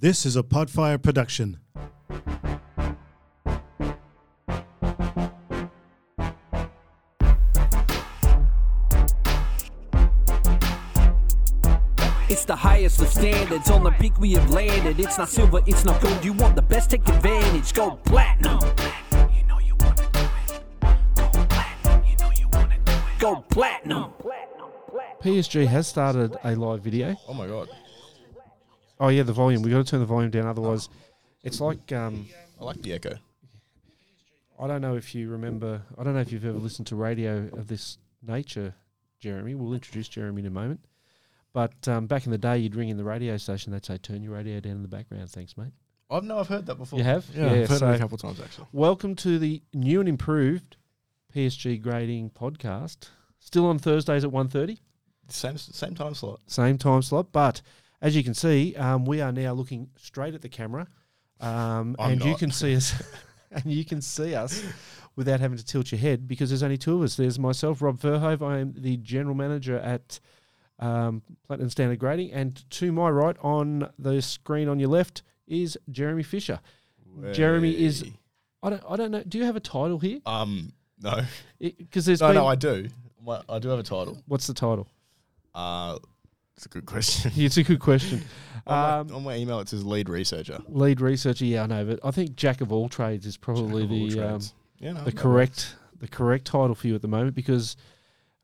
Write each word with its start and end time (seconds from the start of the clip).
This 0.00 0.24
is 0.24 0.36
a 0.36 0.44
Podfire 0.44 1.02
production. 1.02 1.58
It's 12.28 12.44
the 12.44 12.54
highest 12.54 13.00
of 13.00 13.08
standards. 13.08 13.70
On 13.70 13.82
the 13.82 13.90
peak 13.98 14.16
we 14.20 14.34
have 14.34 14.48
landed. 14.50 15.00
It's 15.00 15.18
not 15.18 15.30
silver, 15.30 15.62
it's 15.66 15.84
not 15.84 16.00
gold. 16.00 16.24
You 16.24 16.32
want 16.34 16.54
the 16.54 16.62
best, 16.62 16.90
take 16.90 17.08
advantage. 17.08 17.72
Go 17.74 17.96
platinum. 18.04 18.60
Go 23.18 23.44
platinum. 23.50 24.12
PSG 25.20 25.66
has 25.66 25.88
started 25.88 26.36
a 26.44 26.54
live 26.54 26.82
video. 26.82 27.16
Oh 27.26 27.34
my 27.34 27.48
god, 27.48 27.68
Oh 29.00 29.08
yeah, 29.08 29.22
the 29.22 29.32
volume. 29.32 29.62
We 29.62 29.70
got 29.70 29.78
to 29.78 29.90
turn 29.90 30.00
the 30.00 30.06
volume 30.06 30.30
down, 30.30 30.46
otherwise, 30.46 30.88
it's 31.42 31.60
like 31.60 31.92
um, 31.92 32.26
I 32.60 32.64
like 32.64 32.82
the 32.82 32.92
echo. 32.92 33.16
I 34.60 34.66
don't 34.66 34.80
know 34.80 34.96
if 34.96 35.14
you 35.14 35.30
remember. 35.30 35.82
I 35.96 36.02
don't 36.02 36.14
know 36.14 36.20
if 36.20 36.32
you've 36.32 36.44
ever 36.44 36.58
listened 36.58 36.88
to 36.88 36.96
radio 36.96 37.48
of 37.52 37.68
this 37.68 37.98
nature, 38.26 38.74
Jeremy. 39.20 39.54
We'll 39.54 39.74
introduce 39.74 40.08
Jeremy 40.08 40.40
in 40.42 40.46
a 40.46 40.50
moment. 40.50 40.80
But 41.52 41.86
um, 41.86 42.06
back 42.06 42.26
in 42.26 42.32
the 42.32 42.38
day, 42.38 42.58
you'd 42.58 42.74
ring 42.74 42.88
in 42.88 42.96
the 42.96 43.04
radio 43.04 43.36
station. 43.36 43.72
They'd 43.72 43.84
say, 43.84 43.98
"Turn 43.98 44.22
your 44.22 44.34
radio 44.34 44.60
down 44.60 44.72
in 44.72 44.82
the 44.82 44.88
background." 44.88 45.30
Thanks, 45.30 45.56
mate. 45.56 45.72
I've 46.10 46.24
no, 46.24 46.38
I've 46.38 46.48
heard 46.48 46.66
that 46.66 46.76
before. 46.76 46.98
You 46.98 47.04
have? 47.04 47.26
Yeah, 47.34 47.46
I've 47.46 47.68
heard 47.68 47.78
so 47.78 47.90
it 47.90 47.96
a 47.96 47.98
couple 47.98 48.14
of 48.16 48.22
times 48.22 48.40
actually. 48.40 48.66
welcome 48.72 49.14
to 49.16 49.38
the 49.38 49.62
new 49.74 50.00
and 50.00 50.08
improved 50.08 50.76
PSG 51.34 51.80
grading 51.80 52.30
podcast. 52.30 53.10
Still 53.38 53.66
on 53.66 53.78
Thursdays 53.78 54.24
at 54.24 54.30
1.30. 54.30 54.78
Same 55.28 55.58
same 55.58 55.94
time 55.94 56.14
slot. 56.14 56.40
same 56.46 56.78
time 56.78 57.02
slot. 57.02 57.30
But 57.30 57.60
as 58.00 58.14
you 58.16 58.22
can 58.24 58.34
see, 58.34 58.74
um, 58.76 59.04
we 59.04 59.20
are 59.20 59.32
now 59.32 59.52
looking 59.52 59.88
straight 59.96 60.34
at 60.34 60.42
the 60.42 60.48
camera, 60.48 60.86
um, 61.40 61.96
and 61.98 62.24
you 62.24 62.34
can 62.36 62.50
see 62.50 62.74
us, 62.76 62.94
and 63.50 63.64
you 63.66 63.84
can 63.84 64.00
see 64.02 64.34
us 64.34 64.62
without 65.16 65.40
having 65.40 65.58
to 65.58 65.64
tilt 65.64 65.90
your 65.90 65.98
head 65.98 66.28
because 66.28 66.50
there's 66.50 66.62
only 66.62 66.76
two 66.78 66.96
of 66.96 67.02
us. 67.02 67.16
There's 67.16 67.38
myself, 67.38 67.82
Rob 67.82 67.98
Verhove. 67.98 68.42
I 68.42 68.58
am 68.58 68.74
the 68.76 68.96
general 68.98 69.34
manager 69.34 69.78
at 69.78 70.20
um, 70.78 71.22
Platinum 71.46 71.70
Standard 71.70 71.98
Grading, 71.98 72.32
and 72.32 72.68
to 72.70 72.92
my 72.92 73.10
right 73.10 73.36
on 73.42 73.88
the 73.98 74.22
screen 74.22 74.68
on 74.68 74.78
your 74.78 74.90
left 74.90 75.22
is 75.46 75.76
Jeremy 75.90 76.22
Fisher. 76.22 76.60
Jeremy 77.32 77.72
is- 77.76 78.04
I 78.62 78.70
don't, 78.70 78.82
I 78.88 78.96
don't 78.96 79.10
know. 79.12 79.22
Do 79.22 79.38
you 79.38 79.44
have 79.44 79.56
a 79.56 79.60
title 79.60 79.98
here? 79.98 80.18
Um 80.26 80.72
no 81.00 81.22
Because 81.60 82.06
there's 82.06 82.20
no 82.20 82.28
been, 82.28 82.36
no 82.36 82.46
I 82.46 82.56
do. 82.56 82.88
I 83.48 83.58
do 83.60 83.68
have 83.68 83.78
a 83.78 83.82
title. 83.84 84.18
what's 84.26 84.46
the 84.48 84.54
title? 84.54 84.88
Uh, 85.54 85.98
it's 86.58 86.66
a 86.66 86.68
good 86.68 86.86
question. 86.86 87.30
It's 87.36 87.56
a 87.56 87.62
good 87.62 87.78
question. 87.78 88.24
on, 88.66 89.00
Um, 89.00 89.06
my, 89.06 89.14
on 89.14 89.24
my 89.24 89.36
email 89.36 89.60
it 89.60 89.68
says 89.68 89.84
lead 89.84 90.08
researcher. 90.08 90.58
lead 90.66 91.00
researcher, 91.00 91.44
yeah, 91.44 91.62
I 91.62 91.66
know, 91.66 91.84
but 91.84 92.00
I 92.02 92.10
think 92.10 92.34
jack 92.34 92.60
of 92.60 92.72
all 92.72 92.88
trades 92.88 93.26
is 93.26 93.36
probably 93.36 93.82
Jack 93.82 93.90
of 93.92 93.92
all 93.92 94.08
the 94.08 94.34
um, 94.34 94.40
yeah, 94.80 94.92
no, 94.92 95.04
the 95.04 95.12
correct 95.12 95.76
the 96.00 96.08
correct 96.08 96.46
title 96.46 96.74
for 96.74 96.88
you 96.88 96.96
at 96.96 97.02
the 97.02 97.06
moment 97.08 97.36
because 97.36 97.76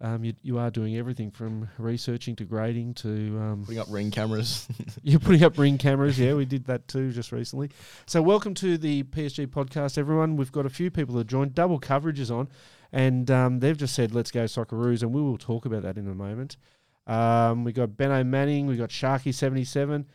um, 0.01 0.23
you 0.23 0.33
you 0.43 0.59
are 0.59 0.71
doing 0.71 0.97
everything 0.97 1.33
from 1.33 1.69
researching 1.77 2.37
to 2.37 2.45
grading 2.45 2.95
to 2.95 3.09
um. 3.41 3.65
Putting 3.65 3.81
up 3.81 3.89
ring 3.91 4.13
cameras. 4.13 4.69
you're 5.03 5.19
putting 5.19 5.43
up 5.43 5.59
ring 5.59 5.77
cameras. 5.77 6.17
Yeah, 6.17 6.35
we 6.35 6.45
did 6.45 6.67
that 6.67 6.87
too 6.87 7.11
just 7.11 7.33
recently. 7.33 7.71
So 8.07 8.23
welcome 8.23 8.55
to 8.55 8.79
the 8.79 9.03
PSG 9.03 9.49
podcast, 9.49 9.99
everyone. 9.99 10.37
We've 10.37 10.53
got 10.53 10.67
a 10.67 10.71
few 10.71 10.89
people 10.89 11.17
that 11.17 11.27
joined. 11.27 11.57
Double 11.57 11.81
coverage 11.81 12.21
is 12.21 12.31
on, 12.31 12.49
and 12.93 13.29
um, 13.33 13.59
they've 13.59 13.77
just 13.77 13.97
said 13.97 14.15
let's 14.15 14.31
go 14.31 14.45
Socceroos, 14.45 15.03
and 15.03 15.13
we 15.13 15.21
will 15.21 15.39
talk 15.39 15.67
about 15.67 15.83
that 15.83 15.99
in 15.99 16.07
a 16.07 16.15
moment. 16.15 16.59
Um, 17.07 17.65
we 17.65 17.73
got 17.73 17.97
Benno 17.97 18.25
Manning, 18.25 18.67
we 18.67 18.77
got 18.77 18.89
Sharky 18.91 19.33
seventy 19.35 19.65
seven. 19.65 20.07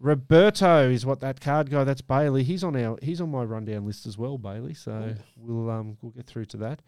Roberto 0.00 0.88
is 0.88 1.04
what 1.04 1.20
that 1.20 1.40
card 1.40 1.70
guy. 1.70 1.82
That's 1.84 2.00
Bailey. 2.02 2.44
He's 2.44 2.62
on 2.62 2.76
our. 2.76 2.96
He's 3.02 3.20
on 3.20 3.30
my 3.30 3.42
rundown 3.42 3.84
list 3.84 4.06
as 4.06 4.16
well, 4.16 4.38
Bailey. 4.38 4.74
So 4.74 5.14
we'll 5.36 5.68
um 5.70 5.98
we'll 6.02 6.12
get 6.12 6.26
through 6.26 6.44
to 6.46 6.56
that. 6.58 6.82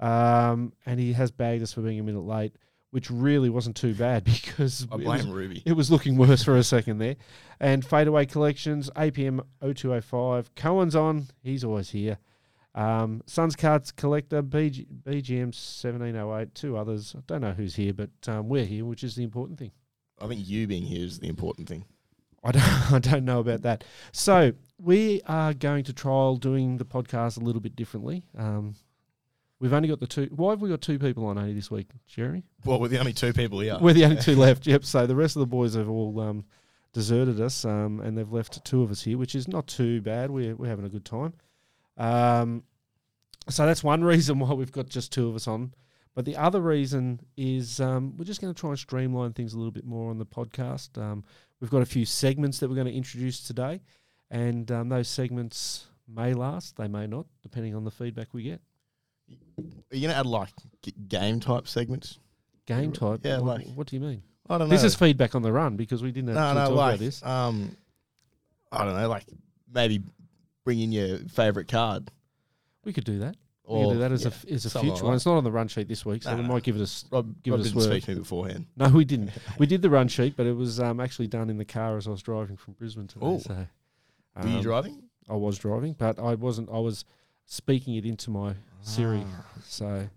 Um, 0.00 0.72
and 0.86 0.98
he 0.98 1.12
has 1.12 1.30
bagged 1.30 1.62
us 1.62 1.72
for 1.72 1.80
being 1.82 1.98
a 2.00 2.02
minute 2.02 2.24
late, 2.24 2.54
which 2.90 3.10
really 3.10 3.48
wasn't 3.48 3.76
too 3.76 3.94
bad 3.94 4.24
because 4.24 4.86
I 4.90 4.96
it 4.96 5.04
was- 5.06 5.22
blame 5.22 5.30
Ruby. 5.34 5.62
it 5.66 5.72
was 5.74 5.90
looking 5.90 6.16
worse 6.16 6.42
for 6.42 6.56
a 6.56 6.64
second 6.64 6.98
there. 6.98 7.16
And 7.60 7.84
fadeaway 7.84 8.26
collections, 8.26 8.90
APM 8.96 9.40
0205. 9.60 10.54
Cohen's 10.56 10.96
on. 10.96 11.26
He's 11.42 11.62
always 11.64 11.90
here. 11.90 12.18
Um, 12.78 13.22
Suns 13.26 13.56
Cards 13.56 13.90
Collector, 13.90 14.40
BG, 14.40 14.86
BGM 15.04 15.46
1708. 15.46 16.54
Two 16.54 16.76
others. 16.76 17.12
I 17.18 17.22
don't 17.26 17.40
know 17.40 17.50
who's 17.50 17.74
here, 17.74 17.92
but 17.92 18.10
um, 18.28 18.48
we're 18.48 18.64
here, 18.64 18.84
which 18.84 19.02
is 19.02 19.16
the 19.16 19.24
important 19.24 19.58
thing. 19.58 19.72
I 20.20 20.28
think 20.28 20.46
you 20.46 20.68
being 20.68 20.84
here 20.84 21.04
is 21.04 21.18
the 21.18 21.28
important 21.28 21.68
thing. 21.68 21.84
I 22.44 22.52
don't, 22.52 22.62
I 22.92 22.98
don't 23.00 23.24
know 23.24 23.40
about 23.40 23.62
that. 23.62 23.82
So 24.12 24.52
we 24.80 25.22
are 25.26 25.54
going 25.54 25.82
to 25.84 25.92
trial 25.92 26.36
doing 26.36 26.76
the 26.76 26.84
podcast 26.84 27.36
a 27.36 27.44
little 27.44 27.60
bit 27.60 27.74
differently. 27.74 28.22
Um, 28.36 28.76
we've 29.58 29.72
only 29.72 29.88
got 29.88 29.98
the 29.98 30.06
two. 30.06 30.28
Why 30.30 30.50
have 30.50 30.62
we 30.62 30.68
got 30.68 30.80
two 30.80 31.00
people 31.00 31.26
on 31.26 31.36
only 31.36 31.54
this 31.54 31.72
week, 31.72 31.88
Jeremy? 32.06 32.44
Well, 32.64 32.78
we're 32.78 32.86
the 32.86 33.00
only 33.00 33.12
two 33.12 33.32
people 33.32 33.58
here. 33.58 33.76
We're 33.80 33.92
the 33.92 34.04
only 34.04 34.16
two 34.22 34.36
left. 34.36 34.68
Yep. 34.68 34.84
So 34.84 35.04
the 35.04 35.16
rest 35.16 35.34
of 35.34 35.40
the 35.40 35.46
boys 35.46 35.74
have 35.74 35.88
all 35.88 36.20
um, 36.20 36.44
deserted 36.92 37.40
us, 37.40 37.64
um, 37.64 37.98
and 37.98 38.16
they've 38.16 38.32
left 38.32 38.64
two 38.64 38.84
of 38.84 38.92
us 38.92 39.02
here, 39.02 39.18
which 39.18 39.34
is 39.34 39.48
not 39.48 39.66
too 39.66 40.00
bad. 40.00 40.30
We're 40.30 40.54
we're 40.54 40.68
having 40.68 40.84
a 40.84 40.90
good 40.90 41.04
time. 41.04 41.34
Um, 41.96 42.62
so 43.48 43.66
that's 43.66 43.82
one 43.84 44.02
reason 44.12 44.38
why 44.38 44.52
we've 44.52 44.72
got 44.72 44.88
just 44.88 45.12
two 45.12 45.28
of 45.28 45.34
us 45.36 45.46
on. 45.48 45.74
But 46.14 46.24
the 46.24 46.36
other 46.36 46.60
reason 46.60 47.20
is 47.36 47.78
um, 47.80 48.16
we're 48.16 48.24
just 48.24 48.40
going 48.40 48.52
to 48.52 48.60
try 48.60 48.70
and 48.70 48.78
streamline 48.78 49.32
things 49.34 49.54
a 49.54 49.56
little 49.56 49.70
bit 49.70 49.84
more 49.84 50.10
on 50.10 50.18
the 50.18 50.26
podcast. 50.26 51.00
Um, 51.00 51.22
we've 51.60 51.70
got 51.70 51.82
a 51.82 51.86
few 51.86 52.04
segments 52.04 52.58
that 52.58 52.68
we're 52.68 52.74
going 52.74 52.88
to 52.88 52.92
introduce 52.92 53.46
today, 53.46 53.80
and 54.30 54.68
um, 54.72 54.88
those 54.88 55.06
segments 55.08 55.86
may 56.08 56.34
last, 56.34 56.76
they 56.76 56.88
may 56.88 57.06
not, 57.06 57.26
depending 57.42 57.74
on 57.76 57.84
the 57.84 57.90
feedback 57.90 58.28
we 58.32 58.42
get. 58.42 58.60
Are 59.58 59.96
you 59.96 60.08
gonna 60.08 60.18
add 60.18 60.26
like 60.26 60.48
g- 60.82 60.94
game 61.06 61.38
type 61.38 61.68
segments? 61.68 62.18
Game 62.66 62.92
type. 62.92 63.20
Yeah, 63.22 63.38
Wh- 63.38 63.44
like- 63.44 63.66
what 63.74 63.86
do 63.86 63.94
you 63.96 64.00
mean? 64.00 64.22
I 64.48 64.56
don't 64.56 64.68
know. 64.70 64.74
This 64.74 64.84
is 64.84 64.94
feedback 64.94 65.34
on 65.34 65.42
the 65.42 65.52
run 65.52 65.76
because 65.76 66.02
we 66.02 66.10
didn't 66.10 66.32
no 66.34 66.40
actually 66.40 66.54
no 66.62 66.66
talk 66.68 66.76
like 66.76 66.94
about 66.94 66.98
this. 67.04 67.22
um, 67.22 67.76
I 68.72 68.84
don't 68.86 68.96
know 68.96 69.08
like 69.08 69.26
maybe 69.72 70.00
bring 70.64 70.80
in 70.80 70.90
your 70.92 71.18
favorite 71.28 71.68
card. 71.68 72.10
We 72.88 72.94
could 72.94 73.04
do 73.04 73.18
that. 73.18 73.36
we 73.68 73.82
could 73.84 73.92
do 73.92 73.98
that 73.98 74.12
as 74.12 74.24
yeah, 74.24 74.30
a 74.50 74.54
as 74.54 74.64
a 74.64 74.70
something 74.70 74.88
future 74.90 75.02
like 75.04 75.08
one. 75.08 75.14
It's 75.16 75.26
not 75.26 75.36
on 75.36 75.44
the 75.44 75.52
run 75.52 75.68
sheet 75.68 75.88
this 75.88 76.06
week, 76.06 76.22
so 76.22 76.30
No, 76.34 76.40
we 76.42 76.48
might 76.48 76.62
give 76.62 76.76
it 76.76 76.80
a. 76.80 76.84
s- 76.84 77.04
Rob, 77.12 77.34
give 77.42 77.52
Rob 77.52 77.60
it 77.60 77.60
a 77.60 77.64
didn't 77.68 77.82
swerve. 77.82 77.92
speak 77.92 78.04
to 78.04 78.10
me 78.12 78.18
beforehand. 78.20 78.66
No, 78.76 78.88
we 78.88 79.04
didn't. 79.04 79.30
we 79.58 79.66
did 79.66 79.82
the 79.82 79.90
run 79.90 80.08
sheet, 80.08 80.36
but 80.38 80.46
it 80.46 80.56
was 80.56 80.80
um, 80.80 81.00
actually 81.00 81.26
done 81.26 81.50
in 81.50 81.58
the 81.58 81.66
car 81.66 81.98
as 81.98 82.06
I 82.06 82.10
was 82.10 82.22
driving 82.22 82.56
from 82.56 82.72
Brisbane 82.74 83.06
today. 83.08 83.26
Oh. 83.26 83.38
So, 83.40 83.66
Were 84.42 84.48
you 84.48 84.56
um, 84.56 84.62
driving? 84.62 85.02
I 85.28 85.34
was 85.34 85.58
driving, 85.58 85.92
but 85.92 86.18
I 86.18 86.34
wasn't. 86.34 86.70
I 86.70 86.78
was 86.78 87.04
speaking 87.44 87.96
it 87.96 88.06
into 88.06 88.30
my 88.30 88.54
Siri. 88.80 89.22
Ah. 89.26 89.44
So 89.66 90.08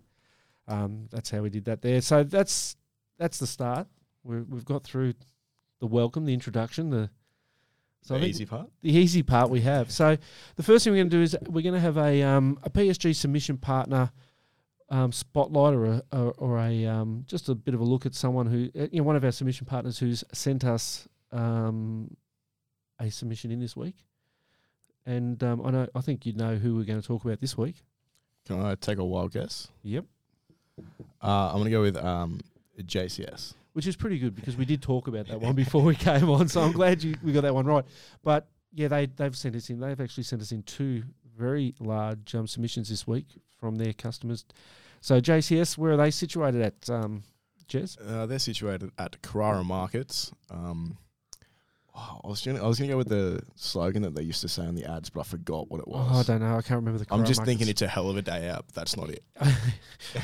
um, 0.66 1.08
that's 1.10 1.30
how 1.30 1.42
we 1.42 1.50
did 1.50 1.66
that 1.66 1.82
there. 1.82 2.00
So 2.00 2.24
that's 2.24 2.76
that's 3.18 3.36
the 3.38 3.46
start. 3.46 3.86
We're, 4.24 4.44
we've 4.44 4.64
got 4.64 4.82
through 4.82 5.12
the 5.80 5.86
welcome, 5.86 6.24
the 6.24 6.32
introduction, 6.32 6.88
the 6.88 7.10
so 8.02 8.18
the 8.18 8.26
easy 8.26 8.46
part. 8.46 8.68
the 8.82 8.92
easy 8.92 9.22
part 9.22 9.48
we 9.50 9.60
have. 9.60 9.90
So 9.90 10.16
the 10.56 10.62
first 10.62 10.84
thing 10.84 10.92
we're 10.92 10.98
going 10.98 11.10
to 11.10 11.16
do 11.16 11.22
is 11.22 11.36
we're 11.48 11.62
going 11.62 11.74
to 11.74 11.80
have 11.80 11.96
a 11.96 12.22
um, 12.22 12.58
a 12.62 12.70
PSG 12.70 13.14
submission 13.14 13.56
partner 13.56 14.10
um, 14.90 15.12
spotlight 15.12 15.74
or 15.74 15.84
a 15.84 16.02
or, 16.12 16.34
or 16.38 16.58
a 16.58 16.86
um, 16.86 17.24
just 17.26 17.48
a 17.48 17.54
bit 17.54 17.74
of 17.74 17.80
a 17.80 17.84
look 17.84 18.04
at 18.04 18.14
someone 18.14 18.46
who 18.46 18.68
uh, 18.78 18.88
you 18.90 18.98
know 18.98 19.04
one 19.04 19.16
of 19.16 19.24
our 19.24 19.32
submission 19.32 19.66
partners 19.66 19.98
who's 19.98 20.24
sent 20.32 20.64
us 20.64 21.08
um, 21.30 22.16
a 23.00 23.10
submission 23.10 23.50
in 23.50 23.60
this 23.60 23.76
week. 23.76 23.96
And 25.06 25.42
um, 25.42 25.62
I 25.64 25.70
know 25.70 25.88
I 25.94 26.00
think 26.00 26.26
you 26.26 26.32
know 26.32 26.56
who 26.56 26.76
we're 26.76 26.84
going 26.84 27.00
to 27.00 27.06
talk 27.06 27.24
about 27.24 27.40
this 27.40 27.56
week. 27.56 27.76
Can 28.46 28.60
I 28.60 28.74
take 28.74 28.98
a 28.98 29.04
wild 29.04 29.32
guess? 29.32 29.68
Yep. 29.84 30.04
Uh, 31.22 31.50
I'm 31.52 31.58
gonna 31.58 31.70
go 31.70 31.82
with 31.82 31.96
um, 31.96 32.40
JCS. 32.80 33.54
Which 33.72 33.86
is 33.86 33.96
pretty 33.96 34.18
good 34.18 34.34
because 34.34 34.56
we 34.56 34.64
did 34.66 34.82
talk 34.82 35.08
about 35.08 35.28
that 35.28 35.40
one 35.40 35.54
before 35.54 35.82
we 35.82 35.94
came 35.94 36.28
on, 36.28 36.48
so 36.48 36.60
I'm 36.60 36.72
glad 36.72 37.02
you 37.02 37.14
we 37.22 37.32
got 37.32 37.42
that 37.42 37.54
one 37.54 37.66
right. 37.66 37.84
But 38.22 38.48
yeah, 38.72 38.88
they 38.88 39.06
they've 39.06 39.36
sent 39.36 39.56
us 39.56 39.70
in. 39.70 39.80
They've 39.80 40.00
actually 40.00 40.24
sent 40.24 40.42
us 40.42 40.52
in 40.52 40.62
two 40.62 41.04
very 41.36 41.74
large 41.80 42.34
um, 42.34 42.46
submissions 42.46 42.88
this 42.88 43.06
week 43.06 43.26
from 43.58 43.76
their 43.76 43.92
customers. 43.92 44.44
So 45.00 45.20
JCS, 45.20 45.78
where 45.78 45.92
are 45.92 45.96
they 45.96 46.10
situated 46.10 46.62
at? 46.62 46.90
Um, 46.90 47.22
Jez? 47.68 47.96
Uh, 48.06 48.26
they're 48.26 48.38
situated 48.38 48.90
at 48.98 49.22
Carrara 49.22 49.64
Markets. 49.64 50.32
Um, 50.50 50.98
oh, 51.94 52.20
I 52.24 52.28
was 52.28 52.40
gonna 52.44 52.62
I 52.62 52.66
was 52.66 52.78
gonna 52.78 52.90
go 52.90 52.96
with 52.96 53.08
the 53.08 53.42
slogan 53.56 54.02
that 54.02 54.14
they 54.14 54.22
used 54.22 54.40
to 54.42 54.48
say 54.48 54.62
on 54.64 54.74
the 54.74 54.84
ads, 54.90 55.10
but 55.10 55.20
I 55.20 55.24
forgot 55.24 55.70
what 55.70 55.80
it 55.80 55.88
was. 55.88 56.08
Oh, 56.10 56.20
I 56.20 56.22
don't 56.22 56.40
know. 56.40 56.56
I 56.56 56.62
can't 56.62 56.78
remember 56.84 56.98
the. 56.98 57.06
I'm 57.10 57.24
just 57.24 57.44
thinking 57.44 57.68
it's 57.68 57.82
a 57.82 57.88
hell 57.88 58.08
of 58.10 58.16
a 58.16 58.22
day 58.22 58.48
out. 58.48 58.64
But 58.66 58.74
that's 58.74 58.96
not 58.96 59.10
it. 59.10 59.22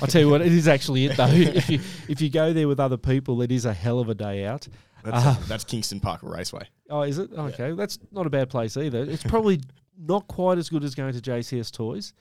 I'll 0.01 0.09
tell 0.09 0.21
you 0.23 0.29
what, 0.31 0.41
it 0.41 0.53
is 0.53 0.69
actually 0.69 1.07
it 1.07 1.17
though. 1.17 1.27
if 1.29 1.69
you 1.69 1.81
if 2.09 2.21
you 2.21 2.31
go 2.31 2.53
there 2.53 2.69
with 2.69 2.81
other 2.81 2.97
people, 2.97 3.43
it 3.43 3.53
is 3.53 3.65
a 3.65 3.73
hell 3.75 4.01
of 4.01 4.09
a 4.09 4.15
day 4.15 4.45
out. 4.47 4.67
That's, 5.05 5.25
Uh, 5.27 5.37
that's 5.47 5.65
Kingston 5.65 6.01
Park 6.01 6.21
Raceway. 6.23 6.69
Oh, 6.91 7.03
is 7.03 7.19
it? 7.19 7.31
Okay, 7.33 7.73
that's 7.73 7.99
not 8.11 8.27
a 8.27 8.31
bad 8.31 8.51
place 8.51 8.77
either. 8.77 9.03
It's 9.03 9.23
probably 9.23 9.61
not 9.97 10.27
quite 10.29 10.59
as 10.59 10.69
good 10.69 10.83
as 10.85 10.95
going 10.95 11.13
to 11.13 11.21
JCS 11.21 11.71
Toys, 11.73 12.13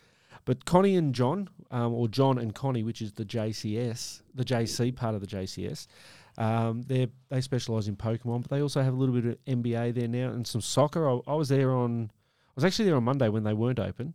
but 0.45 0.65
Connie 0.65 0.95
and 0.95 1.13
John, 1.13 1.49
um, 1.71 1.93
or 1.93 2.07
John 2.07 2.37
and 2.37 2.53
Connie, 2.53 2.83
which 2.83 3.01
is 3.01 3.13
the 3.13 3.25
JCS, 3.25 4.21
the 4.35 4.45
JC 4.45 4.95
part 4.95 5.15
of 5.15 5.21
the 5.21 5.27
JCS, 5.27 5.87
Um, 6.37 6.83
they 6.83 7.07
they 7.29 7.41
specialise 7.41 7.87
in 7.87 7.95
Pokemon, 7.95 8.43
but 8.43 8.51
they 8.51 8.61
also 8.61 8.83
have 8.83 8.93
a 8.93 8.97
little 8.97 9.15
bit 9.15 9.25
of 9.25 9.45
NBA 9.45 9.95
there 9.95 10.07
now 10.07 10.29
and 10.29 10.45
some 10.45 10.61
soccer. 10.61 11.09
I, 11.09 11.19
I 11.27 11.33
was 11.33 11.49
there 11.49 11.71
on 11.71 12.11
I 12.11 12.51
was 12.55 12.65
actually 12.65 12.85
there 12.85 12.95
on 12.95 13.03
Monday 13.03 13.29
when 13.29 13.43
they 13.43 13.53
weren't 13.53 13.79
open 13.79 14.13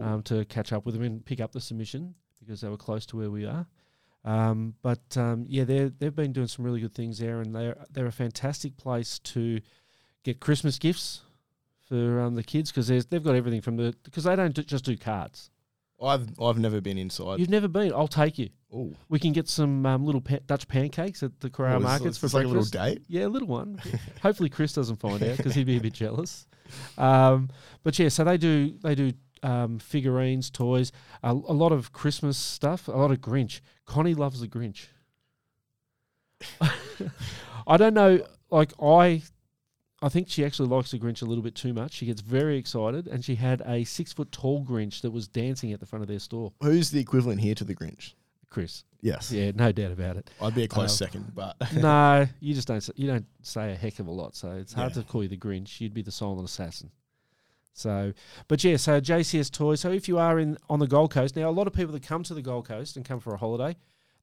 um, 0.00 0.22
to 0.24 0.44
catch 0.44 0.72
up 0.72 0.86
with 0.86 0.94
them 0.94 1.04
and 1.04 1.24
pick 1.24 1.40
up 1.40 1.52
the 1.52 1.60
submission 1.60 2.14
because 2.38 2.60
they 2.60 2.68
were 2.68 2.76
close 2.76 3.04
to 3.06 3.16
where 3.16 3.30
we 3.30 3.46
are. 3.46 3.66
Um, 4.24 4.74
but 4.82 5.16
um, 5.16 5.46
yeah, 5.48 5.64
they 5.64 5.90
they've 5.98 6.14
been 6.14 6.32
doing 6.32 6.46
some 6.46 6.64
really 6.64 6.80
good 6.80 6.94
things 6.94 7.18
there, 7.18 7.40
and 7.40 7.54
they're 7.54 7.76
they're 7.90 8.06
a 8.06 8.12
fantastic 8.12 8.76
place 8.76 9.18
to 9.20 9.60
get 10.22 10.40
Christmas 10.40 10.78
gifts 10.78 11.22
for 11.88 12.20
um, 12.20 12.34
the 12.34 12.42
kids 12.42 12.70
because 12.70 12.86
they've 12.86 13.24
got 13.24 13.34
everything 13.34 13.60
from 13.60 13.76
the 13.76 13.94
because 14.04 14.24
they 14.24 14.36
don't 14.36 14.54
do, 14.54 14.62
just 14.62 14.84
do 14.84 14.96
cards. 14.96 15.50
I've 16.02 16.28
I've 16.40 16.58
never 16.58 16.80
been 16.80 16.96
inside. 16.98 17.40
You've 17.40 17.50
never 17.50 17.68
been? 17.68 17.92
I'll 17.92 18.08
take 18.08 18.38
you. 18.38 18.48
Oh, 18.72 18.92
We 19.08 19.18
can 19.18 19.32
get 19.32 19.48
some 19.48 19.84
um, 19.84 20.04
little 20.06 20.20
pa- 20.20 20.38
Dutch 20.46 20.66
pancakes 20.68 21.22
at 21.22 21.40
the 21.40 21.50
Carrara 21.50 21.80
markets 21.80 22.16
for 22.18 22.26
like 22.28 22.44
a 22.44 22.48
little 22.48 22.62
breakfast. 22.62 22.72
date. 22.72 23.02
Yeah, 23.08 23.26
a 23.26 23.28
little 23.28 23.48
one. 23.48 23.80
Hopefully, 24.22 24.48
Chris 24.48 24.72
doesn't 24.72 24.96
find 24.96 25.22
out 25.22 25.36
because 25.36 25.54
he'd 25.54 25.66
be 25.66 25.76
a 25.76 25.80
bit 25.80 25.92
jealous. 25.92 26.46
Um, 26.96 27.48
but 27.82 27.98
yeah, 27.98 28.08
so 28.08 28.22
they 28.24 28.38
do 28.38 28.74
they 28.82 28.94
do 28.94 29.12
um, 29.42 29.78
figurines, 29.80 30.50
toys, 30.50 30.92
a, 31.22 31.32
a 31.32 31.32
lot 31.32 31.72
of 31.72 31.92
Christmas 31.92 32.38
stuff, 32.38 32.86
a 32.88 32.92
lot 32.92 33.10
of 33.10 33.20
Grinch. 33.20 33.60
Connie 33.86 34.14
loves 34.14 34.40
the 34.40 34.46
Grinch. 34.48 34.86
I 37.66 37.76
don't 37.76 37.94
know, 37.94 38.24
like 38.50 38.72
I. 38.80 39.22
I 40.02 40.08
think 40.08 40.28
she 40.30 40.44
actually 40.44 40.68
likes 40.68 40.90
the 40.92 40.98
Grinch 40.98 41.20
a 41.20 41.26
little 41.26 41.44
bit 41.44 41.54
too 41.54 41.74
much. 41.74 41.92
She 41.92 42.06
gets 42.06 42.20
very 42.22 42.56
excited, 42.56 43.06
and 43.06 43.22
she 43.24 43.34
had 43.34 43.60
a 43.66 43.84
six 43.84 44.12
foot 44.12 44.32
tall 44.32 44.64
Grinch 44.64 45.02
that 45.02 45.10
was 45.10 45.28
dancing 45.28 45.72
at 45.72 45.80
the 45.80 45.86
front 45.86 46.02
of 46.02 46.08
their 46.08 46.18
store. 46.18 46.52
Who's 46.62 46.90
the 46.90 47.00
equivalent 47.00 47.40
here 47.40 47.54
to 47.56 47.64
the 47.64 47.74
Grinch? 47.74 48.14
Chris, 48.48 48.82
Yes, 49.02 49.30
yeah, 49.30 49.52
no 49.54 49.70
doubt 49.72 49.92
about 49.92 50.16
it. 50.16 50.28
I'd 50.42 50.54
be 50.54 50.64
a 50.64 50.68
close 50.68 51.00
Um, 51.00 51.06
second, 51.06 51.34
but 51.34 51.56
no, 51.74 52.26
you 52.40 52.52
just 52.54 52.66
don't. 52.68 52.78
s- 52.78 52.90
You 52.96 53.06
don't 53.06 53.26
say 53.42 53.72
a 53.72 53.76
heck 53.76 53.98
of 54.00 54.06
a 54.08 54.10
lot, 54.10 54.34
so 54.34 54.50
it's 54.52 54.72
hard 54.72 54.90
Yeah. 54.96 55.02
to 55.02 55.08
call 55.08 55.22
you 55.22 55.28
the 55.28 55.36
Grinch. 55.36 55.80
You'd 55.80 55.94
be 55.94 56.02
the 56.02 56.10
silent 56.10 56.44
assassin. 56.48 56.90
So, 57.72 58.12
but 58.48 58.62
yeah, 58.64 58.76
so 58.76 59.00
JCS 59.00 59.50
Toys. 59.52 59.80
So 59.80 59.90
if 59.92 60.08
you 60.08 60.18
are 60.18 60.38
in 60.38 60.58
on 60.68 60.80
the 60.80 60.86
Gold 60.86 61.12
Coast 61.12 61.36
now, 61.36 61.48
a 61.48 61.52
lot 61.52 61.66
of 61.66 61.72
people 61.72 61.92
that 61.92 62.02
come 62.02 62.22
to 62.24 62.34
the 62.34 62.42
Gold 62.42 62.66
Coast 62.66 62.96
and 62.96 63.04
come 63.04 63.20
for 63.20 63.32
a 63.32 63.36
holiday, 63.38 63.76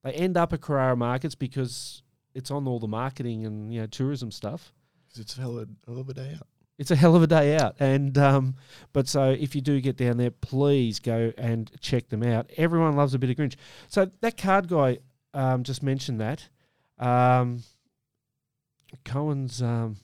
they 0.03 0.11
end 0.11 0.37
up 0.37 0.53
at 0.53 0.61
Carrara 0.61 0.95
Markets 0.95 1.33
because 1.35 2.03
it's 2.35 2.51
on 2.51 2.67
all 2.67 2.79
the 2.79 2.87
marketing 2.87 3.45
and 3.45 3.73
you 3.73 3.79
know 3.81 3.87
tourism 3.87 4.31
stuff. 4.31 4.73
It's 5.15 5.37
a 5.37 5.41
hell 5.41 5.59
of, 5.59 5.69
a 5.69 5.91
hell 5.91 5.99
of 5.99 6.09
a 6.09 6.13
day 6.13 6.33
out. 6.35 6.47
It's 6.77 6.91
a 6.91 6.95
hell 6.95 7.15
of 7.15 7.23
a 7.23 7.27
day 7.27 7.57
out, 7.57 7.75
and 7.79 8.15
um, 8.19 8.55
but 8.93 9.07
so 9.07 9.31
if 9.31 9.55
you 9.55 9.61
do 9.61 9.81
get 9.81 9.97
down 9.97 10.17
there, 10.17 10.29
please 10.29 10.99
go 10.99 11.33
and 11.37 11.71
check 11.81 12.09
them 12.09 12.21
out. 12.21 12.51
Everyone 12.55 12.95
loves 12.95 13.15
a 13.15 13.19
bit 13.19 13.31
of 13.31 13.35
Grinch. 13.35 13.55
So 13.87 14.11
that 14.21 14.37
card 14.37 14.67
guy 14.67 14.99
um, 15.33 15.63
just 15.63 15.81
mentioned 15.81 16.21
that. 16.21 16.49
Um, 16.99 17.63
Cohen's 19.03 19.61
um, 19.61 19.97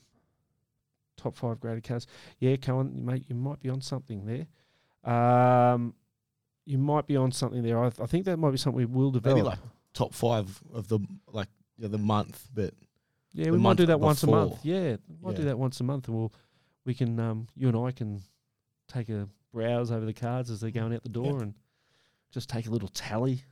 top 1.16 1.36
five 1.36 1.60
graded 1.60 1.84
cards. 1.84 2.06
Yeah, 2.38 2.56
Cohen, 2.56 3.04
mate, 3.04 3.24
you 3.28 3.36
might 3.36 3.60
be 3.60 3.70
on 3.70 3.80
something 3.80 4.24
there. 4.26 5.12
Um, 5.12 5.94
you 6.66 6.78
might 6.78 7.06
be 7.06 7.16
on 7.16 7.30
something 7.30 7.62
there. 7.62 7.82
I, 7.82 7.86
I 7.86 8.06
think 8.06 8.24
that 8.24 8.38
might 8.38 8.50
be 8.50 8.56
something 8.56 8.78
we 8.78 8.86
will 8.86 9.10
develop. 9.10 9.36
Maybe 9.36 9.48
like 9.48 9.58
top 9.92 10.14
five 10.14 10.60
of 10.72 10.88
the 10.88 10.98
like 11.32 11.48
the 11.78 11.98
month, 11.98 12.48
but 12.54 12.74
Yeah, 13.34 13.50
we 13.50 13.58
might 13.58 13.76
do 13.76 13.86
that 13.86 14.00
once 14.00 14.22
a 14.22 14.26
month. 14.28 14.58
Yeah, 14.62 14.96
we 15.08 15.16
might 15.20 15.36
do 15.36 15.44
that 15.44 15.58
once 15.58 15.80
a 15.80 15.84
month, 15.84 16.08
and 16.08 16.16
we'll 16.16 16.32
we 16.84 16.94
can 16.94 17.18
um 17.18 17.48
you 17.56 17.68
and 17.68 17.76
I 17.76 17.90
can 17.90 18.22
take 18.88 19.08
a 19.08 19.28
browse 19.52 19.90
over 19.90 20.06
the 20.06 20.12
cards 20.12 20.50
as 20.50 20.60
they're 20.60 20.70
going 20.70 20.94
out 20.94 21.02
the 21.02 21.08
door 21.08 21.42
and 21.42 21.54
just 22.32 22.48
take 22.48 22.66
a 22.66 22.70
little 22.70 22.88
tally 22.88 23.42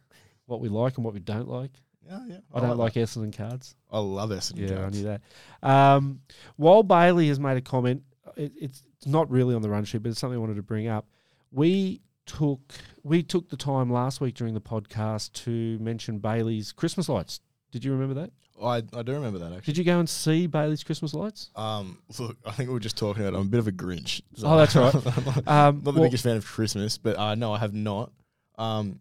what 0.46 0.60
we 0.60 0.68
like 0.68 0.96
and 0.96 1.04
what 1.04 1.14
we 1.14 1.20
don't 1.20 1.48
like. 1.48 1.70
yeah, 2.06 2.20
yeah. 2.28 2.38
I 2.52 2.60
don't 2.60 2.70
love 2.70 2.78
like 2.78 2.94
that. 2.94 3.08
Essendon 3.08 3.36
cards. 3.36 3.74
I 3.90 3.98
love 3.98 4.30
Essendon 4.30 4.68
Yeah, 4.68 4.76
cards. 4.76 4.96
I 4.96 5.00
knew 5.00 5.18
that. 5.62 5.68
Um, 5.68 6.20
while 6.56 6.82
Bailey 6.82 7.28
has 7.28 7.38
made 7.40 7.56
a 7.56 7.60
comment, 7.60 8.02
it, 8.36 8.52
it's 8.60 8.82
not 9.06 9.30
really 9.30 9.54
on 9.54 9.62
the 9.62 9.70
run 9.70 9.84
sheet, 9.84 10.02
but 10.02 10.10
it's 10.10 10.20
something 10.20 10.36
I 10.36 10.40
wanted 10.40 10.56
to 10.56 10.62
bring 10.62 10.88
up. 10.88 11.06
We 11.50 12.02
took 12.26 12.60
we 13.02 13.22
took 13.22 13.48
the 13.48 13.56
time 13.56 13.90
last 13.90 14.20
week 14.20 14.34
during 14.34 14.54
the 14.54 14.60
podcast 14.60 15.32
to 15.44 15.78
mention 15.78 16.18
Bailey's 16.18 16.72
Christmas 16.72 17.08
lights. 17.08 17.40
Did 17.72 17.84
you 17.84 17.92
remember 17.92 18.14
that? 18.14 18.30
I 18.62 18.76
I 18.96 19.02
do 19.02 19.12
remember 19.12 19.38
that 19.40 19.46
actually. 19.52 19.72
Did 19.72 19.78
you 19.78 19.84
go 19.84 19.98
and 19.98 20.08
see 20.08 20.46
Bailey's 20.46 20.84
Christmas 20.84 21.14
lights? 21.14 21.50
Um, 21.56 21.98
look, 22.20 22.36
I 22.46 22.52
think 22.52 22.68
we 22.68 22.74
were 22.74 22.80
just 22.80 22.96
talking 22.96 23.22
about. 23.26 23.34
I'm 23.34 23.46
a 23.48 23.50
bit 23.50 23.58
of 23.58 23.66
a 23.66 23.72
Grinch. 23.72 24.20
so 24.36 24.46
Oh, 24.46 24.56
that's 24.58 24.76
right. 24.76 24.94
I'm 25.18 25.24
not, 25.24 25.36
Um, 25.48 25.74
not 25.76 25.84
the 25.84 25.92
well- 25.92 26.02
biggest 26.04 26.22
fan 26.24 26.36
of 26.36 26.46
Christmas, 26.46 26.96
but 26.98 27.16
uh, 27.18 27.34
no, 27.34 27.52
I 27.52 27.58
have 27.58 27.74
not. 27.74 28.12
Um, 28.58 29.00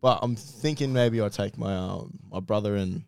but 0.00 0.20
I'm 0.22 0.36
thinking 0.36 0.92
maybe 0.92 1.20
I 1.20 1.28
take 1.28 1.58
my 1.58 1.74
uh, 1.74 2.04
my 2.30 2.40
brother 2.40 2.76
and 2.76 3.02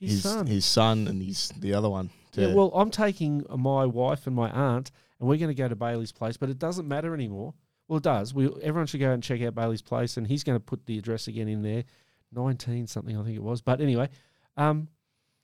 His, 0.00 0.10
his 0.12 0.22
son. 0.22 0.46
his 0.46 0.64
son 0.64 1.06
and 1.08 1.22
his 1.22 1.52
the 1.58 1.74
other 1.74 1.88
one. 1.90 2.10
To, 2.32 2.40
Yeah, 2.48 2.54
well, 2.54 2.72
I'm 2.74 2.90
taking 2.90 3.44
my 3.54 3.84
wife 3.86 4.26
and 4.26 4.34
my 4.34 4.50
aunt, 4.50 4.90
and 5.20 5.28
we're 5.28 5.36
going 5.36 5.50
to 5.50 5.54
go 5.54 5.68
to 5.68 5.76
Bailey's 5.76 6.12
place, 6.12 6.36
but 6.38 6.48
it 6.48 6.58
doesn't 6.58 6.88
matter 6.88 7.12
anymore. 7.14 7.52
Well, 7.88 7.98
it 7.98 8.02
does. 8.04 8.32
We 8.32 8.48
everyone 8.62 8.86
should 8.86 9.00
go 9.00 9.10
and 9.12 9.22
check 9.22 9.42
out 9.42 9.54
Bailey's 9.54 9.82
place, 9.82 10.16
and 10.16 10.26
he's 10.26 10.42
going 10.42 10.56
to 10.56 10.64
put 10.64 10.86
the 10.86 10.98
address 10.98 11.28
again 11.28 11.46
in 11.48 11.62
there, 11.62 11.84
nineteen 12.32 12.86
something 12.86 13.16
I 13.16 13.22
think 13.22 13.36
it 13.36 13.42
was. 13.42 13.60
But 13.60 13.80
anyway, 13.80 14.08
um, 14.56 14.88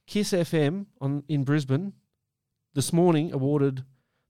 KIIS 0.09 0.39
FM 0.39 0.87
on 1.01 1.25
in 1.29 1.45
Brisbane 1.45 1.93
this 2.75 2.93
morning 2.93 3.33
awarded 3.33 3.85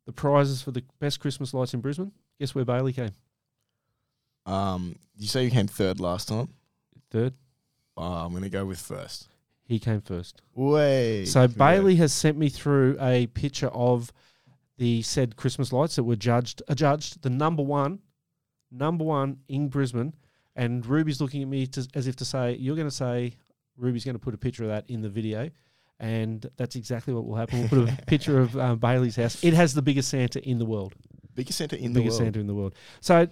the 0.06 0.12
prizes 0.12 0.62
for 0.62 0.70
the 0.70 0.84
best 1.00 1.20
Christmas 1.20 1.54
lights 1.54 1.74
in 1.74 1.80
Brisbane. 1.80 2.12
Guess 2.38 2.54
where 2.54 2.64
Bailey 2.64 2.92
came 2.92 3.12
um, 4.48 4.96
you 5.16 5.28
say 5.28 5.44
you 5.44 5.50
came 5.50 5.66
third 5.66 6.00
last 6.00 6.28
time. 6.28 6.48
third. 7.10 7.34
Uh, 7.96 8.24
I'm 8.24 8.32
gonna 8.32 8.48
go 8.48 8.64
with 8.64 8.78
first. 8.78 9.28
He 9.64 9.78
came 9.78 10.00
first. 10.00 10.40
Way. 10.54 11.26
So 11.26 11.46
Bailey 11.46 11.96
has 11.96 12.12
sent 12.12 12.38
me 12.38 12.48
through 12.48 12.96
a 13.00 13.26
picture 13.28 13.68
of 13.68 14.12
the 14.78 15.02
said 15.02 15.36
Christmas 15.36 15.72
lights 15.72 15.96
that 15.96 16.04
were 16.04 16.16
judged, 16.16 16.62
adjudged 16.68 17.22
the 17.22 17.28
number 17.28 17.62
one, 17.62 17.98
number 18.70 19.04
one 19.04 19.38
in 19.48 19.68
Brisbane, 19.68 20.14
and 20.58 20.84
Ruby's 20.84 21.20
looking 21.22 21.40
at 21.42 21.48
me 21.48 21.66
to, 21.68 21.88
as 21.94 22.06
if 22.06 22.16
to 22.16 22.24
say, 22.26 22.56
"You're 22.56 22.76
going 22.76 22.88
to 22.88 22.94
say 22.94 23.32
Ruby's 23.78 24.04
going 24.04 24.16
to 24.16 24.18
put 24.18 24.34
a 24.34 24.38
picture 24.38 24.64
of 24.64 24.68
that 24.68 24.84
in 24.88 25.00
the 25.00 25.08
video." 25.08 25.48
And 26.00 26.48
that's 26.56 26.76
exactly 26.76 27.14
what 27.14 27.26
will 27.26 27.34
happen. 27.36 27.68
We'll 27.72 27.86
put 27.86 27.94
a 27.94 27.96
picture 28.06 28.38
of 28.40 28.56
um, 28.56 28.78
Bailey's 28.78 29.16
house. 29.16 29.42
It 29.42 29.54
has 29.54 29.72
the 29.74 29.82
biggest 29.82 30.08
Santa 30.10 30.46
in 30.46 30.58
the 30.58 30.64
world. 30.64 30.94
biggest 31.34 31.58
centre 31.58 31.76
in 31.76 31.92
the 31.92 32.00
biggest 32.00 32.18
world. 32.20 32.26
Santa 32.26 32.40
in 32.40 32.46
the 32.46 32.54
world. 32.54 32.74
So, 33.00 33.26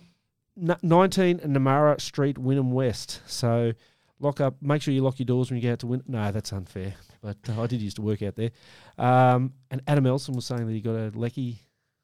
n- 0.61 0.77
19 0.83 1.41
Namara 1.41 2.01
Street, 2.01 2.37
Wynnum 2.37 2.71
West. 2.71 3.21
So, 3.27 3.73
lock 4.19 4.41
up. 4.41 4.57
Make 4.61 4.83
sure 4.83 4.93
you 4.95 5.03
lock 5.03 5.19
your 5.19 5.27
doors 5.27 5.51
when 5.51 5.59
you 5.59 5.63
get 5.63 5.73
out 5.73 5.79
to 5.81 5.87
Win. 5.87 6.03
No, 6.09 6.33
that's 6.33 6.53
unfair. 6.53 6.95
But 7.23 7.37
uh, 7.49 7.63
I 7.63 7.67
did 7.67 7.81
used 7.81 7.97
to 7.97 8.03
work 8.03 8.23
out 8.23 8.35
there. 8.35 8.51
Um, 8.99 9.53
and 9.71 9.81
Adam 9.87 10.07
Elson 10.07 10.35
was 10.35 10.45
saying 10.45 10.67
that 10.67 10.73
he 10.73 10.81
got 10.81 10.97
a 10.97 11.13
Leckie 11.15 11.59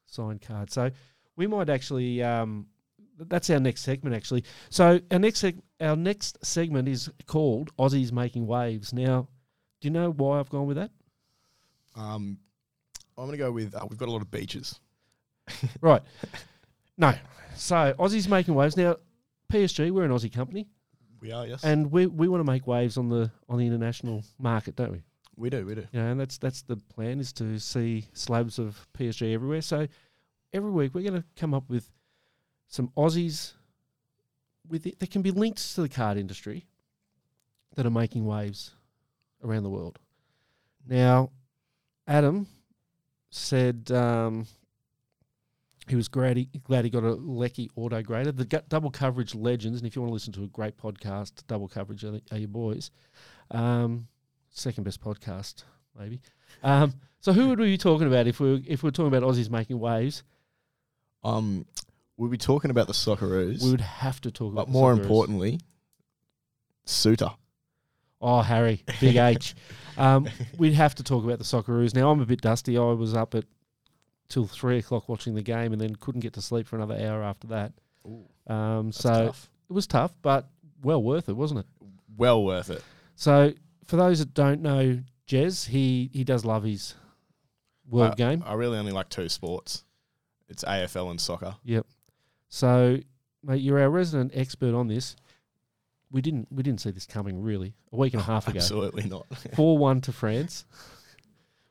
signed 0.07 0.43
card. 0.43 0.71
So, 0.73 0.91
we 1.37 1.47
might 1.49 1.71
actually. 1.71 2.23
Um, 2.23 2.67
that's 3.19 3.51
our 3.51 3.61
next 3.61 3.83
segment, 3.83 4.15
actually. 4.17 4.45
So, 4.71 5.01
our 5.11 5.19
next 5.19 5.43
seg- 5.43 5.63
our 5.81 5.97
next 5.97 6.45
segment 6.45 6.89
is 6.89 7.11
called 7.27 7.75
Aussies 7.77 8.13
Making 8.13 8.47
Waves. 8.47 8.93
Now, 8.93 9.29
do 9.81 9.89
you 9.89 9.93
know 9.93 10.11
why 10.11 10.39
I've 10.39 10.51
gone 10.51 10.67
with 10.67 10.77
that? 10.77 10.91
Um, 11.95 12.39
I'm 13.19 13.27
gonna 13.27 13.37
go 13.37 13.53
with. 13.53 13.75
Uh, 13.75 13.87
we've 13.89 13.99
got 13.99 14.09
a 14.09 14.13
lot 14.13 14.23
of 14.23 14.31
beaches. 14.31 14.79
Right. 15.81 16.03
No. 16.97 17.15
So 17.57 17.95
Aussies 17.99 18.29
making 18.29 18.55
waves 18.55 18.77
now. 18.77 18.97
PSG, 19.53 19.91
we're 19.91 20.05
an 20.05 20.11
Aussie 20.11 20.33
company, 20.33 20.67
We 21.21 21.31
are 21.31 21.47
yes, 21.47 21.63
and 21.63 21.93
we 21.93 22.07
we 22.07 22.27
want 22.27 22.41
to 22.41 22.51
make 22.51 22.67
waves 22.67 22.97
on 22.97 23.11
the 23.11 23.31
on 23.51 23.59
the 23.59 23.67
international 23.67 24.25
market, 24.39 24.77
don't 24.77 24.93
we? 24.93 25.03
we 25.37 25.51
do. 25.51 25.67
We 25.67 25.75
do. 25.75 25.87
You 25.93 26.01
know, 26.01 26.07
and 26.13 26.21
that's 26.21 26.39
that's 26.39 26.63
the 26.63 26.77
plan 26.77 27.21
is 27.21 27.33
to 27.35 27.59
see 27.59 28.07
slabs 28.15 28.59
of 28.59 28.87
PSG 28.97 29.35
everywhere. 29.35 29.61
So 29.61 29.87
every 30.55 30.71
week 30.71 30.95
we're 30.95 31.03
going 31.09 31.21
to 31.21 31.25
come 31.37 31.53
up 31.53 31.69
with 31.69 31.91
some 32.73 32.89
Aussies 32.97 33.53
with 34.67 34.87
it 34.87 34.99
that 34.99 35.11
can 35.11 35.21
be 35.21 35.31
linked 35.31 35.75
to 35.75 35.83
the 35.83 35.91
card 35.91 36.17
industry 36.17 36.65
that 37.75 37.85
are 37.85 37.91
making 37.91 38.25
waves 38.25 38.75
around 39.45 39.63
the 39.63 39.69
world. 39.69 39.99
Now, 40.89 41.31
Adam 42.07 42.47
said 43.29 43.91
um, 43.93 44.47
he 45.87 45.97
was 45.97 46.09
glad 46.09 46.39
he, 46.39 46.47
glad 46.65 46.85
he 46.85 46.91
got 46.91 47.05
a 47.05 47.13
Leckie 47.13 47.71
auto 47.77 48.01
grader. 48.01 48.33
The 48.33 48.63
double 48.71 48.91
coverage 48.91 49.35
legends, 49.35 49.79
and 49.79 49.87
if 49.87 49.95
you 49.95 50.01
want 50.01 50.09
to 50.09 50.15
listen 50.15 50.33
to 50.33 50.45
a 50.45 50.49
great 50.49 50.79
podcast, 50.79 51.47
double 51.47 51.69
coverage 51.69 52.05
are, 52.05 52.21
are 52.31 52.39
your 52.39 52.49
boys. 52.49 52.91
Um, 53.51 54.09
second 54.49 54.85
best 54.85 55.03
podcast, 55.03 55.65
maybe. 55.99 56.23
Um, 56.63 56.95
so 57.21 57.35
who 57.35 57.51
would 57.51 57.61
we 57.61 57.67
be 57.67 57.79
talking 57.79 58.07
about 58.07 58.27
if 58.27 58.41
we 58.41 58.53
were, 58.53 58.61
if 58.67 58.83
we 58.83 58.87
were 58.87 58.93
talking 58.93 59.15
about 59.15 59.29
Aussies 59.31 59.51
making 59.51 59.79
waves? 59.79 60.23
Um, 61.23 61.67
we'll 62.17 62.31
be 62.31 62.39
talking 62.39 62.71
about 62.71 62.87
the 62.87 62.93
Socceroos, 62.93 63.63
We 63.63 63.71
would 63.71 63.81
have 63.81 64.21
to 64.23 64.31
talk 64.31 64.53
about. 64.53 64.67
but 64.67 64.73
the 64.73 64.79
more 64.79 64.95
Socceroos. 64.95 65.01
importantly, 65.03 65.61
Souttar. 66.87 67.37
Oh, 68.21 68.41
Harry, 68.41 68.85
Big 69.01 69.17
H. 69.17 69.55
Um, 69.97 70.29
we'd 70.57 70.75
have 70.75 70.95
to 70.97 71.03
talk 71.03 71.25
about 71.25 71.39
the 71.39 71.45
Socceroos. 71.45 71.95
Now, 71.95 72.11
I'm 72.11 72.21
a 72.21 72.27
bit 72.27 72.41
dusty. 72.41 72.79
I 72.79 72.83
was 72.93 73.15
up 73.15 73.35
at 73.35 73.45
till 74.29 74.47
three 74.47 74.79
o'clock 74.79 75.09
watching 75.09 75.35
the 75.35 75.43
game 75.43 75.73
and 75.73 75.81
then 75.81 75.95
couldn't 75.97 76.21
get 76.21 76.33
to 76.35 76.43
sleep 76.43 76.67
for 76.67 76.77
another 76.77 76.95
hour 76.97 77.23
after 77.23 77.49
that. 77.49 77.73
Um, 78.47 78.91
so 78.93 79.27
tough. 79.27 79.51
it 79.69 79.73
was 79.73 79.87
tough, 79.87 80.13
but 80.23 80.49
well 80.83 81.03
worth 81.03 81.29
it, 81.29 81.35
wasn't 81.35 81.61
it? 81.61 81.67
Well 82.17 82.43
worth 82.45 82.71
it. 82.71 82.83
So 83.15 83.53
for 83.85 83.97
those 83.97 84.21
that 84.21 84.33
don't 84.35 84.63
know 84.63 85.01
Jez, 85.29 85.69
he 85.69 86.11
he 86.13 86.25
does 86.25 86.45
love 86.45 86.63
his 86.65 86.95
world 87.89 88.13
I- 88.13 88.15
game. 88.17 88.43
I 88.47 88.55
really 88.55 88.79
only 88.79 88.93
like 88.93 89.09
two 89.09 89.29
sports. 89.29 89.85
It's 90.49 90.65
AFL 90.65 91.11
and 91.11 91.21
soccer. 91.21 91.57
Yep. 91.65 91.87
So, 92.55 92.99
mate, 93.43 93.63
you're 93.63 93.81
our 93.81 93.89
resident 93.89 94.33
expert 94.35 94.75
on 94.75 94.87
this. 94.87 95.17
We 96.11 96.21
didn't 96.21 96.49
we 96.51 96.63
didn't 96.63 96.83
see 96.83 96.91
this 96.91 97.07
coming 97.07 97.41
really 97.43 97.73
a 97.91 97.97
week 97.97 98.13
and 98.13 98.21
a 98.21 98.25
half 98.33 98.47
ago. 98.47 98.59
Absolutely 98.59 99.09
not. 99.09 99.27
Four 99.57 99.79
one 99.79 100.03
to 100.03 100.13
France, 100.13 100.67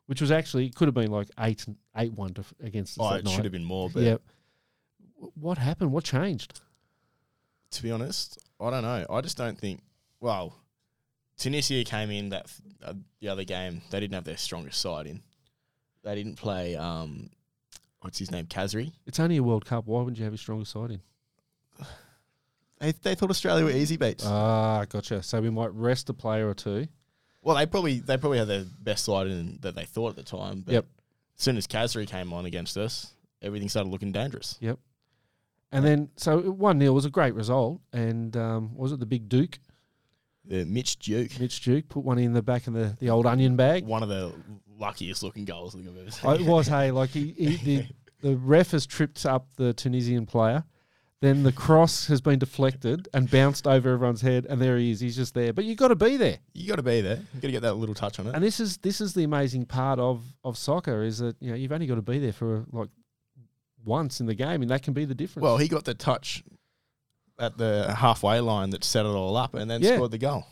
which 0.07 0.21
was 0.21 0.31
actually 0.31 0.71
could 0.71 0.87
have 0.87 0.95
been 0.95 1.11
like 1.11 1.27
eight 1.39 1.63
eight 1.95 2.13
one 2.13 2.33
to 2.33 2.43
against 2.63 2.99
us 2.99 3.05
oh, 3.07 3.15
it 3.15 3.25
night. 3.25 3.31
should 3.31 3.43
have 3.43 3.51
been 3.51 3.63
more, 3.63 3.91
but 3.91 4.01
Yep. 4.01 4.21
What 5.35 5.59
happened? 5.59 5.91
What 5.91 6.03
changed? 6.03 6.59
to 7.69 7.83
be 7.83 7.91
honest, 7.91 8.39
I 8.59 8.71
don't 8.71 8.81
know. 8.81 9.05
I 9.07 9.21
just 9.21 9.37
don't 9.37 9.57
think. 9.57 9.81
Well, 10.19 10.55
Tunisia 11.37 11.83
came 11.83 12.09
in 12.09 12.29
that 12.29 12.51
uh, 12.83 12.95
the 13.19 13.27
other 13.29 13.43
game. 13.43 13.83
They 13.91 13.99
didn't 13.99 14.15
have 14.15 14.23
their 14.23 14.35
strongest 14.35 14.81
side 14.81 15.05
in. 15.05 15.21
They 16.03 16.15
didn't 16.15 16.37
play. 16.37 16.75
Um, 16.75 17.29
what's 18.01 18.19
his 18.19 18.29
name? 18.31 18.45
Khazri. 18.45 18.91
It's 19.05 19.19
only 19.19 19.37
a 19.37 19.43
World 19.43 19.65
Cup. 19.65 19.85
Why 19.87 19.99
wouldn't 19.99 20.17
you 20.17 20.23
have 20.25 20.33
your 20.33 20.37
strongest 20.37 20.71
side 20.71 20.91
in? 20.91 21.01
They 22.79 22.91
they 22.93 23.15
thought 23.15 23.29
Australia 23.29 23.63
were 23.65 23.71
easy 23.71 23.97
beats. 23.97 24.23
Ah, 24.25 24.85
gotcha. 24.89 25.21
So 25.21 25.39
we 25.41 25.49
might 25.51 25.71
rest 25.73 26.09
a 26.09 26.13
player 26.13 26.47
or 26.49 26.53
two. 26.55 26.87
well, 27.43 27.55
they 27.55 27.65
probably 27.65 27.99
they 27.99 28.17
probably 28.17 28.39
had 28.39 28.47
their 28.47 28.65
best 28.79 29.05
side 29.05 29.27
in 29.27 29.59
that 29.61 29.75
they 29.75 29.85
thought 29.85 30.09
at 30.09 30.15
the 30.15 30.23
time. 30.23 30.61
But 30.61 30.73
Yep. 30.73 30.85
as 31.37 31.43
soon 31.43 31.57
as 31.57 31.67
Khazri 31.67 32.07
came 32.07 32.33
on 32.33 32.45
against 32.45 32.77
us, 32.77 33.13
everything 33.41 33.69
started 33.69 33.89
looking 33.89 34.11
dangerous. 34.11 34.57
Yep. 34.61 34.79
And 35.73 35.85
then, 35.85 36.09
so 36.17 36.51
1 36.51 36.79
0 36.81 36.91
was 36.91 37.05
a 37.05 37.09
great 37.09 37.33
result. 37.33 37.79
And 37.93 38.35
um, 38.35 38.75
was 38.75 38.91
it 38.91 38.99
the 38.99 39.05
big 39.05 39.29
Duke? 39.29 39.57
The 40.43 40.65
Mitch 40.65 40.97
Duke, 40.99 41.39
Mitch 41.39 41.61
Duke 41.61 41.87
put 41.87 42.03
one 42.03 42.17
in 42.19 42.33
the 42.33 42.41
back 42.41 42.67
of 42.67 42.73
the, 42.73 42.97
the 42.99 43.09
old 43.09 43.25
onion 43.25 43.55
bag. 43.55 43.85
one 43.85 44.03
of 44.03 44.09
the 44.09 44.33
luckiest 44.81 45.23
looking 45.23 45.45
goals 45.45 45.75
I 45.75 45.79
think 45.79 45.89
I've 45.95 46.01
ever 46.01 46.11
seen. 46.11 46.29
Oh, 46.29 46.33
it 46.33 46.41
was, 46.41 46.67
hey, 46.75 46.91
like 46.91 47.11
he, 47.11 47.31
he 47.37 47.55
the, 47.57 47.85
the 48.21 48.35
ref 48.35 48.71
has 48.71 48.85
tripped 48.85 49.25
up 49.25 49.47
the 49.55 49.73
Tunisian 49.73 50.25
player. 50.25 50.63
Then 51.21 51.43
the 51.43 51.51
cross 51.51 52.07
has 52.07 52.19
been 52.19 52.39
deflected 52.39 53.07
and 53.13 53.29
bounced 53.29 53.67
over 53.67 53.93
everyone's 53.93 54.21
head, 54.21 54.47
and 54.49 54.59
there 54.59 54.75
he 54.79 54.89
is. 54.89 54.99
He's 54.99 55.15
just 55.15 55.35
there. 55.35 55.53
But 55.53 55.65
you 55.65 55.75
got 55.75 55.89
to 55.89 55.95
be 55.95 56.17
there. 56.17 56.39
You 56.55 56.67
got 56.67 56.77
to 56.77 56.83
be 56.83 56.99
there. 57.01 57.17
You 57.17 57.41
got 57.41 57.47
to 57.47 57.51
get 57.51 57.61
that 57.61 57.75
little 57.75 57.93
touch 57.93 58.17
on 58.19 58.25
it. 58.25 58.33
And 58.33 58.43
this 58.43 58.59
is 58.59 58.77
this 58.77 58.99
is 58.99 59.13
the 59.13 59.23
amazing 59.23 59.67
part 59.67 59.99
of 59.99 60.23
of 60.43 60.57
soccer 60.57 61.03
is 61.03 61.19
that 61.19 61.35
you 61.39 61.51
know 61.51 61.55
you've 61.55 61.71
only 61.71 61.85
got 61.85 61.95
to 61.95 62.01
be 62.01 62.17
there 62.17 62.33
for 62.33 62.65
like 62.71 62.89
once 63.85 64.19
in 64.19 64.25
the 64.25 64.33
game, 64.33 64.63
and 64.63 64.71
that 64.71 64.81
can 64.81 64.93
be 64.93 65.05
the 65.05 65.13
difference. 65.13 65.43
Well, 65.43 65.57
he 65.57 65.67
got 65.67 65.85
the 65.85 65.93
touch 65.93 66.43
at 67.37 67.55
the 67.57 67.93
halfway 67.97 68.39
line 68.39 68.71
that 68.71 68.83
set 68.83 69.05
it 69.05 69.09
all 69.09 69.37
up, 69.37 69.53
and 69.53 69.69
then 69.69 69.81
Yeah. 69.81 69.95
scored 69.95 70.11
the 70.11 70.17
goal. 70.17 70.45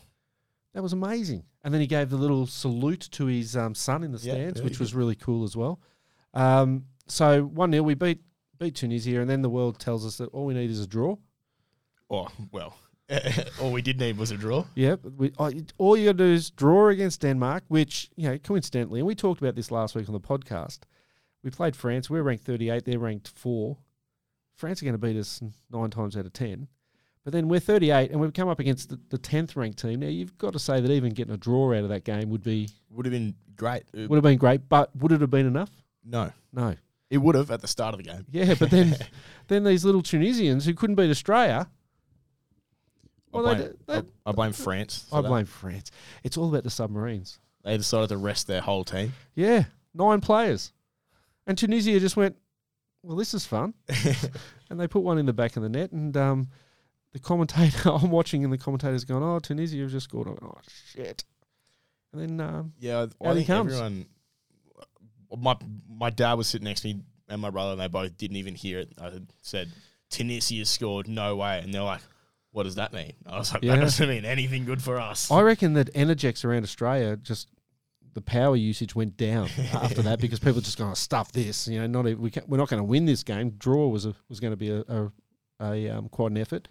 that 0.72 0.82
was 0.84 0.92
amazing. 0.92 1.42
And 1.62 1.74
then 1.74 1.80
he 1.80 1.86
gave 1.86 2.08
the 2.10 2.16
little 2.16 2.46
salute 2.46 3.08
to 3.12 3.26
his 3.26 3.56
um, 3.56 3.74
son 3.74 4.02
in 4.02 4.12
the 4.12 4.18
Yeah, 4.18 4.32
stands, 4.34 4.62
which 4.62 4.80
was 4.80 4.94
really 4.94 5.14
cool 5.14 5.44
as 5.44 5.56
well. 5.56 5.78
Um, 6.32 6.86
so 7.06 7.42
one 7.44 7.70
0 7.72 7.82
we 7.84 7.94
beat 7.94 8.20
beat 8.58 8.74
Tunisia, 8.76 9.20
and 9.20 9.28
then 9.28 9.42
the 9.42 9.50
world 9.50 9.78
tells 9.78 10.04
us 10.06 10.16
that 10.18 10.26
all 10.28 10.46
we 10.46 10.54
need 10.54 10.70
is 10.70 10.80
a 10.80 10.86
draw. 10.86 11.16
Oh 12.10 12.28
well, 12.52 12.76
all 13.60 13.72
we 13.72 13.82
did 13.82 13.98
need 13.98 14.16
was 14.16 14.30
a 14.30 14.36
draw. 14.36 14.64
Yep. 14.74 15.00
We, 15.16 15.32
all 15.38 15.50
you- 15.50 15.66
all 15.78 15.96
you 15.96 16.06
got 16.06 16.18
to 16.18 16.24
do 16.24 16.32
is 16.32 16.50
draw 16.50 16.88
against 16.88 17.20
Denmark, 17.20 17.64
which, 17.68 18.10
you 18.16 18.28
know, 18.28 18.38
coincidentally, 18.38 19.00
and 19.00 19.06
we 19.06 19.14
talked 19.14 19.40
about 19.40 19.54
this 19.54 19.70
last 19.70 19.94
week 19.94 20.08
on 20.08 20.12
the 20.14 20.20
podcast. 20.20 20.80
We 21.42 21.50
played 21.50 21.74
France. 21.76 22.08
We're 22.10 22.22
ranked 22.22 22.44
38. 22.44 22.84
They're 22.84 22.98
ranked 22.98 23.28
4. 23.28 23.76
France 24.54 24.82
are 24.82 24.84
going 24.84 24.94
to 24.94 24.98
beat 24.98 25.16
us 25.16 25.40
nine 25.70 25.90
times 25.90 26.16
out 26.16 26.26
of 26.26 26.32
10. 26.34 26.68
But 27.24 27.32
then 27.34 27.48
we're 27.48 27.60
38 27.60 28.10
and 28.10 28.20
we've 28.20 28.32
come 28.32 28.48
up 28.48 28.60
against 28.60 28.88
the, 28.88 28.98
the 29.10 29.18
10th 29.18 29.54
ranked 29.54 29.78
team. 29.78 30.00
Now, 30.00 30.06
you've 30.06 30.36
got 30.38 30.54
to 30.54 30.58
say 30.58 30.80
that 30.80 30.90
even 30.90 31.12
getting 31.12 31.34
a 31.34 31.36
draw 31.36 31.72
out 31.74 31.82
of 31.84 31.90
that 31.90 32.04
game 32.04 32.30
would 32.30 32.42
be 32.42 32.68
Would 32.90 33.04
have 33.06 33.12
been 33.12 33.34
great. 33.56 33.82
Uh, 33.94 34.06
would 34.08 34.16
have 34.16 34.22
been 34.22 34.38
great, 34.38 34.68
but 34.68 34.94
would 34.96 35.12
it 35.12 35.20
have 35.20 35.30
been 35.30 35.46
enough? 35.46 35.70
no, 36.04 36.32
No. 36.52 36.76
it 37.10 37.18
would 37.18 37.34
have 37.34 37.50
at 37.50 37.60
the 37.60 37.68
start 37.68 37.92
of 37.94 37.98
the 38.02 38.04
game. 38.10 38.24
Yeah, 38.30 38.54
but 38.58 38.70
then 38.70 38.96
then 39.48 39.64
these 39.64 39.84
little 39.84 40.02
Tunisians 40.02 40.64
who 40.64 40.72
couldn't 40.74 40.96
beat 40.96 41.10
Australia, 41.10 41.68
I 43.32 43.36
Well, 43.36 43.44
they 43.44 43.54
blame, 43.54 43.68
d- 43.72 43.78
they- 43.86 43.94
I, 43.96 44.02
I 44.26 44.32
blame 44.32 44.52
France. 44.52 45.06
I 45.12 45.20
that. 45.20 45.28
blame 45.28 45.44
France. 45.46 45.90
It's 46.24 46.36
all 46.36 46.48
about 46.48 46.64
the 46.64 46.70
submarines. 46.70 47.38
They 47.64 47.76
decided 47.76 48.08
to 48.08 48.16
rest 48.16 48.46
their 48.46 48.62
whole 48.62 48.84
team. 48.84 49.12
Yeah, 49.34 49.64
nine 49.94 50.20
players. 50.22 50.72
And 51.46 51.58
Tunisia 51.58 52.00
just 52.00 52.16
went, 52.16 52.36
well, 53.02 53.16
this 53.16 53.34
is 53.34 53.44
fun. 53.44 53.74
and 54.70 54.80
they 54.80 54.88
put 54.88 55.02
one 55.02 55.18
in 55.18 55.26
the 55.26 55.32
back 55.34 55.56
of 55.56 55.62
the 55.62 55.68
net. 55.68 55.92
And 55.92 56.16
um, 56.16 56.48
the 57.12 57.18
commentator, 57.18 57.90
I'm 57.92 58.10
watching, 58.10 58.44
and 58.44 58.52
the 58.52 58.58
commentator's 58.58 59.04
going, 59.04 59.22
oh, 59.22 59.38
Tunisia 59.38 59.78
have 59.78 59.90
just 59.90 60.04
scored. 60.04 60.26
I 60.28 60.30
went, 60.30 60.42
oh, 60.44 60.58
shit. 60.92 61.24
And 62.12 62.22
then, 62.22 62.40
um, 62.46 62.72
yeah, 62.78 63.06
I 63.22 63.28
he 63.28 63.34
think 63.34 63.46
comes. 63.46 63.72
everyone. 63.72 64.06
My 65.38 65.56
my 65.88 66.10
dad 66.10 66.34
was 66.34 66.48
sitting 66.48 66.64
next 66.64 66.80
to 66.80 66.88
me 66.88 67.02
and 67.28 67.40
my 67.40 67.50
brother, 67.50 67.72
and 67.72 67.80
they 67.80 67.86
both 67.86 68.16
didn't 68.16 68.36
even 68.36 68.56
hear 68.56 68.80
it. 68.80 68.92
I 69.00 69.12
said 69.42 69.68
Tunisia 70.10 70.64
scored, 70.64 71.06
no 71.06 71.36
way, 71.36 71.60
and 71.60 71.72
they're 71.72 71.82
like, 71.82 72.00
"What 72.50 72.64
does 72.64 72.74
that 72.74 72.92
mean?" 72.92 73.12
I 73.26 73.38
was 73.38 73.52
like, 73.52 73.62
Yeah. 73.62 73.76
"That 73.76 73.82
doesn't 73.82 74.08
mean 74.08 74.24
anything 74.24 74.64
good 74.64 74.82
for 74.82 74.98
us." 75.00 75.30
I 75.30 75.40
reckon 75.42 75.74
that 75.74 75.94
Energex 75.94 76.44
around 76.44 76.64
Australia 76.64 77.16
just. 77.16 77.48
The 78.12 78.20
power 78.20 78.56
usage 78.56 78.96
went 78.96 79.16
down 79.16 79.48
after 79.72 80.02
that 80.02 80.20
because 80.20 80.40
people 80.40 80.60
just 80.60 80.76
going 80.76 80.92
to 80.92 80.98
stuff 80.98 81.30
this. 81.30 81.68
You 81.68 81.78
know, 81.78 81.86
not 81.86 82.08
even, 82.08 82.20
we 82.20 82.32
we're 82.48 82.56
not 82.56 82.68
going 82.68 82.80
to 82.80 82.84
win 82.84 83.04
this 83.04 83.22
game. 83.22 83.50
Draw 83.50 83.86
was 83.86 84.04
a, 84.04 84.16
was 84.28 84.40
going 84.40 84.50
to 84.52 84.56
be 84.56 84.68
a 84.70 84.80
a, 84.88 85.12
a 85.60 85.88
um, 85.90 86.08
quite 86.08 86.32
an 86.32 86.38
effort, 86.38 86.66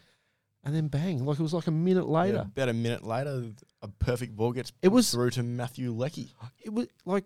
and 0.70 0.76
then 0.76 0.88
bang, 0.88 1.26
like 1.26 1.40
it 1.40 1.44
was 1.44 1.54
like 1.54 1.68
a 1.68 1.72
minute 1.72 2.06
Yeah, 2.06 2.12
later. 2.22 2.42
about 2.42 2.70
a 2.70 2.74
minute 2.74 3.04
later, 3.04 3.52
a 3.82 3.88
perfect 3.88 4.36
ball 4.36 4.52
gets 4.54 4.72
It 4.82 4.90
was- 4.90 5.10
through 5.12 5.32
to 5.32 5.44
Mathew 5.44 5.92
Leckie. 5.92 6.32
it 6.64 6.70
was 6.72 6.88
like 7.06 7.26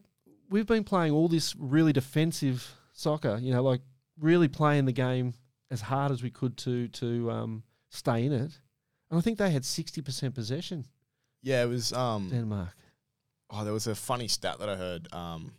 we've 0.50 0.65
been 0.67 0.83
playing 0.83 1.12
all 1.13 1.27
this 1.27 1.55
really 1.57 1.91
defensive 1.93 2.73
soccer, 2.93 3.38
you 3.41 3.51
know, 3.53 3.62
like 3.63 3.81
really 4.19 4.47
playing 4.47 4.85
the 4.85 4.91
game 4.93 5.33
as 5.71 5.81
hard 5.81 6.12
as 6.12 6.23
we 6.23 6.29
could 6.29 6.55
to 6.57 6.88
to 6.89 7.29
um, 7.31 7.63
stay 7.89 8.25
in 8.25 8.31
it. 8.31 8.59
And 9.09 9.17
I 9.19 9.21
think 9.21 9.38
they 9.38 9.50
had 9.51 9.65
sixty 9.65 10.01
percent 10.01 10.35
possession. 10.35 10.85
Yeah, 11.41 11.63
it 11.63 11.67
was. 11.67 11.91
Um, 11.91 12.29
Denmark. 12.29 12.75
oh, 13.50 13.63
there 13.65 13.73
was 13.73 13.88
a 13.88 13.95
funny 13.95 14.27
stat 14.29 14.59
that 14.59 14.69
I 14.69 14.75
heard. 14.77 15.12
Um, 15.13 15.51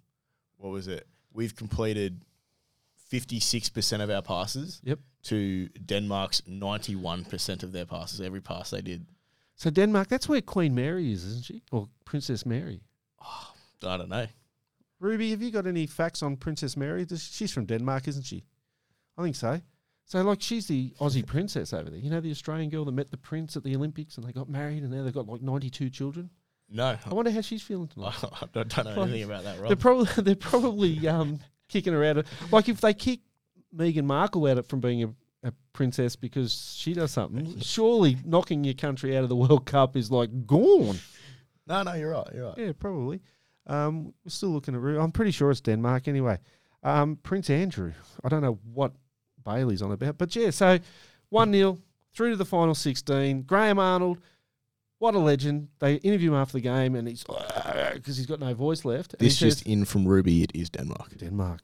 what 0.56 0.70
was 0.70 0.88
it? 0.88 1.06
We've 1.32 1.54
completed 1.54 2.22
fifty-six 3.14 3.68
percent 3.68 4.02
of 4.02 4.10
our 4.10 4.22
passes. 4.22 4.80
Yep. 4.82 4.98
To 5.24 5.68
Denmark's 5.86 6.42
ninety-one 6.48 7.24
percent 7.24 7.62
of 7.62 7.70
their 7.70 7.86
passes. 7.86 8.20
Every 8.20 8.40
pass 8.40 8.70
they 8.70 8.82
did. 8.82 9.06
So 9.54 9.70
Denmark, 9.70 10.08
that's 10.08 10.28
where 10.28 10.40
Queen 10.40 10.74
Mary 10.74 11.12
is, 11.12 11.24
isn't 11.24 11.44
she, 11.44 11.62
or 11.70 11.88
Princess 12.04 12.44
Mary? 12.44 12.80
I 13.22 13.96
don't 13.98 14.08
know. 14.08 14.26
Ruby, 14.98 15.30
have 15.30 15.42
you 15.42 15.52
got 15.52 15.66
any 15.66 15.86
facts 15.86 16.22
on 16.24 16.36
Princess 16.36 16.76
Mary? 16.76 17.06
She's 17.16 17.52
from 17.52 17.66
Denmark, 17.66 18.08
isn't 18.08 18.24
she? 18.24 18.42
I 19.16 19.22
think 19.22 19.36
so. 19.36 19.60
So, 20.06 20.22
like, 20.22 20.42
she's 20.42 20.66
the 20.66 20.92
Aussie 21.00 21.24
princess 21.24 21.72
over 21.72 21.90
there. 21.90 22.00
You 22.00 22.10
know, 22.10 22.20
the 22.20 22.30
Australian 22.32 22.68
girl 22.70 22.84
that 22.86 22.92
met 22.92 23.10
the 23.10 23.16
prince 23.16 23.56
at 23.56 23.62
the 23.62 23.76
Olympics 23.76 24.16
and 24.16 24.26
they 24.26 24.32
got 24.32 24.48
married 24.48 24.82
and 24.82 24.90
now 24.90 25.04
they've 25.04 25.14
got 25.14 25.28
like 25.28 25.40
92 25.40 25.88
children? 25.90 26.30
No, 26.68 26.96
I 27.04 27.14
wonder 27.14 27.30
how 27.30 27.40
she's 27.42 27.62
feeling 27.62 27.88
tonight. 27.88 28.14
I 28.22 28.46
don't, 28.52 28.68
don't 28.68 28.84
know 28.96 29.02
anything 29.02 29.24
about 29.24 29.44
that, 29.44 29.56
They're 29.58 29.68
Rob. 29.70 29.80
probably 29.80 30.08
they're 30.22 30.34
probably 30.34 31.06
um, 31.08 31.38
kicking 31.68 31.92
her 31.92 32.04
out 32.04 32.18
of 32.18 32.52
like 32.52 32.68
if 32.68 32.80
they 32.80 32.94
kick 32.94 33.20
Meghan 33.74 34.04
Markle 34.04 34.46
out 34.46 34.58
of 34.58 34.66
from 34.66 34.80
being 34.80 35.02
a, 35.04 35.48
a 35.48 35.52
princess 35.72 36.16
because 36.16 36.74
she 36.76 36.94
does 36.94 37.10
something. 37.10 37.58
surely 37.60 38.16
knocking 38.24 38.64
your 38.64 38.74
country 38.74 39.16
out 39.16 39.22
of 39.24 39.28
the 39.28 39.36
World 39.36 39.66
Cup 39.66 39.96
is 39.96 40.10
like 40.10 40.46
gone. 40.46 40.98
no, 41.66 41.82
no, 41.82 41.94
you're 41.94 42.12
right. 42.12 42.26
You're 42.34 42.46
right. 42.48 42.58
Yeah, 42.58 42.72
probably. 42.78 43.20
Um, 43.66 44.12
we're 44.24 44.28
still 44.30 44.50
looking 44.50 44.74
at. 44.74 45.00
I'm 45.02 45.12
pretty 45.12 45.30
sure 45.30 45.50
it's 45.50 45.60
Denmark 45.60 46.06
anyway. 46.08 46.38
Um, 46.82 47.16
Prince 47.22 47.48
Andrew. 47.50 47.92
I 48.22 48.28
don't 48.28 48.42
know 48.42 48.58
what 48.72 48.92
Bailey's 49.44 49.82
on 49.82 49.92
about, 49.92 50.18
but 50.18 50.34
yeah. 50.36 50.50
So 50.50 50.78
one 51.30 51.52
0 51.52 51.78
through 52.14 52.30
to 52.30 52.36
the 52.36 52.44
final 52.44 52.74
sixteen. 52.74 53.42
Graham 53.42 53.78
Arnold. 53.78 54.18
What 55.04 55.14
a 55.14 55.18
legend! 55.18 55.68
They 55.80 55.96
interview 55.96 56.30
him 56.30 56.36
after 56.36 56.54
the 56.54 56.62
game, 56.62 56.94
and 56.94 57.06
he's 57.06 57.24
because 57.24 58.16
he's 58.16 58.24
got 58.24 58.40
no 58.40 58.54
voice 58.54 58.86
left. 58.86 59.18
This 59.18 59.38
says- 59.38 59.56
just 59.56 59.66
in 59.66 59.84
from 59.84 60.08
Ruby. 60.08 60.42
It 60.42 60.52
is 60.54 60.70
Denmark. 60.70 61.18
Denmark. 61.18 61.60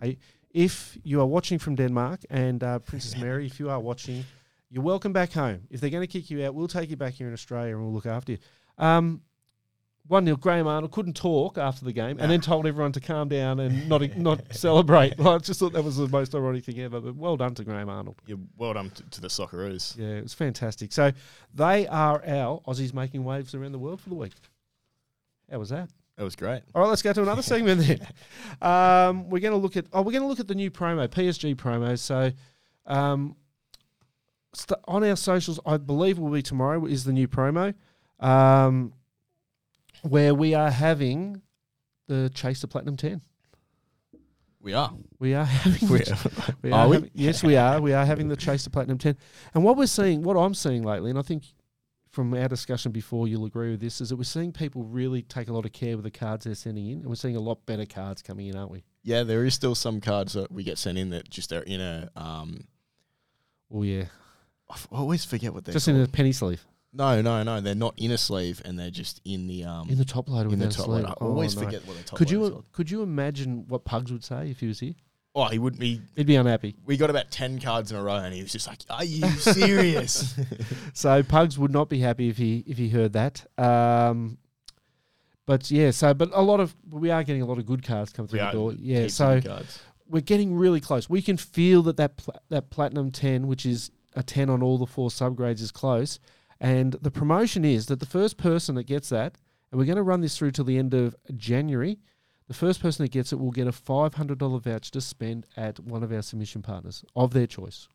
Hey, 0.00 0.18
if 0.52 0.96
you 1.02 1.20
are 1.20 1.26
watching 1.26 1.58
from 1.58 1.74
Denmark 1.74 2.20
and 2.30 2.62
uh, 2.62 2.78
Princess 2.78 3.16
Mary, 3.24 3.44
if 3.44 3.58
you 3.58 3.70
are 3.70 3.80
watching, 3.80 4.24
you're 4.70 4.84
welcome 4.84 5.12
back 5.12 5.32
home. 5.32 5.62
If 5.68 5.80
they're 5.80 5.90
going 5.90 6.06
to 6.06 6.12
kick 6.18 6.30
you 6.30 6.46
out, 6.46 6.54
we'll 6.54 6.68
take 6.68 6.88
you 6.88 6.96
back 6.96 7.14
here 7.14 7.26
in 7.26 7.32
Australia 7.32 7.74
and 7.74 7.82
we'll 7.82 7.92
look 7.92 8.06
after 8.06 8.30
you. 8.30 8.38
Um, 8.78 9.20
one 10.08 10.24
0 10.24 10.36
Graham 10.36 10.66
Arnold 10.66 10.92
couldn't 10.92 11.16
talk 11.16 11.58
after 11.58 11.84
the 11.84 11.92
game, 11.92 12.18
and 12.20 12.30
then 12.30 12.40
told 12.40 12.66
everyone 12.66 12.92
to 12.92 13.00
calm 13.00 13.28
down 13.28 13.60
and 13.60 13.88
not 13.88 14.16
not 14.16 14.40
celebrate. 14.54 15.18
I 15.18 15.38
just 15.38 15.60
thought 15.60 15.72
that 15.72 15.82
was 15.84 15.96
the 15.96 16.08
most 16.08 16.34
ironic 16.34 16.64
thing 16.64 16.80
ever. 16.80 17.00
But 17.00 17.16
well 17.16 17.36
done 17.36 17.54
to 17.54 17.64
Graham 17.64 17.88
Arnold. 17.88 18.16
Yeah, 18.26 18.36
well 18.56 18.74
done 18.74 18.90
to, 18.90 19.02
to 19.02 19.20
the 19.20 19.28
Socceroos. 19.28 19.96
Yeah, 19.96 20.18
it 20.18 20.22
was 20.22 20.34
fantastic. 20.34 20.92
So 20.92 21.12
they 21.54 21.86
are 21.88 22.24
our 22.26 22.60
Aussies 22.66 22.94
making 22.94 23.24
waves 23.24 23.54
around 23.54 23.72
the 23.72 23.78
world 23.78 24.00
for 24.00 24.08
the 24.08 24.14
week. 24.14 24.32
How 25.50 25.58
was 25.58 25.70
that? 25.70 25.88
That 26.16 26.24
was 26.24 26.34
great. 26.34 26.62
All 26.74 26.82
right, 26.82 26.88
let's 26.88 27.02
go 27.02 27.12
to 27.12 27.22
another 27.22 27.42
segment 27.42 27.82
then. 27.82 28.06
Um, 28.62 29.28
we're 29.28 29.40
going 29.40 29.52
to 29.52 29.58
look 29.58 29.76
at 29.76 29.86
oh, 29.92 30.02
we're 30.02 30.12
going 30.12 30.22
to 30.22 30.28
look 30.28 30.40
at 30.40 30.48
the 30.48 30.54
new 30.54 30.70
promo, 30.70 31.08
PSG 31.08 31.54
promo. 31.56 31.98
So, 31.98 32.32
um, 32.86 33.36
st- 34.54 34.80
on 34.86 35.04
our 35.04 35.16
socials, 35.16 35.60
I 35.66 35.76
believe 35.76 36.18
will 36.18 36.30
be 36.30 36.42
tomorrow 36.42 36.86
is 36.86 37.04
the 37.04 37.12
new 37.12 37.28
promo. 37.28 37.74
Um, 38.18 38.94
where 40.02 40.34
we 40.34 40.54
are 40.54 40.70
having 40.70 41.42
the 42.08 42.30
Chase 42.34 42.60
the 42.60 42.68
Platinum 42.68 42.96
10. 42.96 43.20
We 44.60 44.72
are. 44.74 44.92
We 45.18 45.34
are 45.34 45.44
having. 45.44 45.88
We 45.88 45.98
the- 45.98 46.54
we 46.62 46.72
Are 46.72 46.80
are 46.80 46.88
we? 46.88 46.96
having- 46.96 47.10
yes, 47.14 47.42
we 47.42 47.56
are. 47.56 47.80
We 47.80 47.92
are 47.92 48.04
having 48.04 48.28
the 48.28 48.36
Chase 48.36 48.64
the 48.64 48.70
Platinum 48.70 48.98
10. 48.98 49.16
And 49.54 49.62
what 49.64 49.76
we're 49.76 49.86
seeing, 49.86 50.22
what 50.22 50.36
I'm 50.36 50.54
seeing 50.54 50.82
lately, 50.82 51.10
and 51.10 51.18
I 51.18 51.22
think 51.22 51.44
from 52.10 52.32
our 52.34 52.48
discussion 52.48 52.90
before, 52.92 53.28
you'll 53.28 53.44
agree 53.44 53.70
with 53.70 53.80
this, 53.80 54.00
is 54.00 54.08
that 54.08 54.16
we're 54.16 54.24
seeing 54.24 54.50
people 54.52 54.82
really 54.84 55.22
take 55.22 55.48
a 55.48 55.52
lot 55.52 55.66
of 55.66 55.72
care 55.72 55.96
with 55.96 56.04
the 56.04 56.10
cards 56.10 56.46
they're 56.46 56.54
sending 56.54 56.86
in, 56.88 56.98
and 57.00 57.06
we're 57.06 57.14
seeing 57.14 57.36
a 57.36 57.40
lot 57.40 57.64
better 57.66 57.84
cards 57.86 58.22
coming 58.22 58.46
in, 58.48 58.56
aren't 58.56 58.70
we? 58.70 58.84
Yeah, 59.02 59.22
there 59.22 59.44
is 59.44 59.54
still 59.54 59.74
some 59.76 60.00
cards 60.00 60.32
that 60.32 60.50
we 60.50 60.64
get 60.64 60.78
sent 60.78 60.98
in 60.98 61.10
that 61.10 61.28
just 61.30 61.52
are 61.52 61.62
in 61.62 61.80
a. 61.80 62.10
Um, 62.16 62.66
Oh 63.70 63.82
yeah, 63.82 64.04
I 64.70 64.76
always 64.92 65.24
forget 65.24 65.52
what 65.52 65.64
they're 65.64 65.72
just 65.74 65.86
called. 65.86 65.98
in 65.98 66.04
a 66.04 66.08
penny 66.08 66.32
sleeve, 66.32 66.64
no, 66.92 67.20
no, 67.22 67.42
no. 67.42 67.60
They're 67.60 67.74
not 67.74 67.94
in 67.98 68.10
a 68.10 68.18
sleeve, 68.18 68.62
and 68.64 68.78
they're 68.78 68.90
just 68.90 69.20
in 69.24 69.46
the 69.48 69.64
um 69.64 69.88
in 69.90 69.98
the 69.98 70.04
top 70.04 70.28
loader 70.28 70.50
in 70.52 70.58
the 70.58 70.66
without 70.66 70.74
a 70.74 70.76
top 70.76 70.86
sleeve. 70.86 71.02
loader. 71.02 71.08
I 71.08 71.14
Oh, 71.20 71.28
always 71.28 71.56
no. 71.56 71.62
forget 71.64 71.86
what 71.86 71.96
the 71.96 72.02
top 72.04 72.18
Could 72.18 72.30
loader's 72.32 72.46
you 72.48 72.50
called. 72.52 72.72
could 72.72 72.90
you 72.90 73.02
imagine 73.02 73.64
what 73.68 73.84
Pugs 73.84 74.10
would 74.12 74.24
say 74.24 74.50
if 74.50 74.60
he 74.60 74.66
was 74.66 74.80
here? 74.80 74.94
Oh, 75.34 75.44
he 75.48 75.58
wouldn't 75.58 75.78
be. 75.80 76.00
He'd 76.16 76.26
be 76.26 76.36
unhappy. 76.36 76.76
We 76.86 76.96
got 76.96 77.10
about 77.10 77.30
ten 77.30 77.60
cards 77.60 77.90
in 77.92 77.98
a 77.98 78.02
row, 78.02 78.14
and 78.16 78.32
he 78.32 78.40
was 78.42 78.52
just 78.52 78.66
like, 78.66 78.78
"Are 78.88 79.04
you 79.04 79.28
serious?" 79.32 80.34
So 80.94 81.22
Pugs 81.22 81.58
would 81.58 81.72
not 81.72 81.90
be 81.90 81.98
happy 82.00 82.30
if 82.30 82.38
he 82.38 82.64
if 82.66 82.78
he 82.78 82.88
heard 82.88 83.12
that. 83.12 83.44
Um, 83.58 84.38
but 85.44 85.70
yeah, 85.70 85.90
so 85.90 86.14
but 86.14 86.30
a 86.32 86.40
lot 86.42 86.60
of 86.60 86.74
we 86.90 87.10
are 87.10 87.22
getting 87.22 87.42
a 87.42 87.46
lot 87.46 87.58
of 87.58 87.66
good 87.66 87.82
cards 87.84 88.12
come 88.12 88.26
through 88.26 88.38
the 88.40 88.50
door. 88.50 88.72
Yeah, 88.72 89.00
Heaps 89.02 89.14
so 89.14 89.34
good 89.40 89.48
cards. 89.50 89.78
we're 90.08 90.22
getting 90.22 90.54
really 90.56 90.80
close. 90.80 91.10
We 91.10 91.20
can 91.20 91.36
feel 91.36 91.82
that 91.82 91.98
that 91.98 92.16
pla- 92.16 92.38
that 92.48 92.70
platinum 92.70 93.10
ten, 93.10 93.46
which 93.46 93.66
is 93.66 93.90
a 94.14 94.22
ten 94.22 94.48
on 94.48 94.62
all 94.62 94.78
the 94.78 94.86
four 94.86 95.10
subgrades, 95.10 95.60
is 95.60 95.70
close. 95.70 96.18
And 96.60 96.94
the 96.94 97.10
promotion 97.10 97.64
is 97.64 97.86
that 97.86 98.00
the 98.00 98.06
first 98.06 98.36
person 98.38 98.74
that 98.76 98.84
gets 98.84 99.08
that, 99.10 99.36
and 99.70 99.78
we're 99.78 99.86
going 99.86 99.96
to 99.96 100.02
run 100.02 100.20
this 100.20 100.38
through 100.38 100.52
till 100.52 100.64
the 100.64 100.78
end 100.78 100.94
of 100.94 101.14
January. 101.36 101.98
The 102.48 102.54
first 102.54 102.80
person 102.80 103.04
that 103.04 103.10
gets 103.10 103.32
it 103.32 103.40
will 103.40 103.50
get 103.50 103.66
a 103.66 103.72
five 103.72 104.14
hundred 104.14 104.38
dollar 104.38 104.60
voucher 104.60 104.92
to 104.92 105.00
spend 105.00 105.46
at 105.56 105.80
one 105.80 106.02
of 106.02 106.12
our 106.12 106.22
submission 106.22 106.62
partners 106.62 107.04
of 107.16 107.32
their 107.32 107.46
choice. 107.46 107.88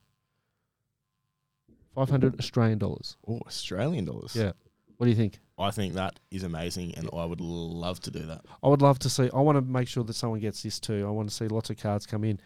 Five 1.96 2.10
hundred 2.10 2.38
Australian 2.39 2.77
dollars. 2.77 3.18
Oh, 3.27 3.39
Australian 3.48 4.06
dollars. 4.06 4.36
Yeah. 4.36 4.51
What 4.98 5.06
do 5.06 5.10
you 5.10 5.15
think? 5.15 5.39
I 5.58 5.72
think 5.72 5.94
that 5.94 6.20
is 6.30 6.44
amazing, 6.44 6.96
and 6.96 7.10
I 7.13 7.25
would 7.25 7.41
love 7.41 8.00
to 8.01 8.12
do 8.12 8.20
that. 8.27 8.41
I 8.62 8.68
would 8.68 8.82
love 8.82 9.00
to 9.00 9.10
see. 9.10 9.30
I 9.34 9.39
want 9.39 9.58
to 9.58 9.62
make 9.62 9.88
sure 9.88 10.03
that 10.03 10.13
someone 10.13 10.39
gets 10.39 10.63
this 10.63 10.80
too. 10.80 11.06
I 11.08 11.12
want 11.12 11.30
to 11.30 11.36
see 11.36 11.48
lots 11.48 11.70
of 11.70 11.77
cards 11.77 12.06
come 12.06 12.24
in. 12.24 12.39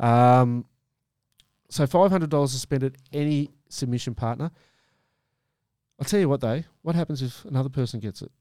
Um, 0.00 0.64
so 1.68 1.86
five 1.86 2.10
hundred 2.10 2.30
dollars 2.30 2.52
to 2.52 2.58
spend 2.58 2.82
at 2.82 2.96
any 3.12 3.50
submission 3.68 4.14
partner. 4.14 4.50
I'll 6.02 6.08
tell 6.08 6.18
you 6.20 6.28
what 6.28 6.40
though. 6.40 6.64
What 6.82 6.96
happens 6.96 7.22
if 7.22 7.44
another 7.44 7.68
person 7.68 8.00
gets 8.00 8.22
it? 8.22 8.32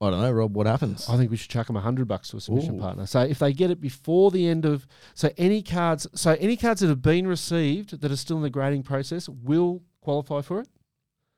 I 0.00 0.10
don't 0.10 0.20
know, 0.20 0.30
Rob. 0.30 0.54
What 0.54 0.66
happens? 0.66 1.08
I 1.08 1.16
think 1.16 1.30
we 1.30 1.36
should 1.36 1.50
chuck 1.50 1.66
them 1.66 1.74
a 1.76 1.80
hundred 1.80 2.06
bucks 2.06 2.28
to 2.28 2.36
a 2.36 2.40
submission 2.40 2.76
Ooh. 2.76 2.80
partner. 2.80 3.06
So 3.06 3.20
if 3.22 3.38
they 3.40 3.52
get 3.52 3.70
it 3.70 3.80
before 3.80 4.30
the 4.30 4.46
end 4.46 4.64
of, 4.64 4.86
so 5.14 5.30
any 5.38 5.60
cards, 5.60 6.06
so 6.14 6.36
any 6.38 6.56
cards 6.56 6.82
that 6.82 6.88
have 6.88 7.02
been 7.02 7.26
received 7.26 8.00
that 8.00 8.12
are 8.12 8.16
still 8.16 8.36
in 8.36 8.42
the 8.44 8.50
grading 8.50 8.84
process 8.84 9.28
will 9.28 9.82
qualify 10.02 10.40
for 10.42 10.60
it, 10.60 10.68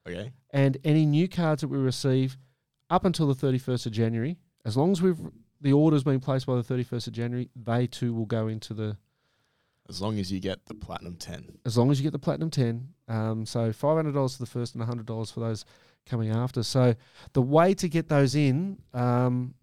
Okay. 0.07 0.33
and 0.51 0.77
any 0.85 1.07
new 1.07 1.27
cards 1.29 1.61
that 1.63 1.69
we 1.69 1.79
receive 1.79 2.37
up 2.91 3.05
until 3.07 3.27
the 3.29 3.35
thirty 3.35 3.59
first 3.59 3.87
of 3.87 3.93
January, 3.93 4.37
as 4.65 4.77
long 4.77 4.93
as 4.93 5.01
we've 5.01 5.21
the 5.61 5.73
order's 5.73 6.05
been 6.05 6.21
placed 6.21 6.47
by 6.47 6.55
the 6.57 6.63
thirty 6.63 6.83
first 6.83 7.07
of 7.07 7.15
January, 7.15 7.49
they 7.57 7.87
too 7.87 8.13
will 8.13 8.27
go 8.27 8.47
into 8.49 8.75
the. 8.75 8.99
As 9.89 10.03
long 10.03 10.19
as 10.19 10.33
you 10.33 10.41
get 10.41 10.67
the 10.67 10.75
platinum 10.75 11.17
ten. 11.17 11.59
As 11.65 11.79
long 11.79 11.91
as 11.91 11.99
you 12.01 12.03
get 12.03 12.13
the 12.13 12.19
platinum 12.19 12.51
ten, 12.51 12.89
um, 13.09 13.47
so 13.47 13.73
five 13.73 13.97
hundred 13.97 14.15
dollars 14.15 14.37
for 14.37 14.43
the 14.43 14.51
first 14.51 14.75
and 14.75 14.83
hundred 14.85 15.07
dollars 15.07 15.31
for 15.31 15.41
those 15.41 15.65
coming 16.07 16.31
after. 16.31 16.63
So 16.63 16.95
the 17.33 17.43
way 17.43 17.75
to 17.75 17.89
get 17.89 18.09
those 18.09 18.35
in, 18.35 18.79
um, 18.95 19.55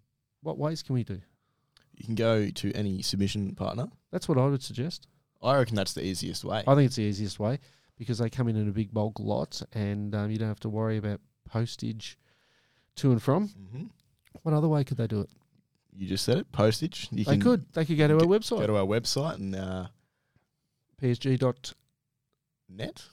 what 0.42 0.58
ways 0.58 0.82
can 0.82 0.94
we 0.94 1.04
do? 1.04 1.20
You 1.96 2.04
can 2.04 2.14
go 2.14 2.48
to 2.50 2.72
any 2.72 3.02
submission 3.02 3.54
partner. 3.54 3.88
That's 4.10 4.28
what 4.28 4.38
I 4.38 4.46
would 4.46 4.62
suggest. 4.62 5.06
I 5.42 5.56
reckon 5.56 5.76
that's 5.76 5.92
the 5.92 6.02
easiest 6.04 6.44
way. 6.44 6.64
I 6.66 6.74
think 6.74 6.86
it's 6.86 6.96
the 6.96 7.02
easiest 7.02 7.38
way 7.38 7.58
because 7.98 8.18
they 8.18 8.30
come 8.30 8.48
in 8.48 8.56
in 8.56 8.68
a 8.68 8.72
big 8.72 8.92
bulk 8.92 9.20
lot, 9.20 9.60
and 9.72 10.14
um, 10.14 10.30
you 10.30 10.38
don't 10.38 10.48
have 10.48 10.60
to 10.60 10.68
worry 10.68 10.96
about 10.96 11.20
postage 11.48 12.18
to 12.96 13.12
and 13.12 13.22
from. 13.22 13.48
hmm 13.48 13.84
What 14.42 14.54
other 14.54 14.68
way 14.68 14.84
could 14.84 14.96
they 14.96 15.06
do 15.06 15.20
it? 15.20 15.30
You 15.96 16.08
just 16.08 16.24
said 16.24 16.38
it. 16.38 16.50
Postage. 16.50 17.08
You 17.12 17.24
they 17.24 17.36
could. 17.36 17.72
They 17.72 17.84
could 17.84 17.98
go 17.98 18.08
to 18.08 18.14
our 18.14 18.20
website. 18.26 18.58
Go 18.58 18.66
to 18.66 18.76
our 18.76 18.86
website 18.86 19.34
and 19.36 19.54
uh, 19.54 19.86
PSG 21.04 21.38
dot 21.38 21.74
net. 22.68 23.04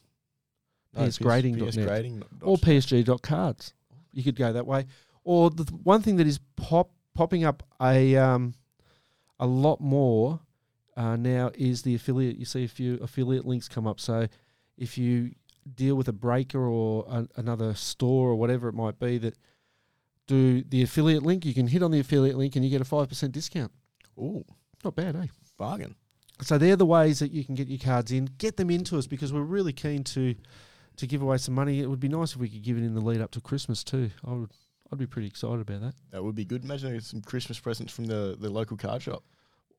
PSgrading.net. 0.95 1.73
PSgrading 1.73 2.19
dot- 2.19 2.29
or 2.41 2.57
PSG.cards. 2.57 3.73
You 4.13 4.23
could 4.23 4.35
go 4.35 4.51
that 4.51 4.65
way. 4.67 4.85
Or 5.23 5.49
the 5.49 5.63
th- 5.65 5.79
one 5.83 6.01
thing 6.01 6.17
that 6.17 6.27
is 6.27 6.39
pop 6.55 6.91
popping 7.13 7.43
up 7.43 7.63
a 7.81 8.15
um, 8.17 8.53
a 9.39 9.45
lot 9.45 9.79
more 9.81 10.39
uh, 10.97 11.15
now 11.15 11.51
is 11.55 11.81
the 11.83 11.95
affiliate. 11.95 12.37
You 12.37 12.45
see 12.45 12.63
a 12.65 12.67
few 12.67 12.95
affiliate 13.01 13.45
links 13.45 13.67
come 13.67 13.87
up. 13.87 13.99
So 13.99 14.27
if 14.77 14.97
you 14.97 15.31
deal 15.75 15.95
with 15.95 16.07
a 16.07 16.13
breaker 16.13 16.65
or 16.65 17.05
a, 17.07 17.27
another 17.35 17.73
store 17.75 18.29
or 18.29 18.35
whatever 18.35 18.67
it 18.67 18.73
might 18.73 18.99
be 18.99 19.17
that 19.19 19.35
do 20.27 20.63
the 20.63 20.81
affiliate 20.81 21.23
link, 21.23 21.45
you 21.45 21.53
can 21.53 21.67
hit 21.67 21.83
on 21.83 21.91
the 21.91 21.99
affiliate 21.99 22.37
link 22.37 22.55
and 22.55 22.65
you 22.65 22.71
get 22.71 22.81
a 22.81 22.85
five 22.85 23.07
percent 23.09 23.31
discount. 23.31 23.71
Ooh, 24.17 24.43
Not 24.83 24.95
bad, 24.95 25.15
eh? 25.15 25.27
bargain. 25.57 25.95
So 26.41 26.57
they're 26.57 26.75
the 26.75 26.85
ways 26.85 27.19
that 27.19 27.31
you 27.31 27.43
can 27.45 27.55
get 27.55 27.67
your 27.67 27.79
cards 27.79 28.11
in. 28.11 28.25
Get 28.37 28.57
them 28.57 28.69
into 28.69 28.97
us 28.97 29.07
because 29.07 29.31
we're 29.31 29.41
really 29.41 29.73
keen 29.73 30.03
to 30.05 30.35
to 30.97 31.07
give 31.07 31.21
away 31.21 31.37
some 31.37 31.53
money. 31.55 31.79
It 31.81 31.87
would 31.89 31.99
be 31.99 32.09
nice 32.09 32.31
if 32.33 32.37
we 32.37 32.49
could 32.49 32.63
give 32.63 32.77
it 32.77 32.83
in 32.83 32.93
the 32.95 33.01
lead 33.01 33.21
up 33.21 33.31
to 33.31 33.41
Christmas 33.41 33.83
too. 33.83 34.09
I 34.25 34.31
would 34.33 34.51
I'd 34.91 34.99
be 34.99 35.05
pretty 35.07 35.27
excited 35.27 35.61
about 35.61 35.81
that. 35.81 35.93
That 36.11 36.23
would 36.23 36.35
be 36.35 36.43
good. 36.45 36.63
Imagine 36.63 36.99
some 37.01 37.21
Christmas 37.21 37.57
presents 37.59 37.93
from 37.93 38.05
the, 38.05 38.35
the 38.39 38.49
local 38.49 38.75
card 38.75 39.01
shop. 39.01 39.23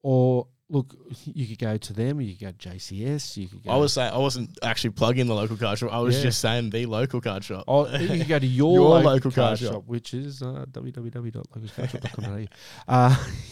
Or 0.04 0.46
look, 0.70 0.94
you 1.26 1.46
could 1.46 1.58
go 1.58 1.76
to 1.76 1.92
them. 1.92 2.18
You 2.20 2.34
could 2.34 2.40
go 2.40 2.50
to 2.50 2.68
JCS. 2.70 3.36
You 3.36 3.46
could 3.46 3.62
go. 3.62 3.70
I 3.70 3.76
was 3.76 3.92
saying 3.92 4.12
I 4.12 4.18
wasn't 4.18 4.58
actually 4.62 4.90
plugging 4.90 5.26
the 5.26 5.34
local 5.34 5.56
card 5.58 5.78
shop. 5.78 5.92
I 5.92 5.98
was 6.00 6.16
Yeah. 6.16 6.22
just 6.22 6.40
saying 6.40 6.70
the 6.70 6.86
local 6.86 7.20
card 7.20 7.44
shop. 7.44 7.64
Oh, 7.68 7.86
you 7.96 8.08
could 8.08 8.26
go 8.26 8.38
to 8.38 8.46
your, 8.60 8.72
Your 8.74 8.88
local, 8.88 9.10
local 9.12 9.30
card 9.30 9.48
card 9.48 9.58
shop, 9.58 9.72
shop. 9.74 9.82
which 9.86 10.14
is 10.14 10.40
uh, 10.42 10.64
www.localcardshop.com.au. 10.72 12.46
Uh, 12.88 13.16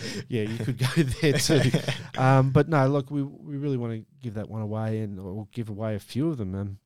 yeah, 0.28 0.42
you 0.42 0.58
could 0.58 0.78
go 0.78 1.02
there 1.02 1.32
too. 1.34 1.70
Um, 2.16 2.50
but 2.50 2.68
no, 2.68 2.86
look, 2.88 3.10
we 3.10 3.22
we 3.22 3.56
really 3.56 3.76
want 3.76 3.92
to 3.92 4.04
give 4.22 4.34
that 4.34 4.48
one 4.48 4.62
away 4.62 5.00
and 5.00 5.18
or 5.18 5.46
give 5.52 5.68
away 5.68 5.94
a 5.94 6.00
few 6.00 6.28
of 6.28 6.38
them 6.38 6.54
um, 6.54 6.78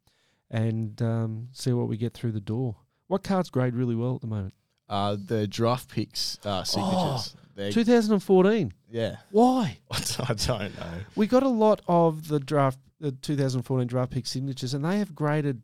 and 0.50 1.00
um, 1.02 1.48
see 1.52 1.72
what 1.72 1.88
we 1.88 1.96
get 1.96 2.14
through 2.14 2.32
the 2.32 2.40
door. 2.40 2.76
What 3.08 3.22
cards 3.22 3.50
grade 3.50 3.74
really 3.74 3.94
well 3.94 4.14
at 4.16 4.20
the 4.20 4.26
moment? 4.26 4.54
Uh, 4.88 5.16
the 5.18 5.46
draft 5.46 5.88
picks 5.88 6.38
uh, 6.44 6.64
signatures. 6.64 7.34
They're 7.56 7.72
2014. 7.72 8.72
yeah. 8.90 9.16
Why? 9.30 9.78
I 9.90 10.34
don't 10.34 10.78
know. 10.78 10.92
We 11.14 11.26
got 11.26 11.42
a 11.42 11.48
lot 11.48 11.80
of 11.88 12.28
the 12.28 12.38
draft, 12.38 12.78
the 13.00 13.12
2014 13.12 13.86
draft 13.86 14.12
pick 14.12 14.26
signatures, 14.26 14.74
and 14.74 14.84
they 14.84 14.98
have 14.98 15.14
graded 15.14 15.62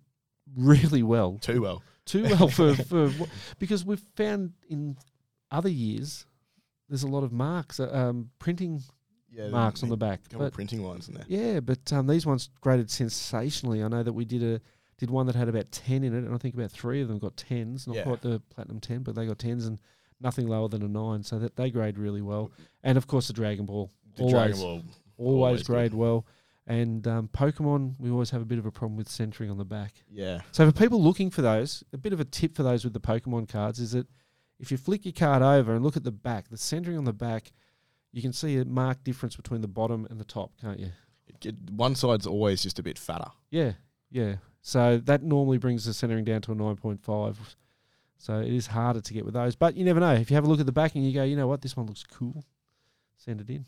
really 0.56 1.02
well. 1.02 1.38
Too 1.40 1.60
well. 1.60 1.82
too 2.06 2.24
well 2.24 2.48
for, 2.48 2.74
for 2.88 3.12
because 3.58 3.84
we've 3.84 4.02
found 4.16 4.54
in 4.68 4.96
other 5.50 5.68
years 5.68 6.26
there's 6.92 7.02
a 7.04 7.08
lot 7.08 7.24
of 7.24 7.32
marks, 7.32 7.80
uh, 7.80 7.90
um, 7.92 8.28
printing 8.38 8.82
Yeah. 9.30 9.48
marks 9.48 9.82
on 9.82 9.88
the 9.88 9.96
back. 9.96 10.22
couple 10.24 10.40
But 10.46 10.52
printing 10.52 10.82
lines 10.84 11.08
in 11.08 11.14
there. 11.14 11.24
yeah, 11.26 11.60
but 11.60 11.90
um, 11.92 12.06
these 12.06 12.26
ones 12.26 12.50
graded 12.60 12.90
sensationally. 12.90 13.82
I 13.82 13.88
know 13.88 14.02
that 14.02 14.12
we 14.12 14.24
did 14.24 14.42
a 14.42 14.60
did 14.98 15.10
one 15.10 15.26
that 15.26 15.34
had 15.34 15.48
about 15.48 15.72
ten 15.72 16.04
in 16.04 16.14
it, 16.14 16.18
and 16.24 16.32
I 16.34 16.38
think 16.38 16.54
about 16.54 16.70
three 16.70 17.00
of 17.00 17.08
them 17.08 17.18
got 17.18 17.36
tens. 17.36 17.86
Not 17.86 17.96
Yeah. 17.96 18.02
quite 18.04 18.20
the 18.22 18.40
platinum 18.50 18.78
ten, 18.78 19.02
but 19.02 19.14
they 19.14 19.26
got 19.26 19.38
tens 19.38 19.66
and 19.66 19.80
nothing 20.20 20.46
lower 20.46 20.68
than 20.68 20.82
a 20.82 20.88
nine. 20.88 21.22
So 21.24 21.38
that 21.40 21.56
they 21.56 21.70
grade 21.70 21.98
really 21.98 22.22
well. 22.22 22.52
And 22.84 22.96
of 22.98 23.06
course 23.06 23.26
the 23.26 23.32
Dragon 23.32 23.66
Ball, 23.66 23.90
The 24.16 24.22
always 24.24 24.32
Dragon 24.34 24.56
Ball. 24.58 24.68
always, 24.76 24.86
always 25.18 25.60
good. 25.62 25.66
grade 25.72 25.94
well. 25.94 26.26
And 26.68 27.08
um, 27.08 27.26
Pokemon, 27.28 27.96
we 27.98 28.10
always 28.10 28.30
have 28.30 28.40
a 28.42 28.44
bit 28.44 28.58
of 28.58 28.66
a 28.66 28.70
problem 28.70 28.96
with 28.96 29.08
centering 29.08 29.50
on 29.50 29.58
the 29.58 29.64
back. 29.64 30.04
Yeah. 30.08 30.42
So 30.52 30.64
for 30.64 30.72
people 30.72 31.02
looking 31.02 31.28
for 31.30 31.42
those, 31.42 31.82
a 31.92 31.98
bit 31.98 32.12
of 32.12 32.20
a 32.20 32.24
tip 32.24 32.54
for 32.54 32.62
those 32.62 32.84
with 32.84 32.92
the 32.92 33.00
Pokemon 33.00 33.48
cards 33.48 33.80
is 33.80 33.92
that 33.92 34.06
if 34.62 34.70
you 34.70 34.76
flick 34.78 35.04
your 35.04 35.12
card 35.12 35.42
over 35.42 35.74
and 35.74 35.84
look 35.84 35.96
at 35.96 36.04
the 36.04 36.12
back, 36.12 36.48
the 36.48 36.56
centering 36.56 36.96
on 36.96 37.04
the 37.04 37.12
back, 37.12 37.52
you 38.12 38.22
can 38.22 38.32
see 38.32 38.56
a 38.58 38.64
marked 38.64 39.04
difference 39.04 39.36
between 39.36 39.60
the 39.60 39.68
bottom 39.68 40.06
and 40.08 40.18
the 40.18 40.24
top, 40.24 40.52
can't 40.60 40.78
you? 40.78 40.92
It 41.44 41.56
one 41.70 41.96
side's 41.96 42.26
always 42.26 42.62
just 42.62 42.78
a 42.78 42.82
bit 42.82 42.98
fatter. 42.98 43.30
Yeah, 43.50 43.72
yeah. 44.10 44.36
So 44.60 44.98
that 44.98 45.24
normally 45.24 45.58
brings 45.58 45.84
the 45.84 45.92
centering 45.92 46.24
down 46.24 46.42
to 46.42 46.52
a 46.52 46.54
9.5. 46.54 47.36
So 48.16 48.38
it 48.38 48.52
is 48.52 48.68
harder 48.68 49.00
to 49.00 49.12
get 49.12 49.24
with 49.24 49.34
those. 49.34 49.56
But 49.56 49.76
you 49.76 49.84
never 49.84 49.98
know. 49.98 50.12
If 50.12 50.30
you 50.30 50.36
have 50.36 50.44
a 50.44 50.48
look 50.48 50.60
at 50.60 50.66
the 50.66 50.72
back 50.72 50.94
and 50.94 51.04
you 51.04 51.12
go, 51.12 51.24
you 51.24 51.34
know 51.34 51.48
what, 51.48 51.60
this 51.60 51.76
one 51.76 51.86
looks 51.86 52.04
cool, 52.04 52.44
send 53.16 53.40
it 53.40 53.50
in. 53.50 53.66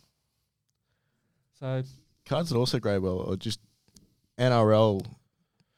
So 1.59 1.83
Cards 2.25 2.51
that 2.51 2.57
also 2.57 2.79
grade 2.79 3.03
well 3.03 3.29
are 3.31 3.37
just 3.37 3.59
NRL 4.39 5.05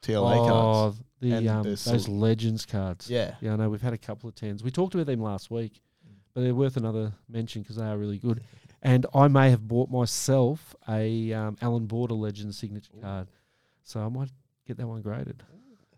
TLA 0.02 0.37
oh, 0.37 0.48
cards. 0.48 1.02
The 1.20 1.48
um, 1.48 1.62
those 1.62 2.09
legends 2.09 2.66
cards. 2.66 3.09
Yeah. 3.09 3.35
Yeah, 3.40 3.55
I 3.55 3.57
know 3.57 3.70
we've 3.70 3.81
had 3.83 3.94
a 3.94 3.98
couple 3.98 4.29
of 4.29 4.35
tens. 4.35 4.62
We 4.62 4.70
talked 4.70 4.94
about 4.94 5.07
them 5.07 5.20
last 5.22 5.50
week, 5.50 5.81
but 6.35 6.42
they're 6.42 6.55
worth 6.55 6.76
another 6.76 7.12
mention 7.29 7.62
because 7.62 7.76
they 7.76 7.87
are 7.87 7.96
really 7.96 8.18
good. 8.18 8.42
And 8.83 9.05
I 9.14 9.26
may 9.26 9.50
have 9.50 9.66
bought 9.66 9.90
myself 9.90 10.76
a 10.88 11.33
um, 11.33 11.57
Allan 11.61 11.87
Border 11.87 12.14
Legend 12.14 12.55
signature 12.55 12.92
Ooh. 12.96 13.00
card, 13.00 13.26
so 13.83 14.00
I 14.00 14.09
might 14.09 14.29
get 14.64 14.76
that 14.76 14.87
one 14.87 15.00
graded. 15.02 15.42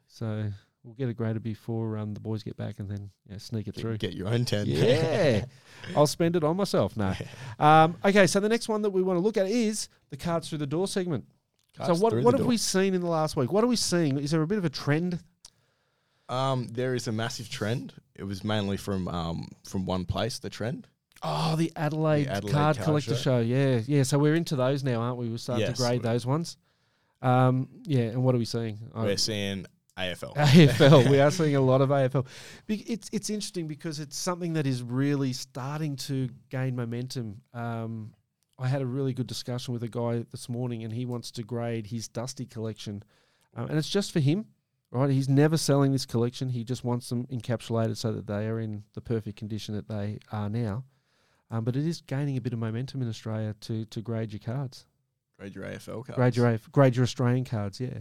So 0.06 0.50
we'll 0.84 0.94
get 0.94 1.08
it 1.08 1.14
graded 1.14 1.42
before 1.42 1.98
um, 1.98 2.14
the 2.14 2.20
boys 2.20 2.42
get 2.42 2.56
back, 2.56 2.78
and 2.78 2.88
then 2.88 3.10
yeah, 3.28 3.36
sneak 3.38 3.68
it 3.68 3.74
Get, 3.74 3.80
through. 3.82 3.98
get 3.98 4.14
your 4.14 4.28
own 4.28 4.46
ten. 4.46 4.64
Yeah, 4.66 5.44
I'll 5.96 6.06
spend 6.06 6.34
it 6.36 6.44
on 6.44 6.56
myself. 6.56 6.96
No. 6.96 7.12
Um, 7.58 7.96
okay, 8.04 8.26
so 8.26 8.40
the 8.40 8.48
next 8.48 8.68
one 8.68 8.80
that 8.82 8.90
we 8.90 9.02
want 9.02 9.18
to 9.18 9.22
look 9.22 9.36
at 9.36 9.46
is 9.46 9.88
the 10.08 10.16
cards 10.16 10.48
through 10.48 10.58
the 10.58 10.66
door 10.66 10.88
segment. 10.88 11.26
So 11.86 11.94
what 11.94 12.12
what 12.14 12.34
have 12.34 12.40
door. 12.40 12.48
we 12.48 12.56
seen 12.56 12.94
in 12.94 13.00
the 13.00 13.08
last 13.08 13.36
week? 13.36 13.52
What 13.52 13.62
are 13.62 13.68
we 13.68 13.76
seeing? 13.76 14.18
Is 14.18 14.32
there 14.32 14.42
a 14.42 14.46
bit 14.46 14.58
of 14.58 14.64
a 14.64 14.70
trend? 14.70 15.20
Um, 16.28 16.66
there 16.68 16.94
is 16.94 17.06
a 17.06 17.12
massive 17.12 17.48
trend. 17.48 17.94
It 18.14 18.24
was 18.24 18.42
mainly 18.42 18.76
from 18.76 19.08
um 19.08 19.48
from 19.64 19.86
one 19.86 20.04
place. 20.04 20.38
The 20.38 20.50
trend. 20.50 20.88
Oh, 21.22 21.56
the 21.56 21.72
Adelaide, 21.74 22.28
Adelaide 22.28 22.52
card, 22.52 22.76
card 22.76 22.84
collector 22.84 23.16
show. 23.16 23.38
show. 23.38 23.40
Yeah, 23.40 23.80
yeah. 23.86 24.02
So 24.04 24.18
we're 24.18 24.34
into 24.34 24.56
those 24.56 24.84
now, 24.84 25.00
aren't 25.00 25.18
we? 25.18 25.28
We're 25.28 25.38
starting 25.38 25.66
Yes, 25.66 25.76
to 25.76 25.82
grade 25.82 26.02
those 26.02 26.24
ones. 26.24 26.56
Um, 27.22 27.68
yeah, 27.84 28.02
and 28.02 28.22
what 28.22 28.34
are 28.34 28.38
we 28.38 28.44
seeing? 28.44 28.78
We're 28.94 29.16
seeing 29.16 29.66
AFL. 29.98 30.36
AFL. 30.36 31.10
we 31.10 31.20
are 31.20 31.30
seeing 31.32 31.56
a 31.56 31.60
lot 31.60 31.80
of 31.80 31.88
AFL. 31.88 32.26
It's 32.68 33.08
it's 33.12 33.30
interesting 33.30 33.66
because 33.66 33.98
it's 33.98 34.16
something 34.16 34.52
that 34.52 34.66
is 34.66 34.82
really 34.82 35.32
starting 35.32 35.96
to 35.96 36.28
gain 36.50 36.76
momentum. 36.76 37.40
Um, 37.52 38.12
I 38.58 38.68
had 38.68 38.82
a 38.82 38.86
really 38.86 39.12
good 39.12 39.26
discussion 39.26 39.72
with 39.72 39.82
a 39.82 39.88
guy 39.88 40.24
this 40.30 40.48
morning, 40.48 40.82
and 40.82 40.92
he 40.92 41.06
wants 41.06 41.30
to 41.32 41.42
grade 41.42 41.86
his 41.86 42.08
Dusty 42.08 42.44
collection, 42.44 43.02
um, 43.54 43.68
and 43.68 43.78
it's 43.78 43.88
just 43.88 44.12
for 44.12 44.20
him. 44.20 44.46
Right, 44.90 45.10
he's 45.10 45.28
never 45.28 45.58
selling 45.58 45.92
this 45.92 46.06
collection. 46.06 46.48
He 46.48 46.64
just 46.64 46.82
wants 46.82 47.10
them 47.10 47.26
encapsulated 47.26 47.98
so 47.98 48.10
that 48.12 48.26
they 48.26 48.46
are 48.46 48.58
in 48.58 48.84
the 48.94 49.02
perfect 49.02 49.36
condition 49.36 49.74
that 49.74 49.86
they 49.86 50.18
are 50.32 50.48
now. 50.48 50.84
Um, 51.50 51.64
but 51.64 51.76
it 51.76 51.86
is 51.86 52.00
gaining 52.00 52.38
a 52.38 52.40
bit 52.40 52.54
of 52.54 52.58
momentum 52.58 53.02
in 53.02 53.08
Australia 53.08 53.54
to 53.60 53.84
to 53.84 54.00
grade 54.00 54.32
your 54.32 54.40
cards. 54.40 54.86
Grade 55.38 55.54
your 55.54 55.64
AFL 55.64 56.06
cards. 56.06 56.16
Grade 56.16 56.36
your 56.36 56.48
AF 56.48 56.72
grade 56.72 56.96
your 56.96 57.04
Australian 57.04 57.44
cards, 57.44 57.80
yeah. 57.80 58.00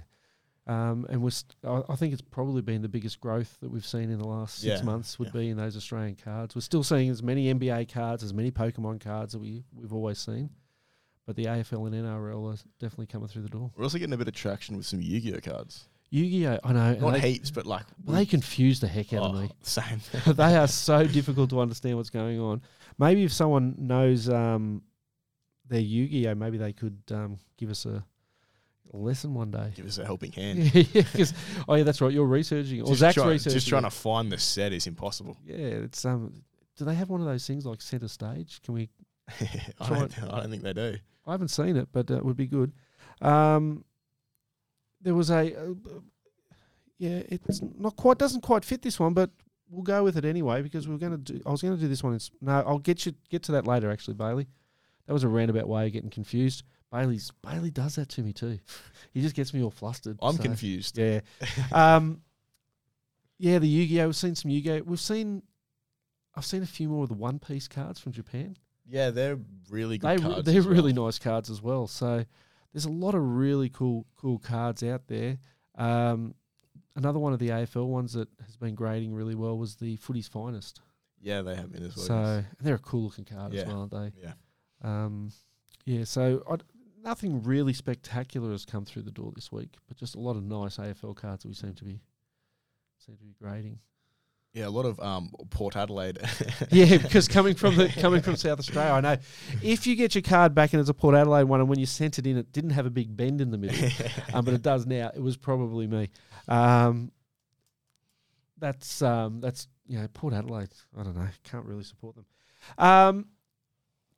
Um, 0.67 1.05
and 1.09 1.21
we're 1.21 1.29
st- 1.29 1.55
I 1.63 1.95
think 1.95 2.11
it's 2.11 2.21
probably 2.21 2.61
been 2.61 2.81
the 2.81 2.89
biggest 2.89 3.21
growth 3.21 3.57
that 3.61 3.71
we've 3.71 3.85
seen 3.85 4.09
in 4.11 4.19
the 4.19 4.27
last 4.27 4.59
six 4.59 4.79
Yeah, 4.79 4.85
months 4.85 5.17
would 5.17 5.29
yeah. 5.29 5.39
be 5.39 5.49
in 5.49 5.55
those 5.57 5.77
Australian 5.77 6.15
cards. 6.15 6.55
We're 6.55 6.61
still 6.61 6.83
seeing 6.83 7.09
as 7.09 7.23
many 7.23 7.53
NBA 7.53 7.91
cards, 7.91 8.21
as 8.21 8.33
many 8.33 8.51
Pokemon 8.51 8.99
cards 8.99 9.31
that 9.31 9.39
we 9.39 9.63
we've 9.73 9.93
always 9.93 10.19
seen, 10.19 10.49
but 11.25 11.37
the 11.37 11.45
AFL 11.45 11.87
and 11.87 11.95
NRL 11.95 12.53
are 12.53 12.57
definitely 12.79 13.05
coming 13.05 13.29
through 13.29 13.43
the 13.43 13.49
door. 13.49 13.71
We're 13.77 13.85
also 13.85 13.97
getting 13.97 14.13
a 14.13 14.17
bit 14.17 14.27
of 14.27 14.33
traction 14.33 14.75
with 14.75 14.85
some 14.85 15.01
Yu-Gi-Oh 15.01 15.39
cards. 15.39 15.85
Yu-Gi-Oh, 16.09 16.59
I 16.63 16.73
know, 16.73 16.93
Not 16.95 17.13
they, 17.13 17.31
heaps, 17.31 17.49
but 17.49 17.65
like 17.65 17.85
they 18.05 18.25
confuse 18.25 18.81
the 18.81 18.87
heck 18.87 19.13
out 19.13 19.23
of 19.23 19.35
oh, 19.35 19.41
me. 19.41 19.51
Same. 19.61 20.01
they 20.27 20.57
are 20.57 20.67
so 20.67 21.07
difficult 21.07 21.49
to 21.51 21.61
understand 21.61 21.95
what's 21.95 22.09
going 22.09 22.41
on. 22.41 22.61
Maybe 22.97 23.23
if 23.23 23.31
someone 23.31 23.75
knows 23.77 24.27
um, 24.29 24.81
their 25.65 25.79
Yu-Gi-Oh, 25.79 26.35
maybe 26.35 26.57
they 26.57 26.73
could 26.73 27.01
um, 27.11 27.37
give 27.57 27.69
us 27.69 27.85
a 27.85 28.03
lesson 28.93 29.33
one 29.33 29.51
day. 29.51 29.71
Give 29.75 29.85
us 29.85 29.97
a 29.97 30.05
helping 30.05 30.31
hand. 30.33 30.73
yeah, 30.73 31.03
oh 31.67 31.75
yeah, 31.75 31.83
that's 31.83 32.01
right. 32.01 32.11
You're 32.13 32.25
researching, 32.25 32.81
or 32.81 32.87
Just 32.87 32.99
Zach's 32.99 33.15
try- 33.15 33.29
researching. 33.29 33.53
Just 33.57 33.67
trying 33.67 33.83
to 33.83 33.89
find 33.89 34.31
the 34.31 34.37
set 34.37 34.73
is 34.73 34.87
impossible. 34.87 35.37
Yeah, 35.45 35.55
it's 35.57 36.03
um. 36.05 36.33
Do 36.77 36.85
they 36.85 36.93
have 36.95 37.09
one 37.09 37.21
of 37.21 37.27
those 37.27 37.45
things 37.47 37.65
like 37.65 37.81
center 37.81 38.07
stage? 38.07 38.61
Can 38.63 38.75
we? 38.75 38.89
I, 39.79 39.89
don't, 39.89 40.23
I 40.23 40.41
don't 40.41 40.49
think 40.51 40.61
they 40.63 40.73
do. 40.73 40.95
I 41.25 41.31
haven't 41.31 41.47
seen 41.49 41.75
it, 41.75 41.89
but 41.91 42.09
uh, 42.11 42.17
it 42.17 42.25
would 42.25 42.37
be 42.37 42.47
good. 42.47 42.71
Um, 43.21 43.83
there 45.01 45.15
was 45.15 45.29
a, 45.31 45.53
uh, 45.55 45.73
yeah, 46.97 47.23
it's 47.27 47.61
not 47.77 47.95
quite 47.95 48.17
doesn't 48.17 48.41
quite 48.41 48.63
fit 48.63 48.81
this 48.83 48.99
one, 48.99 49.13
but 49.13 49.31
we'll 49.69 49.83
go 49.83 50.03
with 50.03 50.17
it 50.17 50.23
anyway 50.25 50.61
because 50.61 50.87
we 50.87 50.95
are 50.95 50.99
going 50.99 51.11
to 51.11 51.17
do. 51.33 51.41
I 51.45 51.51
was 51.51 51.61
going 51.61 51.75
to 51.75 51.81
do 51.81 51.87
this 51.87 52.03
one. 52.03 52.13
In, 52.13 52.19
no, 52.41 52.63
I'll 52.65 52.79
get 52.79 53.05
you 53.05 53.13
get 53.29 53.43
to 53.43 53.51
that 53.53 53.67
later. 53.67 53.89
Actually, 53.91 54.13
Bailey, 54.15 54.47
that 55.07 55.13
was 55.13 55.23
a 55.23 55.27
roundabout 55.27 55.67
way 55.67 55.87
of 55.87 55.93
getting 55.93 56.09
confused. 56.09 56.63
Bailey's 56.91 57.31
Bailey 57.41 57.71
does 57.71 57.95
that 57.95 58.09
to 58.09 58.21
me 58.21 58.33
too. 58.33 58.59
He 59.13 59.21
just 59.21 59.35
gets 59.35 59.51
me 59.53 59.63
all 59.63 59.71
flustered. 59.71 60.19
I'm 60.21 60.35
so- 60.35 60.43
confused. 60.43 60.97
Yeah. 60.97 61.21
um, 61.71 62.21
yeah, 63.39 63.57
the 63.57 63.67
Yu-Gi-Oh. 63.67 64.07
We've 64.07 64.15
seen 64.15 64.35
some 64.35 64.51
Yu-Gi-Oh. 64.51 64.83
We've 64.85 64.99
seen. 64.99 65.41
I've 66.35 66.45
seen 66.45 66.61
a 66.61 66.67
few 66.67 66.87
more 66.87 67.03
of 67.03 67.09
the 67.09 67.15
One 67.15 67.39
Piece 67.39 67.67
cards 67.67 67.99
from 67.99 68.11
Japan. 68.11 68.57
Yeah, 68.87 69.09
they're 69.09 69.39
really 69.71 69.97
good 69.97 70.07
re- 70.07 70.17
cards. 70.19 70.45
they're 70.45 70.61
well. 70.61 70.71
really 70.71 70.93
nice 70.93 71.17
cards 71.17 71.49
as 71.49 71.61
well. 71.63 71.87
So 71.87 72.23
there's 72.73 72.85
a 72.85 72.91
lot 72.91 73.15
of 73.15 73.23
really 73.23 73.69
cool 73.69 74.05
cool 74.17 74.37
cards 74.37 74.83
out 74.83 75.07
there. 75.07 75.39
Um, 75.75 76.35
another 76.95 77.17
one 77.19 77.33
of 77.33 77.39
the 77.39 77.49
AFL 77.49 77.87
ones 77.87 78.13
that 78.13 78.27
has 78.45 78.55
been 78.55 78.75
grading 78.75 79.13
really 79.15 79.35
well 79.35 79.57
was 79.57 79.75
the 79.75 79.95
Footy's 79.97 80.27
Finest. 80.27 80.81
Yeah, 81.19 81.41
they 81.41 81.55
have 81.55 81.71
been 81.71 81.83
as 81.83 81.97
well. 81.97 82.05
so 82.05 82.13
yes. 82.13 82.45
they're 82.61 82.75
a 82.75 82.79
cool 82.79 83.05
looking 83.05 83.25
card 83.25 83.55
as 83.55 83.65
well, 83.65 83.79
aren't 83.79 83.91
they? 83.91 84.21
yeah. 84.21 84.33
Um, 84.83 85.31
yeah, 85.85 86.03
so 86.03 86.43
I'd, 86.51 86.63
nothing 87.07 87.41
really 87.43 87.73
spectacular 87.73 88.51
has 88.51 88.65
come 88.65 88.83
through 88.83 89.03
the 89.03 89.11
door 89.11 89.31
this 89.33 89.51
week, 89.51 89.69
but 89.87 89.97
just 89.97 90.15
a 90.15 90.19
lot 90.19 90.35
of 90.35 90.43
nice 90.43 90.77
AFL 90.77 91.15
cards 91.15 91.43
that 91.43 91.47
we 91.47 91.55
seem 91.55 91.73
to 91.73 91.85
be 91.85 92.01
seem 93.05 93.15
to 93.15 93.23
be 93.23 93.33
grading. 93.41 93.79
Yeah, 94.53 94.67
a 94.67 94.69
lot 94.69 94.85
of 94.85 94.99
um, 94.99 95.31
Port 95.49 95.75
Adelaide. 95.75 96.19
yeah, 96.71 96.97
because 96.97 97.27
coming 97.27 97.55
from 97.55 97.75
the 97.75 97.87
coming 97.89 98.21
from 98.21 98.35
South 98.35 98.59
Australia, 98.59 98.91
I 98.91 99.01
know 99.01 99.17
if 99.63 99.87
you 99.87 99.95
get 99.95 100.15
your 100.15 100.21
card 100.21 100.53
back 100.53 100.73
and 100.73 100.81
it's 100.81 100.89
a 100.89 100.93
Port 100.93 101.15
Adelaide 101.15 101.45
one, 101.45 101.61
and 101.61 101.69
when 101.69 101.79
you 101.79 101.85
sent 101.85 102.19
it 102.19 102.27
in, 102.27 102.37
it 102.37 102.51
didn't 102.51 102.71
have 102.71 102.85
a 102.85 102.89
big 102.89 103.15
bend 103.15 103.39
in 103.39 103.51
the 103.51 103.57
middle, 103.57 103.89
um, 104.33 104.43
but 104.43 104.53
it 104.53 104.61
does 104.61 104.85
now. 104.85 105.11
It 105.15 105.21
was 105.21 105.37
probably 105.37 105.87
me. 105.87 106.09
Um, 106.47 107.11
that's 108.57 109.01
um, 109.01 109.39
that's 109.39 109.67
you 109.87 109.99
know 109.99 110.07
Port 110.13 110.33
Adelaide. 110.33 110.73
I 110.97 111.03
don't 111.03 111.15
know. 111.15 111.27
Can't 111.43 111.65
really 111.65 111.83
support 111.83 112.15
them. 112.15 112.25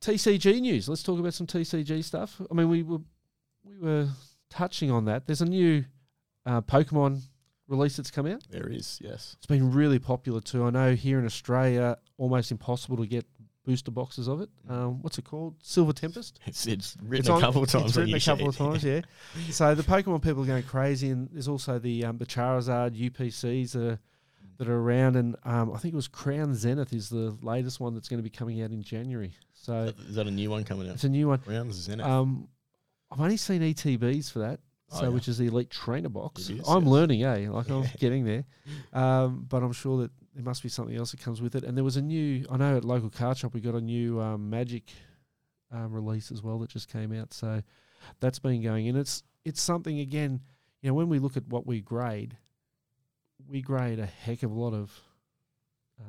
TCG 0.00 0.60
news. 0.60 0.88
Let's 0.88 1.02
talk 1.02 1.18
about 1.18 1.34
some 1.34 1.46
TCG 1.46 2.02
stuff. 2.04 2.40
I 2.50 2.54
mean, 2.54 2.68
we 2.68 2.82
were 2.82 3.00
we 3.64 3.78
were 3.78 4.08
touching 4.48 4.90
on 4.90 5.04
that. 5.06 5.26
There's 5.26 5.42
a 5.42 5.46
new 5.46 5.84
uh, 6.46 6.60
Pokemon 6.62 7.22
release 7.68 7.96
that's 7.96 8.10
come 8.10 8.26
out. 8.26 8.42
there 8.50 8.68
is, 8.68 8.98
yes. 9.02 9.36
It's 9.38 9.46
been 9.46 9.72
really 9.72 9.98
popular 9.98 10.40
too. 10.40 10.64
I 10.64 10.70
know 10.70 10.94
here 10.94 11.18
in 11.18 11.24
Australia, 11.24 11.96
almost 12.18 12.50
impossible 12.50 12.96
to 12.96 13.06
get 13.06 13.24
booster 13.64 13.90
boxes 13.90 14.26
of 14.26 14.40
it. 14.40 14.50
Um, 14.68 15.02
what's 15.02 15.18
it 15.18 15.24
called? 15.24 15.54
Silver 15.62 15.92
Tempest. 15.92 16.40
It's 16.46 16.66
it's 16.66 16.96
written 17.02 17.20
It's 17.20 17.28
a 17.28 17.40
couple 17.40 17.62
of 17.62 17.68
times. 17.68 17.90
It's 17.90 17.96
written 17.96 18.14
a 18.14 18.20
couple 18.20 18.48
of 18.48 18.56
times, 18.56 18.82
yeah. 18.82 19.02
so 19.50 19.74
the 19.74 19.82
Pokemon 19.82 20.22
people 20.22 20.42
are 20.42 20.46
going 20.46 20.64
crazy, 20.64 21.10
and 21.10 21.28
there's 21.32 21.48
also 21.48 21.78
the 21.78 22.04
um, 22.04 22.18
the 22.18 22.26
Charizard 22.26 22.96
UPCs 22.96 23.72
that 23.72 23.82
are 23.82 23.98
that 24.60 24.68
are 24.68 24.78
around, 24.78 25.16
and 25.16 25.36
um, 25.44 25.72
I 25.72 25.78
think 25.78 25.94
it 25.94 25.96
was 25.96 26.06
Crown 26.06 26.54
Zenith 26.54 26.92
is 26.92 27.08
the 27.08 27.34
latest 27.40 27.80
one 27.80 27.94
that's 27.94 28.08
going 28.10 28.18
to 28.18 28.22
be 28.22 28.28
coming 28.28 28.60
out 28.62 28.70
in 28.70 28.82
January. 28.82 29.32
So 29.54 29.92
Is 30.06 30.14
that 30.14 30.26
a 30.26 30.30
new 30.30 30.50
one 30.50 30.64
coming 30.64 30.86
out? 30.86 30.94
it's 30.96 31.04
a 31.04 31.08
new 31.08 31.28
one. 31.28 31.38
Crown 31.38 31.72
Zenith. 31.72 32.04
Um, 32.04 32.46
I've 33.10 33.20
only 33.20 33.38
seen 33.38 33.62
ETBs 33.62 34.30
for 34.30 34.40
that, 34.40 34.60
Oh, 34.92 34.98
so 34.98 35.02
yeah. 35.04 35.08
which 35.08 35.28
is 35.28 35.38
the 35.38 35.46
Elite 35.46 35.70
Trainer 35.70 36.10
box. 36.10 36.50
Is, 36.50 36.60
I'm 36.68 36.82
yes. 36.82 36.90
learning, 36.92 37.22
eh? 37.24 37.48
Like 37.50 37.70
I'm 37.70 37.84
getting 37.98 38.24
there, 38.26 38.44
um, 38.92 39.46
but 39.48 39.62
I'm 39.62 39.72
sure 39.72 40.02
that 40.02 40.10
there 40.34 40.44
must 40.44 40.62
be 40.62 40.68
something 40.68 40.94
else 40.94 41.12
that 41.12 41.20
comes 41.20 41.40
with 41.40 41.54
it. 41.54 41.64
And 41.64 41.74
there 41.74 41.84
was 41.84 41.96
a 41.96 42.02
new, 42.02 42.44
I 42.50 42.56
know 42.58 42.76
at 42.76 42.84
local 42.84 43.08
card 43.08 43.38
shop 43.38 43.54
we 43.54 43.60
got 43.62 43.74
a 43.74 43.80
new 43.80 44.20
um, 44.20 44.50
Magic 44.50 44.90
um, 45.72 45.92
release 45.92 46.30
as 46.30 46.42
well 46.42 46.58
that 46.58 46.68
just 46.70 46.92
came 46.92 47.12
out. 47.18 47.32
So 47.32 47.62
that's 48.20 48.38
been 48.38 48.62
going, 48.62 48.88
and 48.88 48.98
it's 48.98 49.22
it's 49.44 49.62
something 49.62 50.00
again. 50.00 50.40
You 50.82 50.90
know, 50.90 50.94
when 50.94 51.08
we 51.08 51.18
look 51.18 51.36
at 51.38 51.46
what 51.48 51.66
we 51.66 51.80
grade, 51.80 52.36
we 53.48 53.62
grade 53.62 53.98
a 53.98 54.06
heck 54.06 54.42
of 54.42 54.50
a 54.50 54.54
lot 54.54 54.74
of 54.74 54.92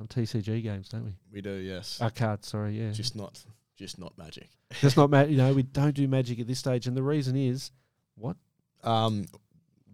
um, 0.00 0.06
TCG 0.08 0.62
games, 0.62 0.88
don't 0.88 1.04
we? 1.04 1.14
we 1.32 1.40
do, 1.40 1.52
yes. 1.54 2.00
Uh, 2.00 2.10
cards, 2.10 2.48
sorry, 2.48 2.78
yeah. 2.80 2.90
just 2.92 3.14
not, 3.16 3.42
just 3.76 3.98
not 3.98 4.16
magic. 4.16 4.48
That's 4.80 4.96
not 4.96 5.10
magic. 5.10 5.32
you 5.32 5.36
know 5.36 5.52
we 5.52 5.62
don't 5.62 5.94
do 5.94 6.06
magic 6.08 6.40
at 6.40 6.46
this 6.46 6.58
stage, 6.58 6.86
and 6.86 6.96
the 6.96 7.02
reason 7.02 7.36
is 7.36 7.70
what? 8.14 8.36
Um, 8.84 9.26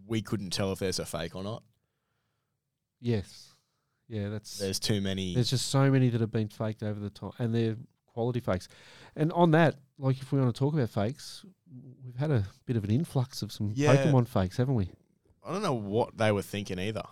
we 0.07 0.23
couldn't 0.23 0.51
tell 0.51 0.73
if 0.73 0.79
there's 0.79 0.99
a 0.99 1.05
fake 1.07 1.35
or 1.35 1.43
not. 1.43 1.63
Yes, 3.01 3.55
yeah, 4.09 4.29
that's 4.31 4.59
There's 4.59 4.81
too 4.81 5.01
many. 5.01 5.35
There's 5.35 5.51
just 5.51 5.67
so 5.67 5.91
many 5.91 6.09
that 6.09 6.21
have 6.21 6.33
been 6.33 6.49
faked 6.49 6.83
over 6.83 6.99
the 6.99 7.11
time, 7.11 7.33
and 7.39 7.55
they're 7.55 7.77
quality 8.07 8.41
fakes. 8.41 8.69
And 9.15 9.33
on 9.33 9.53
that, 9.53 9.77
like 9.99 10.21
if 10.21 10.33
we 10.33 10.41
want 10.41 10.53
to 10.55 10.59
talk 10.59 10.75
about 10.75 10.91
fakes, 10.91 11.45
we've 12.05 12.17
had 12.17 12.31
a 12.31 12.45
bit 12.67 12.77
of 12.77 12.85
an 12.85 12.91
influx 12.91 13.43
of 13.43 13.53
some 13.53 13.73
Yeah. 13.75 13.95
Pokemon 13.95 14.27
fakes, 14.27 14.57
haven't 14.57 14.75
we? 14.75 14.91
I 15.47 15.53
don't 15.53 15.63
know 15.63 15.75
what 15.75 16.17
they 16.19 16.33
were 16.33 16.43
thinking 16.43 16.79
either. 16.79 17.05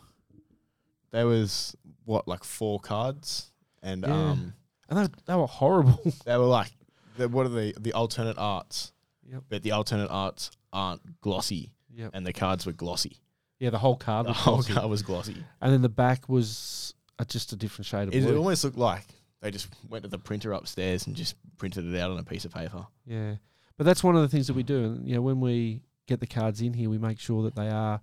There 1.16 1.26
was 1.26 1.74
what 2.04 2.28
like 2.28 2.44
four 2.44 2.78
cards, 2.78 3.50
and 3.82 4.02
Yeah. 4.02 4.12
um, 4.30 4.52
And 4.90 4.98
they, 4.98 5.06
they 5.24 5.34
were 5.34 5.46
horrible. 5.46 5.98
they 6.26 6.36
were 6.36 6.44
like, 6.44 6.72
the, 7.16 7.26
what 7.28 7.46
are 7.46 7.54
the 7.60 7.74
the 7.80 7.94
alternate 7.94 8.36
arts? 8.38 8.92
yep. 9.26 9.42
But 9.48 9.62
the 9.62 9.72
alternate 9.72 10.10
arts 10.10 10.50
aren't 10.74 11.20
glossy, 11.22 11.72
Yep. 11.94 12.10
and 12.12 12.26
the 12.26 12.34
cards 12.34 12.66
were 12.66 12.72
glossy. 12.72 13.16
Yeah, 13.58 13.70
the 13.70 13.78
whole 13.78 13.96
card 13.96 14.26
The 14.26 14.30
was 14.32 14.36
whole 14.40 14.56
glossy. 14.56 14.72
card 14.74 14.90
was 14.90 15.02
glossy. 15.02 15.36
and 15.62 15.72
then 15.72 15.80
the 15.80 15.88
back 15.88 16.28
was 16.28 16.92
uh, 17.18 17.24
just 17.24 17.52
a 17.54 17.56
different 17.56 17.86
shade 17.86 18.08
of 18.08 18.14
It, 18.14 18.22
blue. 18.22 18.36
almost 18.36 18.62
looked 18.64 18.76
like 18.76 19.06
they 19.40 19.50
just 19.50 19.68
went 19.88 20.02
to 20.04 20.08
the 20.10 20.18
printer 20.18 20.52
upstairs 20.52 21.06
and 21.06 21.16
just 21.16 21.34
printed 21.56 21.86
it 21.92 21.98
out 21.98 22.10
on 22.10 22.18
a 22.18 22.22
piece 22.24 22.44
of 22.44 22.52
paper. 22.52 22.86
Yeah, 23.06 23.36
but 23.78 23.84
that's 23.84 24.04
one 24.04 24.14
of 24.16 24.20
the 24.22 24.28
things 24.28 24.46
that 24.48 24.54
we 24.54 24.62
do. 24.62 24.84
And 24.84 25.08
you 25.08 25.14
know, 25.14 25.22
when 25.22 25.40
we 25.40 25.80
get 26.06 26.20
the 26.20 26.26
cards 26.26 26.60
in 26.60 26.74
here, 26.74 26.90
we 26.90 26.98
make 26.98 27.18
sure 27.18 27.42
that 27.44 27.54
they 27.56 27.70
are 27.70 28.02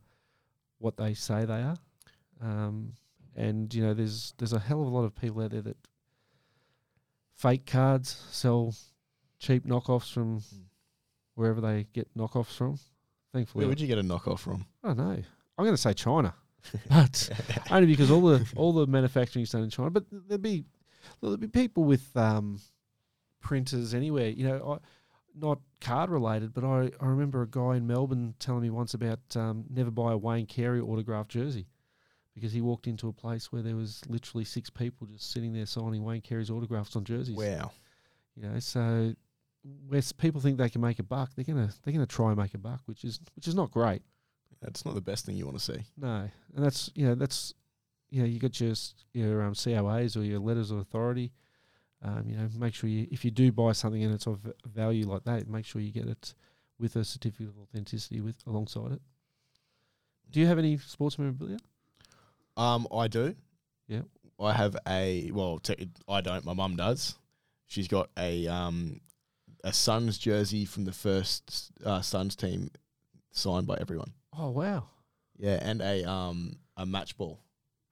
what 0.79 0.97
they 0.97 1.13
say 1.13 1.45
they 1.45 1.61
are. 1.61 1.77
Um, 2.41 2.93
and 3.35 3.73
you 3.73 3.83
know, 3.83 3.93
there's 3.93 4.33
there's 4.37 4.53
a 4.53 4.59
hell 4.59 4.81
of 4.81 4.87
a 4.87 4.89
lot 4.89 5.03
of 5.03 5.15
people 5.15 5.41
out 5.41 5.51
there 5.51 5.61
that 5.61 5.77
fake 7.35 7.65
cards, 7.65 8.23
sell 8.31 8.73
cheap 9.39 9.65
knockoffs 9.65 10.11
from 10.11 10.41
wherever 11.35 11.61
they 11.61 11.87
get 11.93 12.15
knockoffs 12.17 12.55
from. 12.55 12.79
Thankfully, 13.33 13.63
Where 13.63 13.69
would 13.69 13.81
you 13.81 13.87
get 13.87 13.97
a 13.97 14.03
knockoff 14.03 14.39
from? 14.39 14.65
I 14.83 14.89
don't 14.89 14.97
know. 14.97 15.23
I'm 15.57 15.65
going 15.65 15.75
to 15.75 15.81
say 15.81 15.93
China. 15.93 16.33
but 16.89 17.29
only 17.71 17.87
because 17.87 18.09
all 18.09 18.21
the 18.21 18.47
all 18.55 18.73
the 18.73 18.87
manufacturing 18.87 19.43
is 19.43 19.51
done 19.51 19.63
in 19.63 19.69
China. 19.69 19.89
But 19.89 20.05
there'd 20.11 20.41
be 20.41 20.65
there'd 21.21 21.39
be 21.39 21.47
people 21.47 21.83
with 21.83 22.15
um, 22.15 22.61
printers 23.41 23.93
anywhere. 23.93 24.29
You 24.29 24.47
know, 24.47 24.73
I, 24.73 24.87
not 25.35 25.59
card 25.81 26.09
related, 26.09 26.53
but 26.53 26.63
I, 26.63 26.91
I 27.01 27.07
remember 27.07 27.41
a 27.41 27.47
guy 27.47 27.75
in 27.75 27.87
Melbourne 27.87 28.35
telling 28.39 28.61
me 28.61 28.69
once 28.69 28.93
about 28.93 29.19
um, 29.35 29.65
never 29.69 29.91
buy 29.91 30.13
a 30.13 30.17
Wayne 30.17 30.45
Carey 30.45 30.79
autographed 30.79 31.31
jersey 31.31 31.67
because 32.33 32.51
he 32.51 32.61
walked 32.61 32.87
into 32.87 33.07
a 33.07 33.13
place 33.13 33.51
where 33.51 33.61
there 33.61 33.75
was 33.75 34.01
literally 34.07 34.45
six 34.45 34.69
people 34.69 35.07
just 35.07 35.31
sitting 35.31 35.53
there 35.53 35.65
signing 35.65 36.03
Wayne 36.03 36.21
Carey's 36.21 36.49
autographs 36.49 36.95
on 36.95 37.03
jerseys. 37.03 37.35
Wow. 37.35 37.71
You 38.35 38.43
know, 38.43 38.59
so 38.59 39.13
where 39.87 40.01
people 40.17 40.41
think 40.41 40.57
they 40.57 40.69
can 40.69 40.81
make 40.81 40.99
a 40.99 41.03
buck, 41.03 41.31
they're 41.35 41.45
gonna 41.45 41.69
they're 41.83 41.93
gonna 41.93 42.05
try 42.05 42.29
and 42.29 42.37
make 42.37 42.53
a 42.53 42.57
buck, 42.57 42.81
which 42.85 43.03
is 43.03 43.19
which 43.35 43.47
is 43.47 43.55
not 43.55 43.71
great. 43.71 44.01
That's 44.61 44.85
not 44.85 44.95
the 44.95 45.01
best 45.01 45.25
thing 45.25 45.35
you 45.35 45.45
want 45.45 45.59
to 45.59 45.63
see. 45.63 45.83
No, 45.97 46.29
and 46.55 46.65
that's 46.65 46.89
you 46.95 47.05
know 47.05 47.15
that's 47.15 47.53
you 48.09 48.21
know 48.21 48.27
you 48.27 48.39
got 48.39 48.59
your 48.59 48.73
your 49.13 49.43
um, 49.43 49.53
COAs 49.53 50.17
or 50.17 50.23
your 50.23 50.39
letters 50.39 50.71
of 50.71 50.79
authority. 50.79 51.31
Um, 52.01 52.25
you 52.27 52.35
know, 52.35 52.49
make 52.57 52.73
sure 52.73 52.89
you 52.89 53.07
if 53.11 53.23
you 53.23 53.31
do 53.31 53.51
buy 53.51 53.71
something 53.71 54.03
and 54.03 54.13
it's 54.13 54.27
of 54.27 54.51
value 54.65 55.07
like 55.07 55.23
that, 55.25 55.47
make 55.47 55.65
sure 55.65 55.81
you 55.81 55.91
get 55.91 56.07
it 56.07 56.33
with 56.79 56.95
a 56.95 57.03
certificate 57.03 57.47
of 57.47 57.57
authenticity 57.59 58.19
with 58.19 58.35
alongside 58.47 58.93
it. 58.93 59.01
Do 60.29 60.39
you 60.39 60.47
have 60.47 60.59
any 60.59 60.77
sports 60.77 61.17
memorabilia? 61.19 61.57
Um, 62.57 62.87
I 62.93 63.07
do. 63.07 63.35
Yeah. 63.87 64.01
I 64.39 64.53
have 64.53 64.75
a 64.87 65.31
well. 65.33 65.59
Te- 65.59 65.89
I 66.07 66.21
don't. 66.21 66.43
My 66.45 66.53
mum 66.53 66.75
does. 66.75 67.15
She's 67.65 67.87
got 67.87 68.09
a 68.17 68.47
um, 68.47 68.99
a 69.63 69.71
Suns 69.73 70.17
jersey 70.17 70.65
from 70.65 70.85
the 70.85 70.91
first 70.91 71.71
uh, 71.85 72.01
Suns 72.01 72.35
team, 72.35 72.69
signed 73.31 73.67
by 73.67 73.77
everyone. 73.79 74.11
Oh 74.37 74.49
wow, 74.49 74.87
Yeah, 75.37 75.59
and 75.61 75.81
a 75.81 76.03
um 76.09 76.57
a 76.75 76.85
match 76.85 77.17
ball 77.17 77.39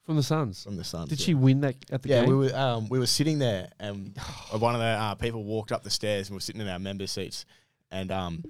from 0.05 0.15
the 0.15 0.23
Suns. 0.23 0.63
from 0.63 0.77
the 0.77 0.83
Suns. 0.83 1.09
Did 1.09 1.19
yeah. 1.19 1.25
she 1.25 1.33
win 1.35 1.61
that 1.61 1.75
at 1.91 2.01
the 2.01 2.09
yeah, 2.09 2.21
game? 2.21 2.29
we 2.29 2.35
were 2.35 2.55
um, 2.55 2.89
we 2.89 2.99
were 2.99 3.05
sitting 3.05 3.39
there, 3.39 3.69
and 3.79 4.17
one 4.57 4.75
of 4.75 4.81
the 4.81 4.85
uh, 4.85 5.15
people 5.15 5.43
walked 5.43 5.71
up 5.71 5.83
the 5.83 5.89
stairs, 5.89 6.27
and 6.27 6.33
we 6.33 6.37
were 6.37 6.41
sitting 6.41 6.61
in 6.61 6.67
our 6.67 6.79
member 6.79 7.07
seats, 7.07 7.45
and 7.91 8.11
um, 8.11 8.43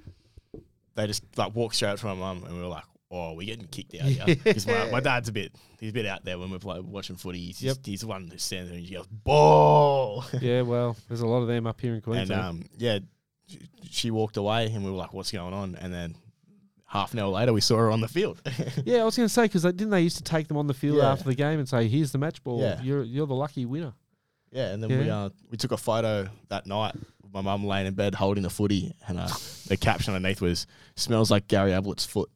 they 0.96 1.08
just 1.08 1.24
like 1.38 1.54
walked 1.54 1.76
straight 1.76 1.90
up 1.90 2.00
to 2.00 2.06
my 2.08 2.14
mum, 2.14 2.44
and 2.46 2.56
we 2.56 2.62
were 2.62 2.68
like, 2.68 2.84
"Oh, 3.12 3.34
we're 3.34 3.46
getting 3.48 3.68
kicked 3.68 3.94
out 3.96 4.08
here." 4.08 4.36
Because 4.44 4.66
my, 4.66 4.90
my 4.90 5.00
dad's 5.00 5.30
a 5.30 5.32
bit, 5.32 5.54
he's 5.80 5.90
a 5.92 5.94
bit 5.94 6.06
out 6.06 6.24
there 6.26 6.40
when 6.40 6.50
we're 6.50 6.60
play, 6.60 6.80
watching 6.80 7.16
footy. 7.18 7.40
He's, 7.48 7.62
Yep. 7.62 7.76
just, 7.76 7.86
he's 7.86 8.02
the 8.02 8.08
one 8.08 8.28
who 8.32 8.38
stands 8.38 8.70
there 8.70 8.78
and 8.78 8.86
he 8.88 8.94
goes, 8.96 9.08
"Ball!" 9.08 10.24
yeah, 10.42 10.62
well, 10.62 10.96
there's 11.08 11.22
a 11.22 11.28
lot 11.28 11.42
of 11.42 11.48
them 11.48 11.68
up 11.68 11.80
here 11.82 11.92
in 11.92 11.96
and 11.96 12.04
Queensland. 12.04 12.42
um, 12.42 12.64
yeah, 12.78 13.00
she- 13.48 13.60
she 13.90 14.12
walked 14.12 14.38
away, 14.38 14.68
and 14.68 14.84
we 14.86 14.90
were 14.92 14.98
like, 14.98 15.14
"What's 15.14 15.32
going 15.32 15.54
on?" 15.54 15.76
And 15.76 15.94
then 15.94 16.16
half 16.86 17.14
an 17.14 17.20
hour 17.20 17.30
later, 17.30 17.52
we 17.54 17.62
saw 17.62 17.78
her 17.78 17.92
on 17.92 18.00
the 18.02 18.08
field. 18.08 18.42
yeah, 18.86 19.02
I 19.02 19.04
was 19.04 19.18
going 19.18 19.28
to 19.28 19.34
say 19.34 19.44
because 19.44 19.64
didn't 19.64 19.90
they 19.90 20.02
used 20.02 20.18
to 20.18 20.24
take 20.24 20.48
them 20.48 20.58
on 20.58 20.68
the 20.68 20.74
field 20.74 20.98
Yeah. 20.98 21.12
after 21.12 21.26
the 21.26 21.36
game 21.36 21.60
and 21.60 21.68
say, 21.68 21.88
"Here's 21.88 22.12
the 22.12 22.18
match 22.18 22.42
ball. 22.44 22.62
Yeah. 22.62 22.82
You're 22.82 23.04
you're 23.04 23.28
the 23.28 23.34
lucky 23.36 23.66
winner." 23.66 23.94
Yeah, 24.54 24.72
and 24.74 24.82
then 24.84 24.90
we 24.98 25.06
Yeah. 25.06 25.24
uh, 25.26 25.30
we 25.50 25.58
took 25.58 25.72
a 25.72 25.78
photo 25.78 26.28
that 26.50 26.66
night. 26.68 26.94
with 27.22 27.34
My 27.34 27.42
mum 27.42 27.66
laying 27.66 27.88
in 27.88 27.94
bed 27.94 28.16
holding 28.16 28.44
the 28.44 28.50
footy, 28.50 28.94
and 29.08 29.18
uh, 29.20 29.28
the 29.68 29.78
caption 29.78 30.14
underneath 30.14 30.42
was 30.42 30.68
"Smells 30.96 31.30
like 31.32 31.48
Gary 31.48 31.72
Ablett's 31.72 32.06
foot." 32.06 32.30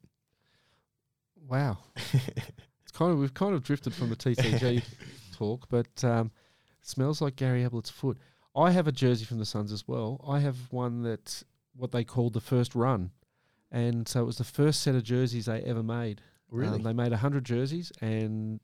Wow. 1.48 1.78
it's 1.96 2.92
kind 2.92 3.12
of 3.12 3.18
we've 3.18 3.34
kind 3.34 3.54
of 3.54 3.62
drifted 3.62 3.94
from 3.94 4.10
the 4.10 4.16
TCG 4.16 4.82
talk, 5.36 5.66
but 5.68 6.04
um, 6.04 6.30
smells 6.82 7.20
like 7.20 7.36
Gary 7.36 7.62
Ablett's 7.64 7.90
foot. 7.90 8.18
I 8.54 8.70
have 8.70 8.88
a 8.88 8.92
jersey 8.92 9.24
from 9.24 9.38
the 9.38 9.44
Suns 9.44 9.72
as 9.72 9.86
well. 9.86 10.24
I 10.26 10.40
have 10.40 10.56
one 10.72 11.02
that 11.02 11.42
what 11.76 11.92
they 11.92 12.04
called 12.04 12.32
the 12.32 12.40
first 12.40 12.74
run, 12.74 13.10
and 13.70 14.08
so 14.08 14.22
it 14.22 14.26
was 14.26 14.38
the 14.38 14.44
first 14.44 14.80
set 14.80 14.94
of 14.94 15.02
jerseys 15.02 15.46
they 15.46 15.60
ever 15.62 15.82
made. 15.82 16.20
Um, 16.52 16.82
they 16.82 16.92
made 16.92 17.12
hundred 17.12 17.44
jerseys, 17.44 17.92
and 18.00 18.60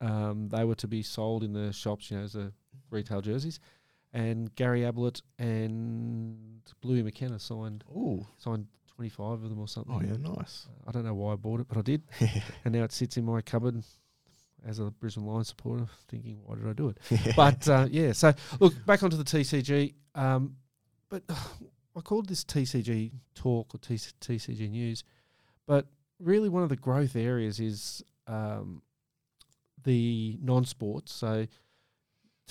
um, 0.00 0.48
they 0.48 0.64
were 0.64 0.74
to 0.76 0.88
be 0.88 1.02
sold 1.02 1.42
in 1.42 1.52
the 1.52 1.72
shops, 1.72 2.10
you 2.10 2.18
know, 2.18 2.24
as 2.24 2.34
a 2.34 2.52
retail 2.90 3.20
jerseys. 3.20 3.60
And 4.12 4.54
Gary 4.56 4.84
Ablett 4.84 5.22
and 5.38 6.60
Bluey 6.80 7.02
McKenna 7.02 7.38
signed 7.38 7.84
Ooh. 7.90 8.26
signed 8.38 8.66
twenty 9.00 9.08
five 9.08 9.42
of 9.42 9.48
them 9.48 9.58
or 9.58 9.66
something. 9.66 9.94
Oh 9.94 10.02
yeah, 10.02 10.18
nice. 10.18 10.66
I 10.86 10.92
don't 10.92 11.06
know 11.06 11.14
why 11.14 11.32
I 11.32 11.36
bought 11.36 11.60
it, 11.60 11.68
but 11.68 11.78
I 11.78 11.80
did 11.80 12.02
and 12.66 12.74
now 12.74 12.84
it 12.84 12.92
sits 12.92 13.16
in 13.16 13.24
my 13.24 13.40
cupboard 13.40 13.82
as 14.66 14.78
a 14.78 14.90
Brisbane 14.90 15.24
Lions 15.24 15.48
supporter, 15.48 15.86
thinking, 16.08 16.38
why 16.44 16.56
did 16.56 16.68
I 16.68 16.74
do 16.74 16.90
it? 16.90 17.34
But 17.36 17.66
uh, 17.66 17.88
yeah, 17.90 18.12
so 18.12 18.34
look 18.58 18.74
back 18.84 19.02
onto 19.02 19.16
the 19.16 19.24
TCG. 19.24 19.94
Um, 20.14 20.56
but 21.08 21.22
I 21.96 22.00
called 22.02 22.28
this 22.28 22.44
TCG 22.44 23.12
talk 23.34 23.74
or 23.74 23.78
TC, 23.78 24.12
TCG 24.20 24.68
news, 24.68 25.02
but 25.66 25.86
really 26.18 26.50
one 26.50 26.62
of 26.62 26.68
the 26.68 26.76
growth 26.76 27.16
areas 27.16 27.58
is 27.58 28.04
um, 28.26 28.82
the 29.82 30.38
non-sports. 30.42 31.10
So 31.14 31.46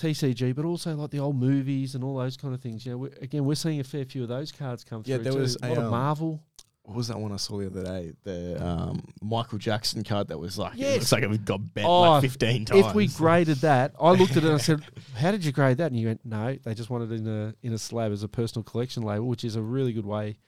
TCG, 0.00 0.54
but 0.54 0.64
also 0.64 0.94
like 0.96 1.10
the 1.10 1.18
old 1.20 1.36
movies 1.36 1.94
and 1.94 2.02
all 2.02 2.16
those 2.16 2.36
kind 2.36 2.54
of 2.54 2.60
things. 2.60 2.84
You 2.86 2.92
know, 2.92 2.98
we 2.98 3.08
again, 3.20 3.44
we're 3.44 3.54
seeing 3.54 3.80
a 3.80 3.84
fair 3.84 4.04
few 4.04 4.22
of 4.22 4.28
those 4.28 4.50
cards 4.52 4.84
come 4.84 5.02
Yeah, 5.04 5.16
through. 5.16 5.24
there 5.24 5.32
too. 5.34 5.38
was 5.40 5.56
a 5.62 5.68
lot 5.68 5.76
a, 5.76 5.80
of 5.80 5.84
um, 5.86 5.90
Marvel. 5.90 6.42
what 6.82 6.96
was 6.96 7.08
that 7.08 7.18
one 7.18 7.32
I 7.32 7.36
saw 7.36 7.58
the 7.58 7.66
other 7.66 7.84
day? 7.84 8.12
The 8.24 8.64
um, 8.66 9.02
Michael 9.22 9.58
Jackson 9.58 10.02
card 10.02 10.28
that 10.28 10.38
was 10.38 10.58
like, 10.58 10.72
Yes. 10.76 10.88
it 10.88 10.98
looks 11.00 11.12
like 11.12 11.22
it 11.24 11.44
got 11.44 11.74
bent 11.74 11.86
Oh, 11.86 12.00
like 12.12 12.22
fifteen 12.22 12.64
times. 12.64 12.86
If 12.86 12.94
we 12.94 13.06
graded 13.08 13.58
that, 13.58 13.94
I 14.00 14.10
looked 14.12 14.32
at 14.32 14.38
it 14.38 14.44
and 14.44 14.54
I 14.54 14.58
said, 14.58 14.82
"How 15.16 15.30
did 15.30 15.44
you 15.44 15.52
grade 15.52 15.76
that?" 15.78 15.90
And 15.92 16.00
you 16.00 16.06
went, 16.08 16.24
"No, 16.24 16.56
they 16.62 16.74
just 16.74 16.90
wanted 16.90 17.12
it 17.12 17.20
in 17.20 17.28
a 17.28 17.54
in 17.62 17.72
a 17.72 17.78
slab 17.78 18.10
as 18.12 18.22
a 18.22 18.28
personal 18.28 18.64
collection 18.64 19.02
label, 19.02 19.26
which 19.28 19.44
is 19.44 19.56
a 19.56 19.62
really 19.62 19.92
good 19.92 20.06
way 20.06 20.38